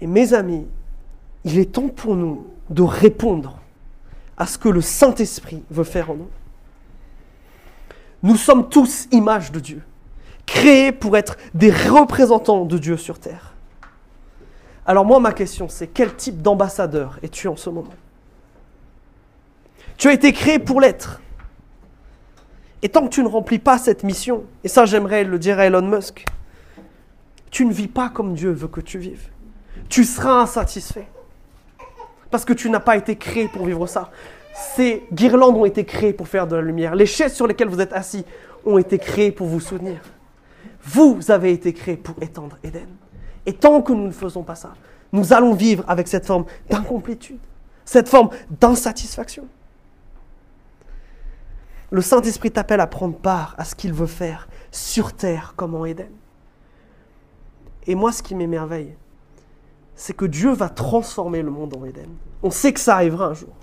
Et 0.00 0.08
mes 0.08 0.34
amis, 0.34 0.66
il 1.44 1.60
est 1.60 1.70
temps 1.70 1.86
pour 1.86 2.16
nous 2.16 2.48
de 2.70 2.82
répondre 2.82 3.60
à 4.36 4.46
ce 4.46 4.58
que 4.58 4.68
le 4.68 4.80
Saint-Esprit 4.80 5.62
veut 5.70 5.84
faire 5.84 6.10
en 6.10 6.14
nous. 6.14 6.30
Nous 8.22 8.36
sommes 8.36 8.68
tous 8.68 9.08
images 9.12 9.52
de 9.52 9.60
Dieu, 9.60 9.82
créés 10.46 10.92
pour 10.92 11.16
être 11.16 11.36
des 11.54 11.70
représentants 11.70 12.64
de 12.64 12.78
Dieu 12.78 12.96
sur 12.96 13.18
terre. 13.18 13.54
Alors 14.86 15.04
moi, 15.04 15.20
ma 15.20 15.32
question, 15.32 15.68
c'est 15.68 15.88
quel 15.88 16.14
type 16.14 16.42
d'ambassadeur 16.42 17.18
es-tu 17.22 17.48
en 17.48 17.56
ce 17.56 17.70
moment? 17.70 17.94
Tu 19.96 20.08
as 20.08 20.12
été 20.12 20.32
créé 20.32 20.58
pour 20.58 20.80
l'être. 20.80 21.20
Et 22.82 22.88
tant 22.88 23.04
que 23.04 23.08
tu 23.08 23.22
ne 23.22 23.28
remplis 23.28 23.58
pas 23.58 23.78
cette 23.78 24.02
mission, 24.02 24.44
et 24.62 24.68
ça 24.68 24.84
j'aimerais 24.84 25.24
le 25.24 25.38
dire 25.38 25.58
à 25.58 25.66
Elon 25.66 25.82
Musk, 25.82 26.24
tu 27.50 27.64
ne 27.64 27.72
vis 27.72 27.88
pas 27.88 28.10
comme 28.10 28.34
Dieu 28.34 28.50
veut 28.50 28.68
que 28.68 28.80
tu 28.80 28.98
vives. 28.98 29.28
Tu 29.88 30.04
seras 30.04 30.42
insatisfait. 30.42 31.08
Parce 32.30 32.44
que 32.44 32.52
tu 32.52 32.70
n'as 32.70 32.80
pas 32.80 32.96
été 32.96 33.16
créé 33.16 33.48
pour 33.48 33.66
vivre 33.66 33.86
ça. 33.86 34.10
Ces 34.74 35.04
guirlandes 35.12 35.56
ont 35.56 35.64
été 35.64 35.84
créées 35.84 36.12
pour 36.12 36.28
faire 36.28 36.46
de 36.46 36.56
la 36.56 36.62
lumière. 36.62 36.94
Les 36.94 37.06
chaises 37.06 37.34
sur 37.34 37.46
lesquelles 37.46 37.68
vous 37.68 37.80
êtes 37.80 37.92
assis 37.92 38.24
ont 38.64 38.78
été 38.78 38.98
créées 38.98 39.32
pour 39.32 39.46
vous 39.46 39.60
soutenir. 39.60 40.00
Vous 40.82 41.30
avez 41.30 41.52
été 41.52 41.72
créé 41.72 41.96
pour 41.96 42.14
étendre 42.22 42.58
Éden. 42.62 42.88
Et 43.44 43.52
tant 43.52 43.82
que 43.82 43.92
nous 43.92 44.06
ne 44.06 44.12
faisons 44.12 44.42
pas 44.42 44.54
ça, 44.54 44.72
nous 45.12 45.32
allons 45.32 45.54
vivre 45.54 45.84
avec 45.86 46.08
cette 46.08 46.26
forme 46.26 46.46
d'incomplétude, 46.68 47.38
cette 47.84 48.08
forme 48.08 48.30
d'insatisfaction. 48.50 49.46
Le 51.90 52.00
Saint-Esprit 52.00 52.50
t'appelle 52.50 52.80
à 52.80 52.86
prendre 52.86 53.16
part 53.16 53.54
à 53.58 53.64
ce 53.64 53.74
qu'il 53.74 53.92
veut 53.92 54.06
faire 54.06 54.48
sur 54.72 55.12
terre 55.12 55.54
comme 55.56 55.74
en 55.74 55.84
Éden. 55.84 56.10
Et 57.86 57.94
moi, 57.94 58.10
ce 58.10 58.22
qui 58.22 58.34
m'émerveille, 58.34 58.96
c'est 59.96 60.14
que 60.14 60.26
Dieu 60.26 60.52
va 60.52 60.68
transformer 60.68 61.42
le 61.42 61.50
monde 61.50 61.74
en 61.76 61.84
Éden. 61.84 62.08
On 62.42 62.50
sait 62.50 62.72
que 62.72 62.80
ça 62.80 62.94
arrivera 62.94 63.28
un 63.28 63.34
jour. 63.34 63.54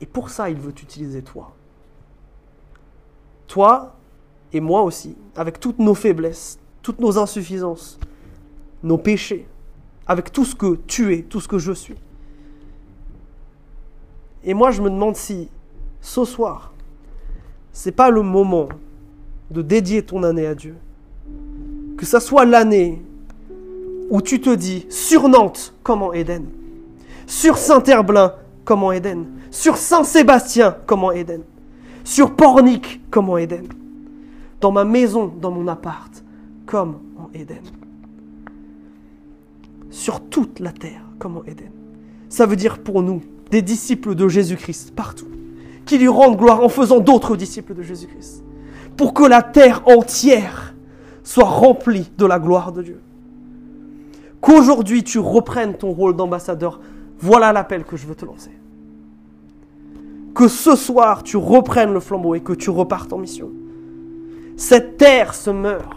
Et 0.00 0.06
pour 0.06 0.30
ça, 0.30 0.50
il 0.50 0.56
veut 0.56 0.70
utiliser 0.70 1.22
toi. 1.22 1.52
Toi 3.46 3.94
et 4.52 4.60
moi 4.60 4.82
aussi, 4.82 5.16
avec 5.36 5.60
toutes 5.60 5.78
nos 5.78 5.94
faiblesses, 5.94 6.58
toutes 6.82 7.00
nos 7.00 7.18
insuffisances, 7.18 7.98
nos 8.82 8.96
péchés, 8.96 9.46
avec 10.06 10.32
tout 10.32 10.44
ce 10.44 10.54
que 10.54 10.78
tu 10.86 11.14
es, 11.14 11.22
tout 11.22 11.40
ce 11.40 11.48
que 11.48 11.58
je 11.58 11.72
suis. 11.72 11.96
Et 14.42 14.54
moi, 14.54 14.70
je 14.70 14.80
me 14.80 14.88
demande 14.88 15.16
si 15.16 15.50
ce 16.00 16.24
soir, 16.24 16.72
c'est 17.72 17.92
pas 17.92 18.08
le 18.10 18.22
moment 18.22 18.68
de 19.50 19.60
dédier 19.60 20.02
ton 20.02 20.22
année 20.22 20.46
à 20.46 20.54
Dieu. 20.54 20.76
Que 21.98 22.06
ça 22.06 22.20
soit 22.20 22.44
l'année 22.44 23.02
où 24.10 24.22
tu 24.22 24.40
te 24.40 24.54
dis 24.54 24.86
sur 24.88 25.28
Nantes 25.28 25.74
comme 25.82 26.02
en 26.02 26.12
Éden, 26.12 26.46
sur 27.26 27.58
Saint-Herblain 27.58 28.34
comme 28.64 28.84
en 28.84 28.92
Éden, 28.92 29.26
sur 29.50 29.76
Saint-Sébastien 29.76 30.76
comme 30.86 31.04
en 31.04 31.12
Éden, 31.12 31.42
sur 32.04 32.34
Pornic 32.34 33.00
comme 33.10 33.30
en 33.30 33.36
Éden, 33.36 33.64
dans 34.60 34.72
ma 34.72 34.84
maison, 34.84 35.32
dans 35.40 35.50
mon 35.50 35.68
appart 35.68 36.24
comme 36.66 36.98
en 37.18 37.30
Éden, 37.34 37.62
sur 39.90 40.20
toute 40.20 40.60
la 40.60 40.72
terre 40.72 41.02
comme 41.18 41.36
en 41.36 41.44
Éden. 41.44 41.70
Ça 42.28 42.46
veut 42.46 42.56
dire 42.56 42.78
pour 42.78 43.02
nous, 43.02 43.22
des 43.50 43.62
disciples 43.62 44.14
de 44.14 44.28
Jésus-Christ 44.28 44.94
partout 44.94 45.26
qui 45.86 45.98
lui 45.98 46.08
rende 46.08 46.36
gloire 46.36 46.62
en 46.62 46.68
faisant 46.68 46.98
d'autres 46.98 47.36
disciples 47.36 47.74
de 47.74 47.82
Jésus-Christ. 47.82 48.42
Pour 48.96 49.14
que 49.14 49.22
la 49.22 49.42
terre 49.42 49.82
entière 49.86 50.74
soit 51.22 51.44
remplie 51.44 52.10
de 52.18 52.26
la 52.26 52.38
gloire 52.38 52.72
de 52.72 52.82
Dieu. 52.82 53.00
Qu'aujourd'hui 54.46 55.02
tu 55.02 55.18
reprennes 55.18 55.74
ton 55.74 55.90
rôle 55.90 56.14
d'ambassadeur. 56.14 56.80
Voilà 57.18 57.52
l'appel 57.52 57.82
que 57.82 57.96
je 57.96 58.06
veux 58.06 58.14
te 58.14 58.24
lancer. 58.24 58.52
Que 60.36 60.46
ce 60.46 60.76
soir 60.76 61.24
tu 61.24 61.36
reprennes 61.36 61.92
le 61.92 61.98
flambeau 61.98 62.36
et 62.36 62.40
que 62.40 62.52
tu 62.52 62.70
repartes 62.70 63.12
en 63.12 63.18
mission. 63.18 63.50
Cette 64.56 64.98
terre 64.98 65.34
se 65.34 65.50
meurt. 65.50 65.92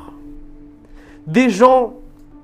Des 1.28 1.52
gens 1.52 1.94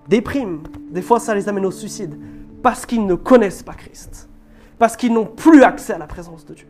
dépriment. 0.07 0.61
Des 0.91 1.01
fois 1.01 1.19
ça 1.19 1.33
les 1.33 1.49
amène 1.49 1.65
au 1.65 1.71
suicide 1.71 2.19
parce 2.61 2.85
qu'ils 2.85 3.07
ne 3.07 3.15
connaissent 3.15 3.63
pas 3.63 3.73
Christ 3.73 4.29
parce 4.77 4.95
qu'ils 4.95 5.11
n'ont 5.11 5.25
plus 5.25 5.63
accès 5.63 5.93
à 5.93 5.97
la 5.97 6.05
présence 6.05 6.45
de 6.45 6.53
Dieu. 6.53 6.67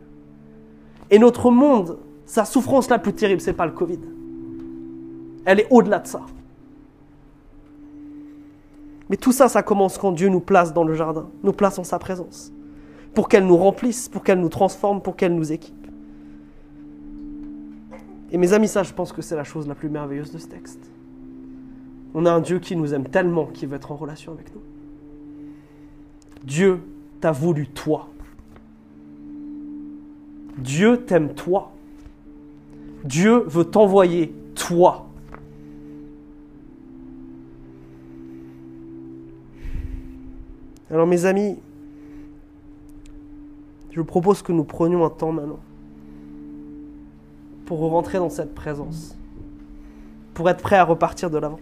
Et 1.11 1.19
notre 1.19 1.51
monde, 1.51 1.97
sa 2.25 2.45
souffrance 2.45 2.89
la 2.89 2.99
plus 2.99 3.11
terrible, 3.11 3.41
c'est 3.41 3.51
pas 3.51 3.65
le 3.65 3.73
Covid. 3.73 3.99
Elle 5.43 5.59
est 5.59 5.67
au-delà 5.71 5.99
de 5.99 6.07
ça. 6.07 6.21
Mais 9.09 9.17
tout 9.17 9.31
ça, 9.31 9.47
ça 9.47 9.63
commence 9.63 9.97
quand 9.97 10.11
Dieu 10.11 10.29
nous 10.29 10.39
place 10.39 10.73
dans 10.73 10.83
le 10.83 10.93
jardin, 10.93 11.29
nous 11.43 11.53
place 11.53 11.77
en 11.77 11.83
sa 11.83 11.99
présence, 11.99 12.51
pour 13.13 13.29
qu'elle 13.29 13.45
nous 13.45 13.57
remplisse, 13.57 14.09
pour 14.09 14.23
qu'elle 14.23 14.39
nous 14.39 14.49
transforme, 14.49 15.01
pour 15.01 15.15
qu'elle 15.15 15.35
nous 15.35 15.51
équipe. 15.51 15.75
Et 18.31 18.37
mes 18.37 18.53
amis, 18.53 18.67
ça, 18.67 18.83
je 18.83 18.93
pense 18.93 19.13
que 19.13 19.21
c'est 19.21 19.35
la 19.35 19.43
chose 19.43 19.67
la 19.67 19.75
plus 19.75 19.89
merveilleuse 19.89 20.31
de 20.31 20.37
ce 20.37 20.47
texte. 20.47 20.89
On 22.13 22.25
a 22.25 22.31
un 22.31 22.41
Dieu 22.41 22.59
qui 22.59 22.75
nous 22.75 22.93
aime 22.93 23.07
tellement, 23.07 23.45
qui 23.45 23.65
veut 23.65 23.75
être 23.75 23.91
en 23.91 23.95
relation 23.95 24.31
avec 24.31 24.53
nous. 24.53 24.61
Dieu 26.43 26.81
t'a 27.21 27.31
voulu 27.31 27.67
toi. 27.67 28.09
Dieu 30.57 31.03
t'aime 31.05 31.33
toi. 31.33 31.71
Dieu 33.03 33.43
veut 33.47 33.65
t'envoyer 33.65 34.33
toi. 34.55 35.07
Alors 40.91 41.07
mes 41.07 41.25
amis, 41.25 41.57
je 43.91 43.99
vous 43.99 44.05
propose 44.05 44.41
que 44.41 44.51
nous 44.51 44.63
prenions 44.63 45.05
un 45.05 45.09
temps 45.09 45.31
maintenant 45.31 45.59
pour 47.65 47.79
rentrer 47.79 48.19
dans 48.19 48.29
cette 48.29 48.53
présence, 48.53 49.17
pour 50.33 50.49
être 50.49 50.61
prêt 50.61 50.75
à 50.75 50.83
repartir 50.83 51.31
de 51.31 51.37
l'avant, 51.39 51.59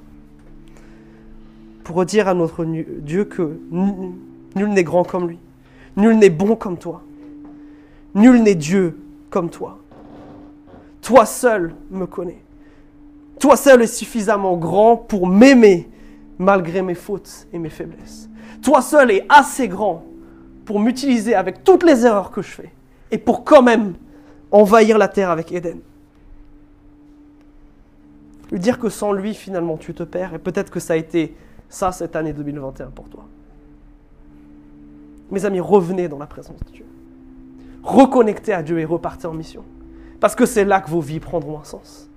pour 1.83 1.95
redire 1.95 2.27
à 2.27 2.33
notre 2.33 2.65
Dieu 2.65 3.25
que 3.25 3.57
nul 3.71 4.69
n'est 4.69 4.83
grand 4.83 5.05
comme 5.05 5.29
lui, 5.29 5.39
nul 5.95 6.17
n'est 6.17 6.29
bon 6.29 6.55
comme 6.55 6.77
toi, 6.77 7.01
nul 8.15 8.43
n'est 8.43 8.55
Dieu 8.55 8.99
comme 9.29 9.49
toi. 9.49 9.79
Toi 11.01 11.25
seul 11.25 11.75
me 11.91 12.05
connais. 12.05 12.41
Toi 13.39 13.55
seul 13.55 13.81
es 13.81 13.87
suffisamment 13.87 14.57
grand 14.57 14.97
pour 14.97 15.27
m'aimer 15.27 15.89
malgré 16.39 16.81
mes 16.81 16.95
fautes 16.95 17.47
et 17.53 17.59
mes 17.59 17.69
faiblesses. 17.69 18.29
Toi 18.63 18.81
seul 18.81 19.11
es 19.11 19.25
assez 19.29 19.67
grand 19.67 20.05
pour 20.65 20.79
m'utiliser 20.79 21.35
avec 21.35 21.63
toutes 21.63 21.83
les 21.83 22.05
erreurs 22.05 22.31
que 22.31 22.41
je 22.41 22.49
fais 22.49 22.71
et 23.11 23.17
pour 23.17 23.43
quand 23.43 23.61
même 23.61 23.95
envahir 24.51 24.97
la 24.97 25.07
terre 25.07 25.29
avec 25.29 25.51
Éden. 25.51 25.79
Lui 28.51 28.59
dire 28.59 28.79
que 28.79 28.89
sans 28.89 29.11
lui, 29.11 29.33
finalement, 29.33 29.77
tu 29.77 29.93
te 29.93 30.03
perds 30.03 30.35
et 30.35 30.39
peut-être 30.39 30.71
que 30.71 30.79
ça 30.79 30.93
a 30.93 30.95
été 30.95 31.35
ça 31.69 31.91
cette 31.91 32.15
année 32.15 32.33
2021 32.33 32.87
pour 32.87 33.09
toi. 33.09 33.25
Mes 35.31 35.43
amis, 35.45 35.59
revenez 35.59 36.07
dans 36.07 36.19
la 36.19 36.27
présence 36.27 36.59
de 36.65 36.71
Dieu. 36.71 36.85
Reconnectez 37.81 38.53
à 38.53 38.61
Dieu 38.61 38.79
et 38.79 38.85
repartez 38.85 39.27
en 39.27 39.33
mission. 39.33 39.63
Parce 40.19 40.35
que 40.35 40.45
c'est 40.45 40.63
là 40.63 40.79
que 40.79 40.89
vos 40.89 41.01
vies 41.01 41.19
prendront 41.19 41.59
un 41.59 41.63
sens. 41.63 42.09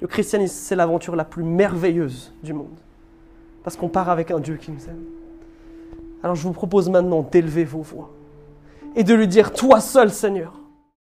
Le 0.00 0.06
christianisme, 0.06 0.54
c'est 0.54 0.76
l'aventure 0.76 1.16
la 1.16 1.24
plus 1.24 1.42
merveilleuse 1.42 2.32
du 2.42 2.52
monde. 2.52 2.78
Parce 3.62 3.76
qu'on 3.76 3.88
part 3.88 4.08
avec 4.08 4.30
un 4.30 4.40
Dieu 4.40 4.56
qui 4.56 4.70
nous 4.70 4.84
aime. 4.88 5.04
Alors 6.22 6.36
je 6.36 6.42
vous 6.42 6.52
propose 6.52 6.88
maintenant 6.88 7.22
d'élever 7.22 7.64
vos 7.64 7.82
voix 7.82 8.10
et 8.96 9.04
de 9.04 9.14
lui 9.14 9.28
dire, 9.28 9.52
toi 9.52 9.80
seul 9.80 10.10
Seigneur, 10.10 10.57